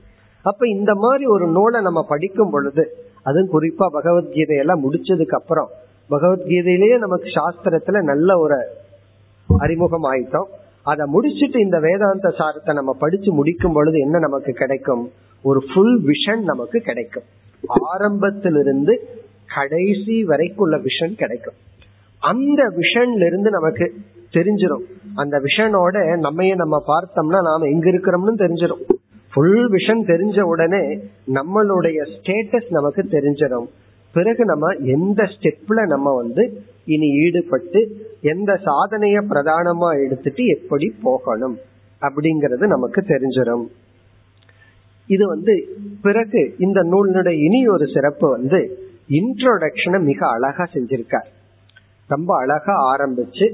அப்ப 0.45 0.67
இந்த 0.75 0.91
மாதிரி 0.95 1.25
ஒரு 1.35 1.45
நூலை 1.55 1.79
நம்ம 1.81 2.01
படிக்கும் 2.09 2.53
பொழுது 2.53 2.83
அதுவும் 3.25 3.51
குறிப்பா 3.53 3.85
பகவத்கீதையெல்லாம் 3.95 4.83
முடிச்சதுக்கு 4.83 5.37
அப்புறம் 5.37 5.69
பகவத்கீதையிலேயே 6.09 6.97
நமக்கு 6.97 7.29
சாஸ்திரத்துல 7.33 8.01
நல்ல 8.03 8.37
ஒரு 8.39 8.57
அறிமுகம் 9.49 10.07
ஆயிட்டோம் 10.11 10.49
அதை 10.85 11.03
முடிச்சுட்டு 11.05 11.57
இந்த 11.57 11.77
வேதாந்த 11.79 12.29
சாரத்தை 12.37 12.71
நம்ம 12.73 12.91
படிச்சு 12.99 13.29
முடிக்கும் 13.33 13.73
பொழுது 13.73 13.97
என்ன 13.99 14.19
நமக்கு 14.19 14.51
கிடைக்கும் 14.53 15.03
ஒரு 15.43 15.59
ஃபுல் 15.69 15.97
விஷன் 16.03 16.43
நமக்கு 16.43 16.79
கிடைக்கும் 16.79 17.27
ஆரம்பத்திலிருந்து 17.89 18.93
கடைசி 19.47 20.15
வரைக்குள்ள 20.23 20.75
விஷன் 20.79 21.15
கிடைக்கும் 21.15 21.57
அந்த 22.21 22.61
விஷன்ல 22.75 23.25
இருந்து 23.25 23.49
நமக்கு 23.49 23.85
தெரிஞ்சிடும் 24.33 24.83
அந்த 25.15 25.35
விஷனோட 25.39 25.95
நம்மைய 26.19 26.53
நம்ம 26.55 26.75
பார்த்தோம்னா 26.87 27.39
நாம 27.41 27.67
எங்க 27.67 27.87
இருக்கிறோம்னு 27.89 28.35
தெரிஞ்சிடும் 28.35 28.83
ஃபுல் 29.33 29.67
விஷன் 29.71 30.03
தெரிஞ்ச 30.07 30.39
உடனே 30.43 30.81
நம்மளுடைய 31.33 31.99
ஸ்டேட்டஸ் 32.13 32.69
நமக்கு 32.69 33.03
தெரிஞ்சிடும் 33.07 33.67
பிறகு 34.13 34.43
நம்ம 34.45 34.65
எந்த 34.93 35.21
ஸ்டெப்ல 35.33 35.85
நம்ம 35.87 36.07
வந்து 36.15 36.43
இனி 36.87 37.07
ஈடுபட்டு 37.23 37.79
எந்த 38.23 38.51
சாதனைய 38.65 39.17
பிரதானமா 39.29 39.89
எடுத்துட்டு 40.05 40.43
எப்படி 40.55 40.87
போகணும் 41.03 41.55
அப்படிங்கறது 42.01 42.65
நமக்கு 42.67 43.01
தெரிஞ்சிடும் 43.07 43.65
இது 45.09 45.23
வந்து 45.27 45.53
பிறகு 46.01 46.41
இந்த 46.59 46.79
நூலினுடைய 46.83 47.37
இனி 47.47 47.61
ஒரு 47.67 47.85
சிறப்பு 47.87 48.27
வந்து 48.29 48.59
இன்ட்ரோடக்ஷனை 49.17 49.99
மிக 50.01 50.21
அழகா 50.27 50.65
செஞ்சிருக்கார் 50.73 51.29
ரொம்ப 52.09 52.31
அழகா 52.41 52.75
ஆரம்பிச்சு 52.93 53.45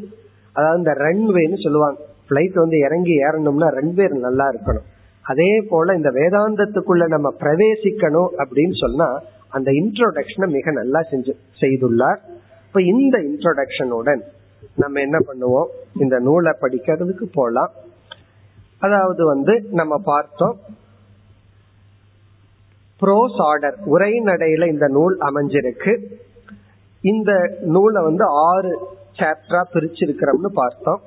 அதாவது 0.56 0.80
இந்த 0.80 0.94
ரன்வேன்னு 1.02 1.60
சொல்லுவாங்க 1.64 2.00
பிளைட் 2.30 2.56
வந்து 2.56 2.78
இறங்கி 2.88 3.14
ஏறணும்னா 3.26 3.68
ரன்வே 3.78 4.06
நல்லா 4.20 4.46
இருக்கணும் 4.54 4.88
அதே 5.26 5.52
போல 5.72 5.96
இந்த 5.96 6.10
வேதாந்தத்துக்குள்ள 6.12 7.06
நம்ம 7.08 7.28
பிரவேசிக்கணும் 7.42 8.32
அப்படின்னு 8.40 8.76
சொன்னா 8.82 9.08
அந்த 9.52 9.70
இன்ட்ரோடக்ஷனை 9.80 10.48
மிக 10.50 10.72
நல்லா 10.72 11.00
செஞ்சு 11.12 11.34
செய்துள்ளார் 11.62 12.20
இப்ப 12.66 12.82
இந்த 12.92 13.16
இன்ட்ரோடக்ஷனுடன் 13.30 14.22
நம்ம 14.78 15.00
என்ன 15.00 15.18
பண்ணுவோம் 15.28 15.70
இந்த 15.96 16.16
நூலை 16.20 16.52
படிக்கிறதுக்கு 16.62 17.26
போலாம் 17.34 17.72
அதாவது 18.82 19.22
வந்து 19.26 19.54
நம்ம 19.72 19.94
பார்த்தோம் 20.06 20.56
ப்ரோஸ் 23.02 23.38
ஆர்டர் 23.46 23.78
உரை 23.86 24.14
நடையில 24.24 24.68
இந்த 24.68 24.86
நூல் 24.90 25.16
அமைஞ்சிருக்கு 25.28 25.94
இந்த 27.04 27.32
நூலை 27.70 28.00
வந்து 28.02 28.26
ஆறு 28.46 28.72
சாப்டரா 29.20 29.62
பிரிச்சிருக்கிறோம்னு 29.74 30.52
பார்த்தோம் 30.56 31.02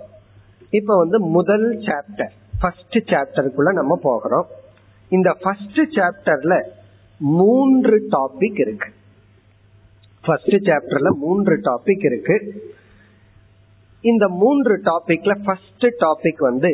இப்ப 0.72 0.92
வந்து 0.96 1.18
முதல் 1.30 1.66
சாப்டர் 1.86 2.32
ஃபர்ஸ்ட் 2.60 2.98
சாப்டருக்குள்ள 3.10 3.70
நம்ம 3.72 3.94
போகிறோம் 4.02 4.46
இந்த 5.10 5.30
ஃபர்ஸ்ட் 5.40 5.80
சாப்டர்ல 5.96 6.54
மூன்று 7.36 7.96
டாபிக் 8.12 8.60
இருக்கு 8.64 8.90
ஃபர்ஸ்ட் 10.24 10.56
சாப்டர்ல 10.68 11.10
மூன்று 11.22 11.54
டாபிக் 11.64 12.04
இருக்கு 12.04 12.36
இந்த 14.04 14.24
மூன்று 14.38 14.74
டாபிக்ல 14.86 15.32
ஃபர்ஸ்ட் 15.44 15.86
டாபிக் 16.00 16.42
வந்து 16.46 16.70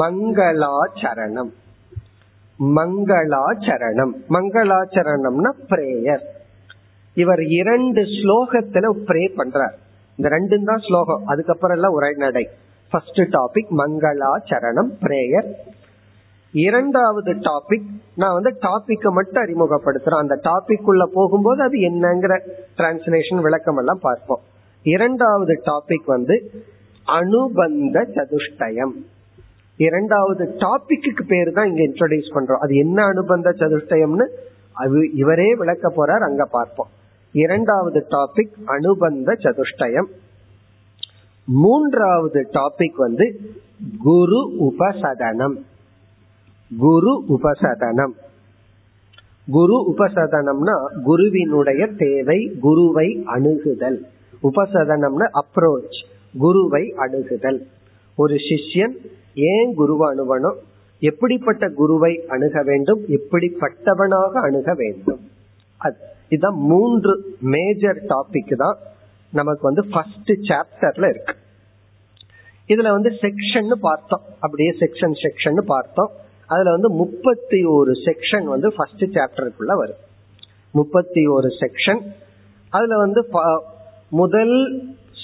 மங்களாச்சரணம் 0.00 1.52
மங்களாச்சரணம் 2.58 4.12
மங்களாச்சரணம்னா 4.34 5.52
பிரேயர் 5.70 6.24
இவர் 7.16 7.42
இரண்டு 7.56 8.02
ஸ்லோகத்துல 8.14 8.90
பிரே 9.08 9.24
பண்றார் 9.38 9.74
இந்த 10.18 10.28
ரெண்டும் 10.28 10.64
தான் 10.64 10.84
ஸ்லோகம் 10.86 11.24
அதுக்கப்புறம் 11.26 11.76
எல்லாம் 11.76 11.96
உரைநடை 11.98 12.44
ஃபர்ஸ்ட் 12.92 13.22
டாபிக் 13.34 13.72
மங்களாச்சரணம் 13.80 14.90
பிரேயர் 15.02 15.48
இரண்டாவது 16.54 17.32
டாபிக் 17.46 17.86
நான் 18.14 18.34
வந்து 18.34 18.50
டாபிக்க 18.62 19.10
மட்டும் 19.10 19.42
அறிமுகப்படுத்துறேன் 19.42 20.22
அந்த 20.22 20.36
டாபிக் 20.44 20.88
உள்ள 20.88 21.04
போகும்போது 21.14 21.60
அது 21.62 21.78
என்னங்கிற 21.88 22.34
டிரான்ஸ்லேஷன் 22.78 23.42
விளக்கம் 23.42 23.76
எல்லாம் 23.76 24.02
பார்ப்போம் 24.02 24.42
இரண்டாவது 24.84 25.54
டாபிக் 25.66 26.06
வந்து 26.06 26.36
அனுபந்த 27.06 27.98
சதுஷ்டயம் 28.14 28.94
இரண்டாவது 29.78 30.44
டாபிக்கு 30.60 31.24
பேரு 31.26 31.50
தான் 31.52 31.68
இங்க 31.68 31.82
இன்ட்ரோடியூஸ் 31.82 32.34
பண்றோம் 32.34 32.62
அது 32.62 32.74
என்ன 32.76 32.98
அனுபந்த 33.04 33.50
சதுஷ்டயம்னு 33.58 34.26
அது 34.74 35.00
இவரே 35.14 35.48
விளக்க 35.54 35.88
போறார் 35.90 36.26
அங்க 36.28 36.44
பார்ப்போம் 36.52 36.90
இரண்டாவது 37.34 38.00
டாபிக் 38.10 38.54
அனுபந்த 38.68 39.30
சதுஷ்டயம் 39.44 40.08
மூன்றாவது 41.48 42.40
டாபிக் 42.54 42.98
வந்து 42.98 43.26
குரு 44.04 44.40
உபசதனம் 44.68 45.56
குரு 46.70 47.12
உபசதனம் 47.34 48.14
குரு 49.48 49.76
உபசதனம்னா 49.90 50.76
குருவினுடைய 51.04 51.82
தேவை 51.98 52.38
குருவை 52.60 53.08
அணுகுதல் 53.34 53.98
உபசதனம்னா 54.42 55.26
அப்ரோச் 55.40 55.98
குருவை 56.34 56.84
அணுகுதல் 57.04 57.60
ஒரு 58.18 58.36
சிஷ்யன் 58.46 58.94
ஏன் 59.50 59.70
குருவை 59.74 60.06
அணுவனும் 60.08 60.58
எப்படிப்பட்ட 61.02 61.64
குருவை 61.74 62.12
அணுக 62.28 62.58
வேண்டும் 62.62 63.00
எப்படிப்பட்டவனாக 63.16 64.34
அணுக 64.40 64.72
வேண்டும் 64.74 65.22
இதுதான் 66.28 66.60
மூன்று 66.70 67.12
மேஜர் 67.54 68.00
டாபிக் 68.10 68.54
தான் 68.56 68.78
நமக்கு 69.32 69.62
வந்து 69.62 69.82
ஃபர்ஸ்ட் 69.90 70.32
சாப்டர்ல 70.48 71.08
இருக்கு 71.08 71.34
இதுல 72.68 72.90
வந்து 72.92 73.10
செக்ஷன் 73.22 73.72
பார்த்தோம் 73.82 74.24
அப்படியே 74.40 74.70
செக்ஷன் 74.80 75.16
செக்ஷன் 75.24 75.60
பார்த்தோம் 75.68 76.12
அதுல 76.46 76.70
வந்து 76.70 76.90
முப்பத்தி 76.92 77.64
ஒரு 77.64 77.92
செக்ஷன் 78.04 78.44
வந்து 78.44 78.72
ஃபர்ஸ்ட் 78.72 79.04
சாப்டருக்குள்ள 79.14 79.74
வரும் 79.74 80.02
முப்பத்தி 80.74 81.26
ஒரு 81.26 81.48
செக்ஷன் 81.60 82.02
அதுல 82.72 82.96
வந்து 82.96 83.20
முதல் 84.10 84.56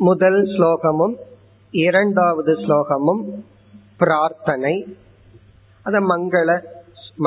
முதல் 0.00 0.40
ஸ்லோகமும் 0.52 1.14
இரண்டாவது 1.74 2.52
ஸ்லோகமும் 2.54 3.22
பிரார்த்தனை 3.98 4.74
அத 5.86 5.98
மங்கள 6.10 6.50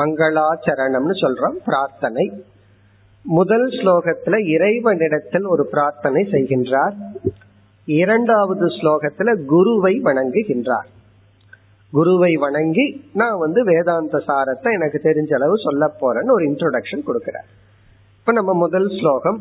மங்களாச்சரணம்னு 0.00 1.14
சொல்றோம் 1.16 1.56
பிரார்த்தனை 1.64 2.24
முதல் 3.24 3.68
ஸ்லோகத்துல 3.70 4.36
இறைவனிடத்தில் 4.48 5.46
ஒரு 5.46 5.64
பிரார்த்தனை 5.66 6.22
செய்கின்றார் 6.30 6.94
இரண்டாவது 7.88 8.66
ஸ்லோகத்துல 8.68 9.30
குருவை 9.46 9.94
வணங்குகின்றார் 10.00 10.88
குருவை 11.92 12.32
வணங்கி 12.36 12.86
நான் 13.12 13.38
வந்து 13.38 13.60
வேதாந்த 13.64 14.18
சாரத்தை 14.26 14.72
எனக்கு 14.72 14.98
தெரிஞ்ச 15.02 15.32
அளவு 15.34 15.56
சொல்ல 15.58 15.84
போறேன்னு 16.00 16.34
ஒரு 16.34 16.44
இன்ட்ரோடக்ஷன் 16.44 17.06
கொடுக்கிறார் 17.06 17.48
இப்ப 18.18 18.32
நம்ம 18.32 18.54
முதல் 18.56 18.88
ஸ்லோகம் 18.98 19.38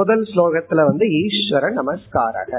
முதல் 0.00 0.24
ஸ்லோகத்துல 0.32 0.84
வந்து 0.86 1.04
ஈஸ்வர 1.20 1.68
நமஸ்காரக 1.74 2.52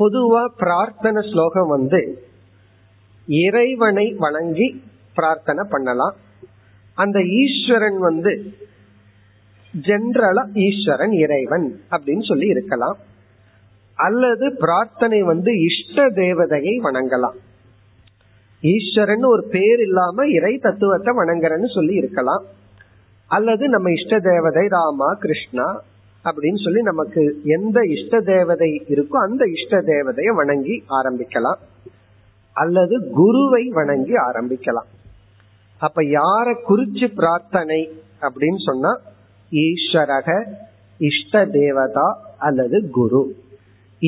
பொதுவா 0.00 0.42
பிரார்த்தனை 0.58 1.20
ஸ்லோகம் 1.30 1.70
வந்து 1.70 2.00
இறைவனை 3.28 4.06
வணங்கி 4.18 4.68
பிரார்த்தனை 5.16 5.62
பண்ணலாம் 5.70 6.16
அந்த 6.98 7.18
ஈஸ்வரன் 7.38 7.98
வந்து 8.00 8.32
ஜென்ரலா 9.74 10.44
ஈஸ்வரன் 10.66 11.14
இறைவன் 11.18 11.66
அப்படின்னு 11.92 12.24
சொல்லி 12.24 12.46
இருக்கலாம் 12.46 12.98
அல்லது 13.98 14.46
பிரார்த்தனை 14.58 15.20
வந்து 15.22 15.50
இஷ்ட 15.64 16.06
தேவதையை 16.16 16.74
வணங்கலாம் 16.82 17.36
ஈஸ்வரன் 18.62 19.24
ஒரு 19.24 19.42
பேர் 19.50 19.80
இல்லாம 19.80 20.26
இறை 20.30 20.54
தத்துவத்தை 20.58 21.12
வணங்குறன்னு 21.14 21.68
சொல்லி 21.74 21.94
இருக்கலாம் 21.94 22.44
அல்லது 23.30 23.64
நம்ம 23.68 23.88
இஷ்ட 23.90 24.18
தேவதை 24.26 24.64
ராமா 24.68 25.08
கிருஷ்ணா 25.20 25.66
அப்படின்னு 26.28 26.60
சொல்லி 26.62 26.80
நமக்கு 26.84 27.22
எந்த 27.56 27.78
இஷ்ட 27.94 28.20
தேவதை 28.28 28.70
இருக்கோ 28.88 29.16
அந்த 29.26 29.44
இஷ்ட 29.56 29.80
தேவதையை 29.88 30.32
வணங்கி 30.34 30.76
ஆரம்பிக்கலாம் 30.98 31.60
அல்லது 32.56 32.96
குருவை 33.14 33.64
வணங்கி 33.72 34.14
ஆரம்பிக்கலாம் 34.24 34.88
அப்ப 35.80 36.02
யார 36.12 36.46
குறிச்சு 36.68 37.06
பிரார்த்தனை 37.14 37.80
அப்படின்னு 38.22 38.60
சொன்னா 38.62 38.92
ஈஸ்வரக 39.52 40.30
இஷ்ட 41.00 41.44
தேவதா 41.54 42.08
அல்லது 42.38 42.78
குரு 42.92 43.22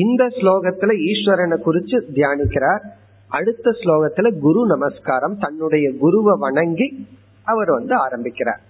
இந்த 0.00 0.23
ஸ்லோகத்துல 0.35 0.91
ஈஸ்வரனை 1.07 1.57
குறிச்சு 1.59 1.97
தியானிக்கிறார் 2.13 2.83
அடுத்த 3.31 3.69
ஸ்லோகத்துல 3.79 4.27
குரு 4.39 4.61
நமஸ்காரம் 4.65 5.37
தன்னுடைய 5.37 5.87
குருவை 5.99 6.33
வணங்கி 6.39 6.87
அவர் 7.47 7.71
வந்து 7.71 7.93
ஆரம்பிக்கிறார் 7.97 8.61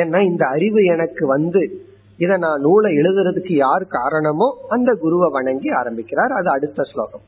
ஏன்னா 0.00 0.18
இந்த 0.26 0.44
அறிவு 0.46 0.80
எனக்கு 0.86 1.24
வந்து 1.26 1.62
இத 2.18 2.36
நான் 2.38 2.62
நூலை 2.62 2.90
எழுதுறதுக்கு 3.00 3.54
யார் 3.58 3.84
காரணமோ 3.94 4.46
அந்த 4.68 4.90
குருவை 5.02 5.28
வணங்கி 5.34 5.70
ஆரம்பிக்கிறார் 5.80 6.32
அது 6.32 6.48
அடுத்த 6.50 6.86
ஸ்லோகம் 6.92 7.24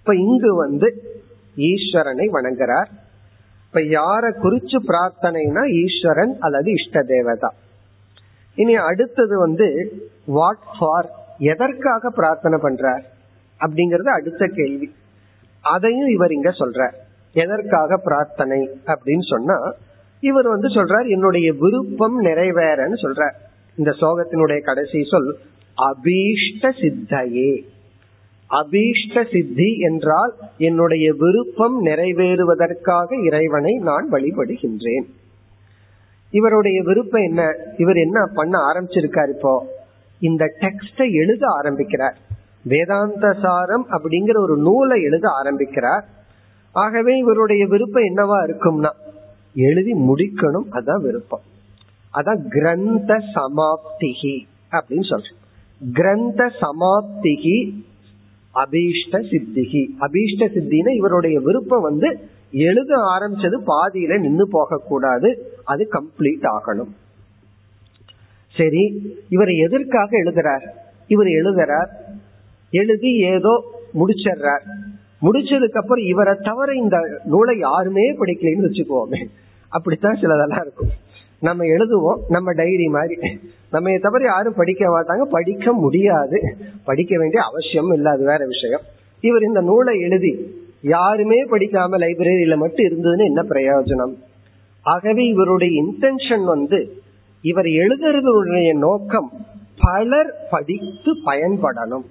இப்ப 0.00 0.14
இங்கு 0.22 0.50
வந்து 0.56 0.88
ஈஸ்வரனை 1.66 2.26
வணங்குறார் 2.36 2.88
இப்ப 3.64 3.82
யார 3.92 4.24
குறிச்சு 4.40 4.78
பிரார்த்தனைனா 4.88 5.62
ஈஸ்வரன் 5.78 6.32
அல்லது 6.40 6.70
இஷ்ட 6.72 7.02
தேவதா 7.12 7.50
இனி 8.58 8.74
அடுத்தது 8.86 9.34
வந்து 9.38 9.66
வாட் 10.32 10.66
ஃபார் 10.72 11.08
எதற்காக 11.46 12.10
பிரார்த்தனை 12.10 12.58
பண்றார் 12.60 13.04
அப்படிங்கறது 13.60 14.10
அடுத்த 14.16 14.42
கேள்வி 14.56 14.88
அதையும் 15.64 16.10
இவர் 16.14 16.32
இங்க 16.32 16.50
சொல்றார் 16.58 16.96
எதற்காக 17.34 17.96
பிரார்த்தனை 18.04 18.60
அப்படின்னு 18.86 19.26
சொன்னா 19.26 19.56
இவர் 20.22 20.48
வந்து 20.48 20.68
சொல்றார் 20.68 21.06
என்னுடைய 21.08 21.48
விருப்பம் 21.62 22.16
நிறைவேறன்னு 22.26 22.98
சொல்றார் 23.04 23.36
இந்த 23.78 23.90
ஸ்லோகத்தினுடைய 23.90 24.60
கடைசி 24.60 24.98
சொல் 25.04 25.30
அபீஷ்ட 25.78 26.70
சித்தையே 26.78 27.52
அபீஷ்ட 28.50 29.22
சித்தி 29.30 29.68
என்றால் 29.80 30.32
என்னுடைய 30.58 31.06
விருப்பம் 31.14 31.76
நிறைவேறுவதற்காக 31.86 33.18
இறைவனை 33.22 33.74
நான் 33.82 34.08
வழிபடுகின்றேன் 34.12 35.06
இவருடைய 36.32 36.78
விருப்பம் 36.82 37.24
என்ன 37.24 37.42
இவர் 37.76 37.98
என்ன 37.98 38.18
பண்ண 38.34 38.54
ஆரம்பிச்சிருக்கார் 38.70 39.32
இப்போ 39.34 39.54
இந்த 40.20 40.44
டெக்ஸ்டை 40.60 41.06
எழுத 41.14 41.44
ஆரம்பிக்கிறார் 41.50 42.18
வேதாந்த 42.64 43.26
சாரம் 43.42 43.86
அப்படிங்கிற 43.90 44.36
ஒரு 44.38 44.56
நூலை 44.58 44.98
எழுத 45.02 45.26
ஆரம்பிக்கிறார் 45.32 46.04
ஆகவே 46.74 47.14
இவருடைய 47.18 47.62
விருப்பம் 47.66 48.08
என்னவா 48.10 48.38
இருக்கும்னா 48.42 48.92
எழுதி 49.60 49.92
முடிக்கணும் 50.06 50.68
அதான் 50.72 51.02
விருப்பம் 51.02 51.44
அதான் 52.14 52.42
கிரந்த 52.54 53.12
சமாப்திகி 53.36 54.36
அப்படின்னு 54.72 55.06
சொல்றேன் 55.08 55.38
கிரந்த 55.94 56.42
சமாப்திகி 56.60 57.56
அபீஷ்ட 58.54 59.18
சித்திகி 59.30 59.82
அபீஷ்ட 60.06 60.46
சித்தினா 60.54 60.92
இவருடைய 60.96 61.36
விருப்பம் 61.40 61.86
வந்து 61.86 62.08
எழுத 62.62 62.92
ஆரம்பிச்சது 63.12 63.58
பாதியில 63.68 64.18
நின்னு 64.20 64.44
போக 64.50 64.80
கூடாது 64.88 65.28
அது 65.64 65.82
கம்ப்ளீட் 65.94 66.46
ஆகணும் 66.56 66.90
சரி 68.54 68.82
இவர் 69.28 69.52
எதற்காக 69.66 70.10
எழுதுறார் 70.18 70.64
இவர் 71.10 71.30
எழுதுறார் 71.38 71.90
எழுதி 72.72 73.12
ஏதோ 73.30 73.54
முடிச்சிடுறார் 73.94 74.64
முடிச்சதுக்கு 75.22 75.80
அப்புறம் 75.80 76.06
இவரை 76.06 76.34
தவிர 76.42 76.70
இந்த 76.74 76.96
நூலை 77.24 77.54
யாருமே 77.60 78.04
படிக்கலன்னு 78.20 78.68
வச்சுக்கோமே 78.68 79.20
அப்படித்தான் 79.72 80.20
சிலதெல்லாம் 80.22 80.64
இருக்கும் 80.64 80.92
நம்ம 81.42 81.64
எழுதுவோம் 81.66 82.20
நம்ம 82.28 82.52
டைரி 82.52 82.86
மாதிரி 82.88 83.16
நம்ம 83.70 83.94
தவிர 83.98 84.22
யாரும் 84.24 84.56
படிக்க 84.56 84.84
மாட்டாங்க 84.88 85.24
படிக்க 85.30 85.72
முடியாது 85.74 86.38
படிக்க 86.84 87.12
வேண்டிய 87.18 87.40
அவசியம் 87.42 87.92
இல்லை 87.92 88.10
அது 88.12 88.24
வேற 88.24 88.42
விஷயம் 88.46 88.84
இவர் 89.24 89.42
இந்த 89.42 89.60
நூலை 89.60 89.94
எழுதி 90.00 90.32
யாருமே 90.88 91.38
படிக்காம 91.50 91.98
லைப்ரரியில 91.98 92.56
மட்டும் 92.56 92.86
இருந்ததுன்னு 92.86 93.24
என்ன 93.24 93.42
பிரயோஜனம் 93.48 94.14
ஆகவே 94.86 95.24
இவருடைய 95.24 95.72
இன்டென்ஷன் 95.82 96.44
வந்து 96.44 96.78
இவர் 97.44 97.68
எழுதுறதுடைய 97.82 98.70
நோக்கம் 98.78 99.28
பலர் 99.80 100.32
படித்து 100.50 101.12
பயன்படணும் 101.26 102.06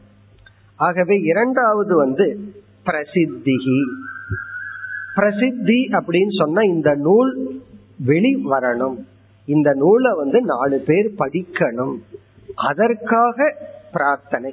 ஆகவே 0.79 1.15
இரண்டாவது 1.23 1.93
வந்து 1.95 2.25
பிரசித்தி 2.85 3.55
பிரசித்தி 5.15 5.79
அப்படின்னு 5.97 6.33
சொன்னா 6.35 6.61
இந்த 6.67 6.89
நூல் 6.99 7.31
வெளி 8.05 8.31
வரணும் 8.45 8.97
இந்த 9.51 9.69
நூலை 9.77 10.11
வந்து 10.13 10.39
நாலு 10.49 10.77
பேர் 10.87 11.09
படிக்கணும் 11.19 11.95
அதற்காக 12.67 13.37
பிரார்த்தனை 13.91 14.51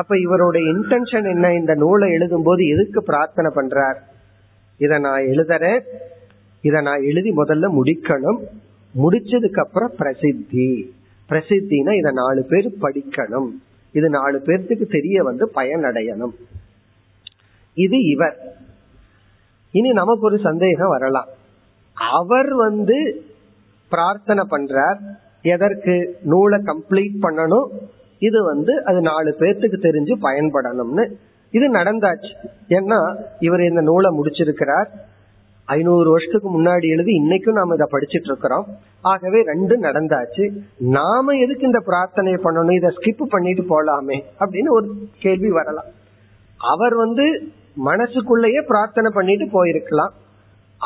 அப்ப 0.00 0.16
இவருடைய 0.18 0.64
இன்டென்ஷன் 0.72 1.26
என்ன 1.32 1.46
இந்த 1.54 1.72
நூலை 1.74 2.08
எழுதும் 2.10 2.44
போது 2.44 2.62
எதுக்கு 2.66 3.00
பிரார்த்தனை 3.02 3.50
பண்றார் 3.56 3.98
இத 4.80 4.98
நான் 4.98 5.28
எழுதுறேன் 5.28 5.82
இத 6.64 6.76
நான் 6.80 7.02
எழுதி 7.02 7.30
முதல்ல 7.32 7.66
முடிக்கணும் 7.76 8.40
முடிச்சதுக்கு 8.94 9.60
அப்புறம் 9.60 9.92
பிரசித்தி 9.98 10.68
பிரசித்தினா 11.30 11.92
இத 11.98 12.10
நாலு 12.14 12.40
பேர் 12.44 12.68
படிக்கணும் 12.82 13.50
இது 13.94 14.08
நாலு 14.10 14.38
பேர்த்துக்கு 14.46 14.86
தெரிய 14.88 15.18
வந்து 15.22 15.44
பயனடையணும் 15.54 16.34
இது 17.76 17.98
இவர் 18.12 18.36
இனி 19.74 19.90
நமக்கு 19.92 20.24
ஒரு 20.24 20.38
சந்தேகம் 20.40 20.94
வரலாம் 20.94 21.28
அவர் 22.12 22.50
வந்து 22.64 22.98
பிரார்த்தனை 23.92 24.44
பண்றார் 24.50 24.98
எதற்கு 25.52 25.94
நூலை 26.32 26.58
கம்ப்ளீட் 26.66 27.16
பண்ணணும் 27.24 27.68
இது 28.22 28.38
வந்து 28.44 28.72
அது 28.84 28.98
நாலு 29.02 29.30
பேர்த்துக்கு 29.38 29.78
தெரிஞ்சு 29.80 30.14
பயன்படணும்னு 30.22 31.04
இது 31.54 31.66
நடந்தாச்சு 31.70 32.30
ஏன்னா 32.76 32.98
இவர் 33.40 33.62
இந்த 33.62 33.82
நூலை 33.82 34.10
முடிச்சிருக்கிறார் 34.18 34.90
ஐநூறு 35.68 36.08
வருஷத்துக்கு 36.10 36.48
முன்னாடி 36.50 36.86
எழுதி 36.88 37.12
இன்னைக்கும் 37.12 37.58
நாம 37.58 37.74
இதை 37.74 37.86
படிச்சுட்டு 37.90 38.28
இருக்கிறோம் 38.30 38.64
ஆகவே 39.04 39.40
ரெண்டு 39.42 39.74
நடந்தாச்சு 39.84 40.44
நாம 40.94 41.34
எதுக்கு 41.44 41.64
இந்த 41.66 41.80
பிரார்த்தனை 41.80 42.32
பண்ணணும் 42.44 42.78
இதை 42.78 42.90
ஸ்கிப் 42.90 43.24
பண்ணிட்டு 43.30 43.64
போலாமே 43.68 44.18
அப்படின்னு 44.40 44.70
ஒரு 44.70 44.88
கேள்வி 45.18 45.50
வரலாம் 45.50 45.90
அவர் 46.60 46.96
வந்து 46.96 47.26
மனசுக்குள்ளேயே 47.82 48.60
பிரார்த்தனை 48.66 49.10
பண்ணிட்டு 49.10 49.46
போயிருக்கலாம் 49.52 50.12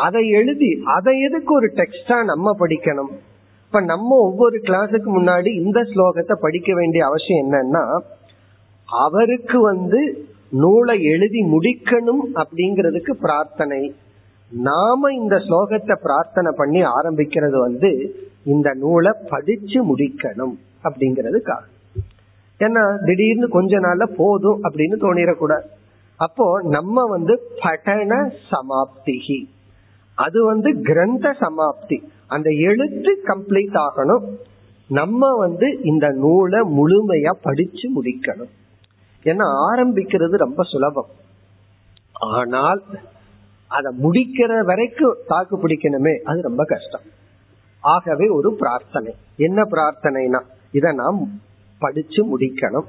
அதை 0.00 0.23
எழுதி 0.31 0.71
அதை 0.89 1.15
எதுக்கு 1.21 1.53
ஒரு 1.55 1.69
டெக்ஸ்டா 1.77 2.17
நம்ம 2.25 2.55
படிக்கணும் 2.59 3.13
இப்ப 3.65 3.81
நம்ம 3.85 4.17
ஒவ்வொரு 4.23 4.57
கிளாஸுக்கு 4.59 5.11
முன்னாடி 5.11 5.51
இந்த 5.61 5.81
ஸ்லோகத்தை 5.83 6.35
படிக்க 6.41 6.71
வேண்டிய 6.75 7.03
அவசியம் 7.07 7.43
என்னன்னா 7.45 7.85
அவருக்கு 8.89 9.59
வந்து 9.63 10.01
நூலை 10.57 10.97
எழுதி 11.05 11.41
முடிக்கணும் 11.51 12.25
அப்படிங்கிறதுக்கு 12.35 13.13
பிரார்த்தனை 13.21 13.81
நாம 14.51 15.11
இந்த 15.13 15.37
ஸ்லோகத்தை 15.39 15.95
பிரார்த்தனை 16.03 16.51
பண்ணி 16.57 16.81
ஆரம்பிக்கிறது 16.93 17.59
வந்து 17.61 17.91
இந்த 18.45 18.69
நூலை 18.75 19.13
படிச்சு 19.29 19.79
முடிக்கணும் 19.83 20.55
அப்படிங்கிறதுக்காக 20.85 21.65
ஏன்னா 22.61 22.85
திடீர்னு 23.05 23.49
கொஞ்ச 23.49 23.79
நாள்ல 23.79 24.05
போதும் 24.17 24.61
அப்படின்னு 24.63 24.97
தோணிடக்கூடாது 25.01 25.67
அப்போ 26.21 26.47
நம்ம 26.69 27.03
வந்து 27.07 27.35
பட்டண 27.61 28.13
சமாப்திகி 28.51 29.41
அது 30.19 30.39
வந்து 30.45 30.71
கிரந்த 30.83 31.27
சமாப்தி 31.41 31.99
அந்த 32.27 32.49
எழுத்து 32.69 33.11
கம்ப்ளீட் 33.27 33.77
ஆகணும் 33.83 34.25
நம்ம 34.91 35.29
வந்து 35.37 35.69
இந்த 35.83 36.07
நூலை 36.21 36.61
முழுமையா 36.77 37.33
படிச்சு 37.43 37.87
முடிக்கணும் 37.95 38.53
ஏன்னா 39.25 39.47
ஆரம்பிக்கிறது 39.69 40.37
ரொம்ப 40.39 40.63
சுலபம் 40.65 41.11
ஆனால் 42.39 42.81
அதை 43.71 43.91
முடிக்கிற 44.03 44.53
வரைக்கும் 44.63 45.17
தாக்கு 45.27 45.57
பிடிக்கணுமே 45.57 46.13
அது 46.23 46.41
ரொம்ப 46.41 46.65
கஷ்டம் 46.65 47.07
ஆகவே 47.83 48.27
ஒரு 48.29 48.51
பிரார்த்தனை 48.57 49.13
என்ன 49.39 49.61
பிரார்த்தனைனா 49.73 50.41
இதை 50.75 50.91
நாம் 50.95 51.19
படிச்சு 51.81 52.21
முடிக்கணும் 52.31 52.87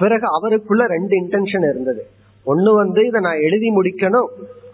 பிறகு 0.00 0.26
அவருக்குள்ள 0.36 0.84
ரெண்டு 0.86 1.14
இன்டென்ஷன் 1.16 1.66
இருந்தது 1.68 2.02
ஒண்ணு 2.46 2.70
வந்து 2.74 3.00
இதை 3.06 3.20
நான் 3.20 3.44
எழுதி 3.46 3.68
முடிக்கணும் 3.76 4.28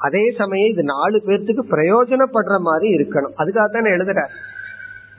அதே 0.01 0.25
சமயம் 0.39 0.71
இது 0.73 0.83
நாலு 0.93 1.19
பேர்த்துக்கு 1.27 1.65
பிரயோஜனப்படுற 1.73 2.57
மாதிரி 2.61 2.89
இருக்கணும் 2.97 3.35
அதுக்காக 3.39 3.69
தான் 3.69 3.93
எழுதுற 3.93 4.21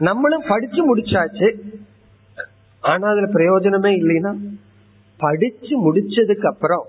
நம்மளும் 0.00 0.48
படிச்சு 0.48 0.82
முடிச்சாச்சு 0.88 1.50
ஆனா 2.84 3.08
அதுல 3.10 3.28
பிரயோஜனமே 3.34 3.92
இல்லைன்னா 3.98 4.32
படிச்சு 5.20 5.74
முடிச்சதுக்கு 5.86 6.48
அப்புறம் 6.48 6.86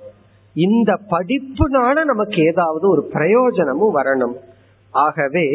இந்த 0.57 0.91
படிப்புனால 1.11 2.05
நமக்கு 2.05 2.39
ஏதாவது 2.43 2.85
ஒரு 2.89 3.03
பிரயோஜனமும் 3.13 3.97
வரணும் 3.99 4.37
ஆகவே 4.95 5.47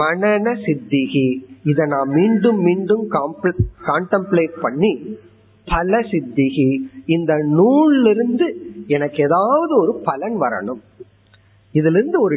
மனன 0.00 0.48
சித்திகி 0.64 1.26
இத 1.62 1.86
நான் 1.86 2.10
மீண்டும் 2.10 2.58
மீண்டும் 2.60 3.04
காண்டம்ப்ளேட் 3.86 4.56
பண்ணி 4.60 4.92
பல 5.66 6.00
சித்திகி 6.10 6.68
இந்த 7.06 7.32
நூல்லிருந்து 7.56 8.46
எனக்கு 8.90 9.18
ஏதாவது 9.22 9.72
ஒரு 9.82 9.92
பலன் 10.04 10.36
வரணும் 10.38 10.80
இதுல 11.74 11.96
இருந்து 11.98 12.18
ஒரு 12.20 12.36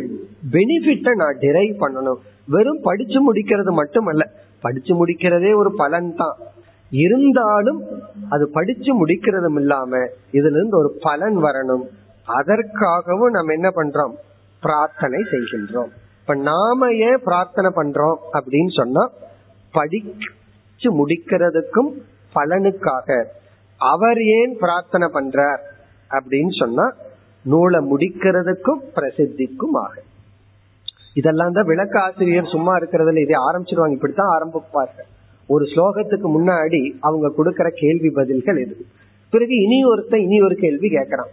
பெனிஃபிட்டை 0.53 1.13
நான் 1.15 1.41
டிரைவ் 1.41 1.73
பண்ணணும் 1.79 2.21
வெறும் 2.47 2.81
படிச்சு 2.81 3.19
முடிக்கிறது 3.21 3.71
மட்டுமல்ல 3.73 4.23
படிச்சு 4.63 4.93
முடிக்கிறதே 4.93 5.51
ஒரு 5.53 5.71
பலன் 5.75 6.09
தான் 6.13 6.37
இருந்தாலும் 6.91 7.79
அது 8.29 8.45
படிச்சு 8.49 8.91
முடிக்கிறதும் 8.99 9.57
இல்லாம 9.57 9.91
இதுல 10.31 10.57
இருந்து 10.57 10.77
ஒரு 10.77 10.91
பலன் 11.01 11.37
வரணும் 11.41 11.85
அதற்காகவும் 12.27 13.35
நம்ம 13.35 13.53
என்ன 13.53 13.69
பண்றோம் 13.75 14.13
பிரார்த்தனை 14.63 15.19
செய்கின்றோம் 15.31 15.91
இப்ப 16.19 16.35
நாம 16.43 16.89
ஏன் 17.03 17.21
பிரார்த்தனை 17.23 17.69
பண்றோம் 17.75 18.17
அப்படின்னு 18.33 18.73
சொன்னா 18.73 19.03
படிச்சு 19.73 20.89
முடிக்கிறதுக்கும் 20.99 21.91
பலனுக்காக 22.35 23.09
அவர் 23.81 24.21
ஏன் 24.37 24.53
பிரார்த்தனை 24.59 25.07
பண்றார் 25.09 25.61
அப்படின்னு 26.11 26.53
சொன்னா 26.59 26.85
நூலை 27.45 27.79
முடிக்கிறதுக்கும் 27.89 28.81
பிரசித்திக்கும் 28.95 29.77
ஆகும் 29.81 30.03
இதெல்லாம் 31.15 31.53
தான் 31.53 31.69
விளக்க 31.69 31.95
ஆசிரியர் 31.99 32.51
சும்மா 32.51 32.73
இருக்கிறதுல 32.77 33.21
இதை 33.21 33.37
ஆரம்பிச்சிருவாங்க 33.43 33.97
இப்படித்தான் 33.97 34.33
ஆரம்பிப்பாங்க 34.33 35.05
ஒரு 35.49 35.65
ஸ்லோகத்துக்கு 35.65 36.27
முன்னாடி 36.31 36.81
அவங்க 36.99 37.27
கொடுக்கற 37.37 37.67
கேள்வி 37.79 38.09
பதில்கள் 38.09 38.59
எது 38.63 38.75
பிறகு 39.33 39.55
இனி 39.63 39.77
ஒருத்தன் 39.83 40.23
இனி 40.23 40.37
ஒரு 40.41 40.55
கேள்வி 40.55 40.87
கேட்கறான் 40.89 41.31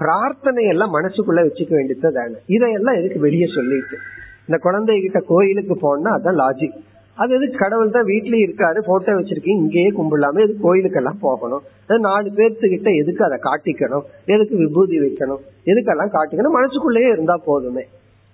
பிரார்த்தனை 0.00 0.64
எல்லாம் 0.66 0.94
மனசுக்குள்ள 0.96 1.40
வச்சுக்க 1.44 1.72
வேண்டியது 1.74 2.10
தானே 2.10 2.38
இதையெல்லாம் 2.46 2.98
எதுக்கு 2.98 3.20
வெளியே 3.20 3.48
சொல்லிட்டு 3.54 3.96
இந்த 4.48 4.58
குழந்தைகிட்ட 4.58 5.20
கோயிலுக்கு 5.28 5.74
போனா 5.76 6.10
அதான் 6.16 6.40
லாஜிக் 6.40 6.76
அது 7.18 7.30
எது 7.34 7.46
கடவுள் 7.54 7.94
தான் 7.94 8.08
வீட்லயே 8.08 8.42
இருக்காரு 8.44 8.78
போட்டோ 8.86 9.14
வச்சிருக்கீங்க 9.16 9.62
இங்கேயே 9.62 9.90
கும்பிடலாமே 9.94 10.42
இது 10.46 10.54
கோயிலுக்கெல்லாம் 10.62 11.22
போகணும் 11.22 11.64
நாலு 12.06 12.28
பேர்த்துக்கிட்ட 12.36 12.90
எதுக்கு 13.00 13.22
அதை 13.24 13.38
காட்டிக்கணும் 13.46 14.04
எதுக்கு 14.28 14.54
விபூதி 14.56 14.98
வைக்கணும் 14.98 15.40
எதுக்கெல்லாம் 15.66 16.12
காட்டிக்கணும் 16.12 16.56
மனசுக்குள்ளேயே 16.58 17.10
இருந்தா 17.12 17.36
போதுமே 17.46 17.84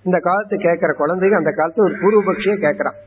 இந்த 0.04 0.18
காலத்து 0.20 0.56
கேக்குற 0.58 0.92
குழந்தைங்க 0.98 1.36
அந்த 1.36 1.52
காலத்து 1.52 1.86
ஒரு 1.86 1.94
பூர்வபக்ஷிய 2.00 2.56
கேக்குறான் 2.58 2.98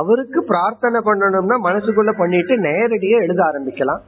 அவருக்கு 0.00 0.40
பிரார்த்தனை 0.44 1.00
பண்ணணும்னா 1.00 1.56
மனசுக்குள்ள 1.60 2.12
பண்ணிட்டு 2.16 2.54
நேரடியா 2.62 3.18
எழுத 3.20 3.40
ஆரம்பிக்கலாம் 3.44 4.02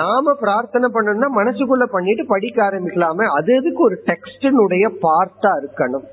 நாம 0.00 0.34
பிரார்த்தனை 0.40 0.88
பண்ணணும்னா 0.94 1.28
மனசுக்குள்ள 1.32 1.84
பண்ணிட்டு 1.86 2.24
படிக்க 2.26 2.58
ஆரம்பிக்கலாமே 2.64 3.26
அது 3.36 3.50
எதுக்கு 3.54 3.82
ஒரு 3.82 3.96
டெக்ஸ்டினுடைய 4.08 4.86
பார்ட்டா 5.02 5.52
இருக்கணும் 5.60 6.06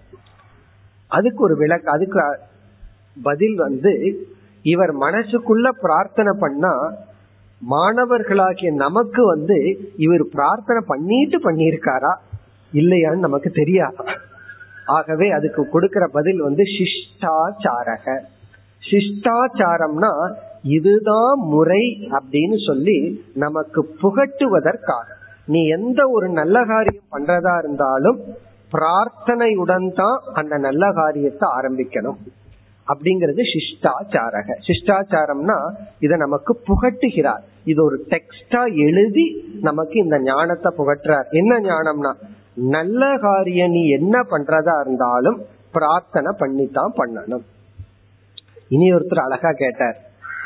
அதுக்கு 1.11 1.41
ஒரு 1.43 1.55
விளக்கு 1.55 1.89
அதுக்கு 1.91 2.19
பதில் 3.17 3.57
வந்து 3.57 3.93
இவர் 4.65 4.93
மனசுக்குள்ள 5.01 5.67
பிரார்த்தனை 5.81 6.33
பண்ணா 6.39 6.73
மாணவர்களாகிய 7.61 8.69
நமக்கு 8.77 9.21
வந்து 9.25 9.57
இவர் 9.97 10.23
பிரார்த்தனை 10.33 10.81
பண்ணிட்டு 10.87 11.37
பண்ணியிருக்காரா 11.39 12.13
இல்லையான்னு 12.73 13.25
நமக்கு 13.25 13.49
தெரியாது 13.51 14.03
ஆகவே 14.87 15.27
அதுக்கு 15.31 15.61
கொடுக்கிற 15.65 16.05
பதில் 16.07 16.41
வந்து 16.41 16.63
சிஷ்டாச்சாரக 16.75 18.07
சிஷ்டாச்சாரம்னா 18.83 20.11
இதுதான் 20.69 21.39
முறை 21.49 21.83
அப்படின்னு 22.11 22.57
சொல்லி 22.65 22.97
நமக்கு 23.35 23.81
புகட்டுவதற்காக 24.01 25.07
நீ 25.47 25.59
எந்த 25.69 26.01
ஒரு 26.09 26.27
நல்ல 26.31 26.57
காரியம் 26.65 27.11
பண்றதா 27.11 27.53
இருந்தாலும் 27.57 28.19
பிரார்த்தனையுடன் 28.71 29.89
தான் 29.93 30.17
அந்த 30.33 30.55
நல்ல 30.57 30.85
காரியத்தை 30.93 31.47
ஆரம்பிக்கணும் 31.57 32.19
அப்படிங்கறது 32.87 33.43
சிஷ்டாச்சாரக 33.51 34.55
சிஷ்டாச்சாரம்னா 34.67 35.57
இத 35.99 36.17
நமக்கு 36.17 36.53
புகட்டுகிறார் 36.67 37.43
இது 37.63 37.79
ஒரு 37.83 37.97
டெக்ஸ்டா 38.11 38.61
எழுதி 38.85 39.25
நமக்கு 39.61 39.97
இந்த 40.03 40.17
ஞானத்தை 40.25 40.71
புகட்டுறார் 40.77 41.29
என்ன 41.33 41.53
ஞானம்னா 41.65 42.11
நல்ல 42.73 43.03
காரியம் 43.19 43.73
நீ 43.73 43.83
என்ன 43.97 44.17
பண்றதா 44.31 44.75
இருந்தாலும் 44.83 45.39
பிரார்த்தனை 45.73 46.31
பண்ணித்தான் 46.39 46.93
பண்ணணும் 46.97 47.45
இனி 48.71 48.85
ஒருத்தர் 48.93 49.25
அழகா 49.25 49.51
கேட்டார் 49.57 49.97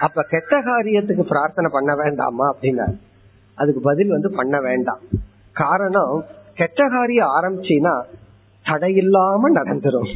அப்ப 0.00 0.23
கெட்ட 0.31 0.55
காரியத்துக்கு 0.61 1.23
பிரார்த்தனை 1.25 1.69
பண்ண 1.71 1.91
வேண்டாமா 1.95 2.45
அப்படின்னா 2.53 2.87
அதுக்கு 3.57 3.81
பதில் 3.83 4.15
வந்து 4.15 4.29
பண்ண 4.31 4.57
வேண்டாம் 4.61 5.01
காரணம் 5.55 6.15
கெட்ட 6.53 6.81
காரியம் 6.89 7.33
ஆரம்பிச்சின்னா 7.35 7.93
தடையில்லாம 8.65 9.51
நடந்துரும் 9.53 10.11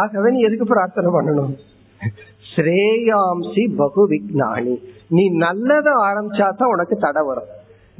ஆகவே 0.00 0.28
நீ 0.30 0.40
எதுக்கு 0.40 0.66
பிரார்த்தனை 0.66 1.10
பண்ணணும் 1.12 1.52
ஸ்ரேயாம்சி 2.52 3.64
பகு 3.76 4.02
விக்னானி 4.10 4.74
நீ 5.10 5.24
நல்லத 5.42 5.88
ஆரம்பிச்சா 6.06 6.46
தான் 6.52 6.72
உனக்கு 6.72 6.96
தடை 6.98 7.22
வரும் 7.28 7.50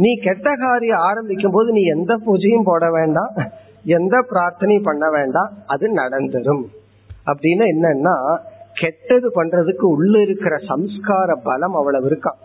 நீ 0.00 0.11
கெட்ட 0.21 0.49
காரியம் 0.57 1.05
ஆரம்பிக்கும் 1.09 1.55
போது 1.57 1.71
நீ 1.73 1.83
எந்த 1.95 2.13
பூஜையும் 2.25 2.69
போட 2.69 2.85
வேண்டாம் 2.91 3.33
எந்த 3.91 4.17
பிரார்த்தனையும் 4.31 4.89
பண்ண 4.89 5.05
வேண்டாம் 5.11 5.53
அது 5.67 5.87
நடந்துரும் 5.95 6.65
அப்படின்னு 7.27 7.65
என்னன்னா 7.73 8.15
கெட்டது 8.77 9.29
பண்றதுக்கு 9.37 9.87
உள்ள 9.95 10.15
இருக்கிற 10.21 10.55
சம்ஸ்கார 10.71 11.31
பலம் 11.43 11.77
அவ்வளவு 11.77 12.07
இருக்கான் 12.11 12.41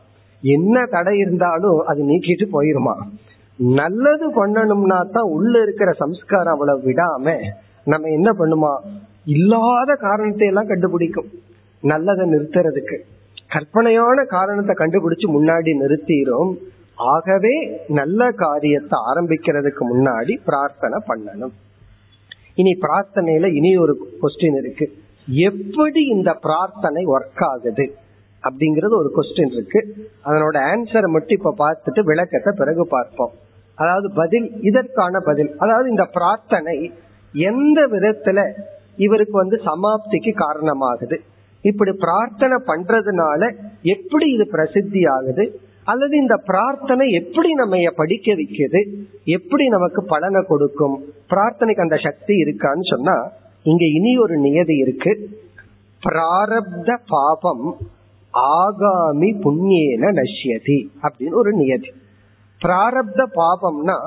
என்ன 0.43 0.85
தடை 0.87 1.13
இருந்தாலும் 1.17 1.79
அது 1.85 2.01
நீக்கிட்டு 2.03 2.45
போயிருமா 2.51 2.95
நல்லது 3.59 4.25
பண்ணணும்னா 4.35 4.99
தான் 5.11 5.29
உள்ள 5.35 5.53
இருக்கிற 5.61 5.91
சம்ஸ்காரம் 6.01 6.55
அவ்வளவு 6.55 6.85
விடாம 6.87 7.25
நம்ம 7.87 8.09
என்ன 8.09 8.29
பண்ணுமா 8.31 8.71
இல்லாத 9.33 9.91
காரணத்தை 9.99 10.47
எல்லாம் 10.47 10.71
கண்டுபிடிக்கும் 10.71 11.29
நல்லதை 11.83 12.23
நிறுத்துறதுக்கு 12.25 12.97
கற்பனையான 13.47 14.23
காரணத்தை 14.29 14.73
கண்டுபிடிச்சு 14.75 15.27
முன்னாடி 15.29 15.71
நிறுத்திடும் 15.81 16.51
ஆகவே 17.07 17.55
நல்ல 17.93 18.21
காரியத்தை 18.37 18.97
ஆரம்பிக்கிறதுக்கு 19.09 19.83
முன்னாடி 19.91 20.33
பிரார்த்தனை 20.43 20.99
பண்ணணும் 21.07 21.53
இனி 22.55 22.71
பிரார்த்தனையில 22.81 23.49
இனி 23.51 23.71
ஒரு 23.77 23.93
கொஸ்டின் 24.21 24.57
இருக்கு 24.57 24.85
எப்படி 25.43 26.01
இந்த 26.07 26.29
பிரார்த்தனை 26.43 27.01
ஒர்க் 27.13 27.43
ஆகுது 27.47 27.85
அப்படிங்கறது 28.43 28.93
ஒரு 28.93 29.09
கொஸ்டின் 29.15 29.53
இருக்கு 29.53 29.79
அதனோட 30.25 30.57
ஆன்சரை 30.67 31.09
மட்டும் 31.09 31.37
இப்ப 31.37 31.53
பார்த்துட்டு 31.57 32.01
விளக்கத்தை 32.03 32.51
பிறகு 32.55 32.83
பார்ப்போம் 32.87 33.33
அதாவது 33.77 34.07
பதில் 34.13 34.47
இதற்கான 34.61 35.19
பதில் 35.21 35.51
அதாவது 35.57 35.87
இந்த 35.89 36.05
பிரார்த்தனை 36.11 36.75
எந்த 37.45 37.79
விதத்துல 37.93 38.39
இவருக்கு 38.97 39.35
வந்து 39.37 39.57
சமாப்திக்கு 39.65 40.31
காரணமாகுது 40.35 41.17
இப்படி 41.65 41.91
பிரார்த்தனை 42.01 42.57
பண்றதுனால 42.67 43.41
எப்படி 43.85 44.25
இது 44.31 44.45
பிரசித்தி 44.47 45.01
ஆகுது 45.15 45.45
அல்லது 45.87 46.13
இந்த 46.17 46.35
பிரார்த்தனை 46.47 47.05
எப்படி 47.19 47.49
நம்ம 47.53 47.91
படிக்க 47.97 48.33
வைக்கிறது 48.33 48.81
எப்படி 49.27 49.65
நமக்கு 49.67 50.01
பலனை 50.05 50.41
கொடுக்கும் 50.43 50.95
பிரார்த்தனைக்கு 51.27 51.85
அந்த 51.85 51.99
சக்தி 52.03 52.33
இருக்கான்னு 52.43 52.85
சொன்னா 52.85 53.17
இங்க 53.65 53.85
இனி 53.97 54.11
ஒரு 54.17 54.35
நியதி 54.37 54.75
இருக்கு 54.77 55.13
பிராரப்த 56.03 56.89
பாபம் 57.09 57.65
ஆகாமி 58.53 59.29
புண்ணியன 59.43 60.11
நஷ்யதி 60.17 60.79
அப்படின்னு 61.03 61.35
ஒரு 61.35 61.51
நியதி 61.53 61.91
பிராரப்த 62.61 63.21
பாபம்னா 63.35 63.97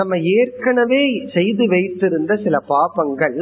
நம்ம 0.00 0.14
ஏற்கனவே 0.34 1.02
செய்து 1.32 1.64
வைத்திருந்த 1.68 2.32
சில 2.44 2.56
பாபங்கள் 2.68 3.38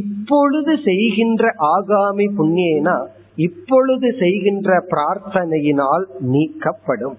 இப்பொழுது 0.00 0.72
செய்கின்ற 0.84 1.44
ஆகாமி 1.72 2.26
புண்ணியனா 2.36 2.96
இப்பொழுது 3.38 4.08
செய்கின்ற 4.18 4.70
பிரார்த்தனையினால் 4.90 6.04
நீக்கப்படும் 6.32 7.16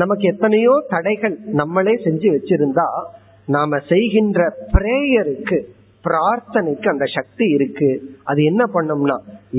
நமக்கு 0.00 0.24
எத்தனையோ 0.28 0.74
தடைகள் 0.88 1.36
நம்மளே 1.52 1.94
செஞ்சு 2.02 2.28
வச்சிருந்தா 2.30 2.88
நாம 3.48 3.78
செய்கின்ற 3.88 4.40
பிரேயருக்கு 4.74 5.58
பிரார்த்தனைக்கு 6.04 6.88
அந்த 6.90 7.06
சக்தி 7.14 7.46
இருக்கு 7.48 7.88
அது 8.24 8.40
என்ன 8.44 8.62
பண்ணும்னா 8.74 9.16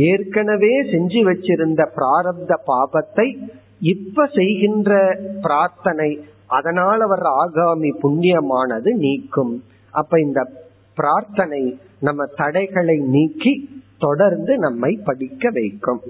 ஏற்கனவே 0.07 0.73
செஞ்சு 0.91 1.21
வச்சிருந்த 1.23 1.81
பிராரப்த 1.95 2.55
பாபத்தை 2.67 3.27
இப்ப 3.93 4.25
செய்கின்ற 4.35 4.91
பிரார்த்தனை 5.41 6.09
அதனால 6.49 7.07
வர்ற 7.07 7.27
ஆகாமி 7.37 7.89
புண்ணியமானது 8.01 8.91
நீக்கும் 8.97 9.53
அப்ப 9.93 10.19
இந்த 10.19 10.39
பிரார்த்தனை 10.97 11.61
நம்ம 11.99 12.25
தடைகளை 12.35 12.97
நீக்கி 13.07 13.53
தொடர்ந்து 13.97 14.57
நம்மை 14.57 14.91
படிக்க 15.03 15.49
வைக்கும் 15.49 16.01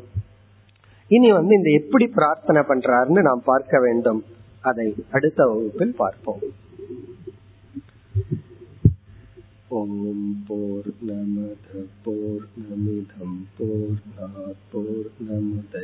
இனி 1.12 1.32
வந்து 1.32 1.54
இந்த 1.56 1.70
எப்படி 1.72 2.06
பிரார்த்தனை 2.12 2.62
பண்றாருன்னு 2.62 3.22
நாம் 3.22 3.44
பார்க்க 3.44 3.80
வேண்டும் 3.80 4.22
அதை 4.62 4.88
அடுத்த 5.12 5.48
வகுப்பில் 5.48 5.96
பார்ப்போம் 5.96 6.42
நமத 11.08 11.68
போர் 12.04 12.48
நா 14.16 14.32
போர் 14.72 15.10
நமதே 15.20 15.84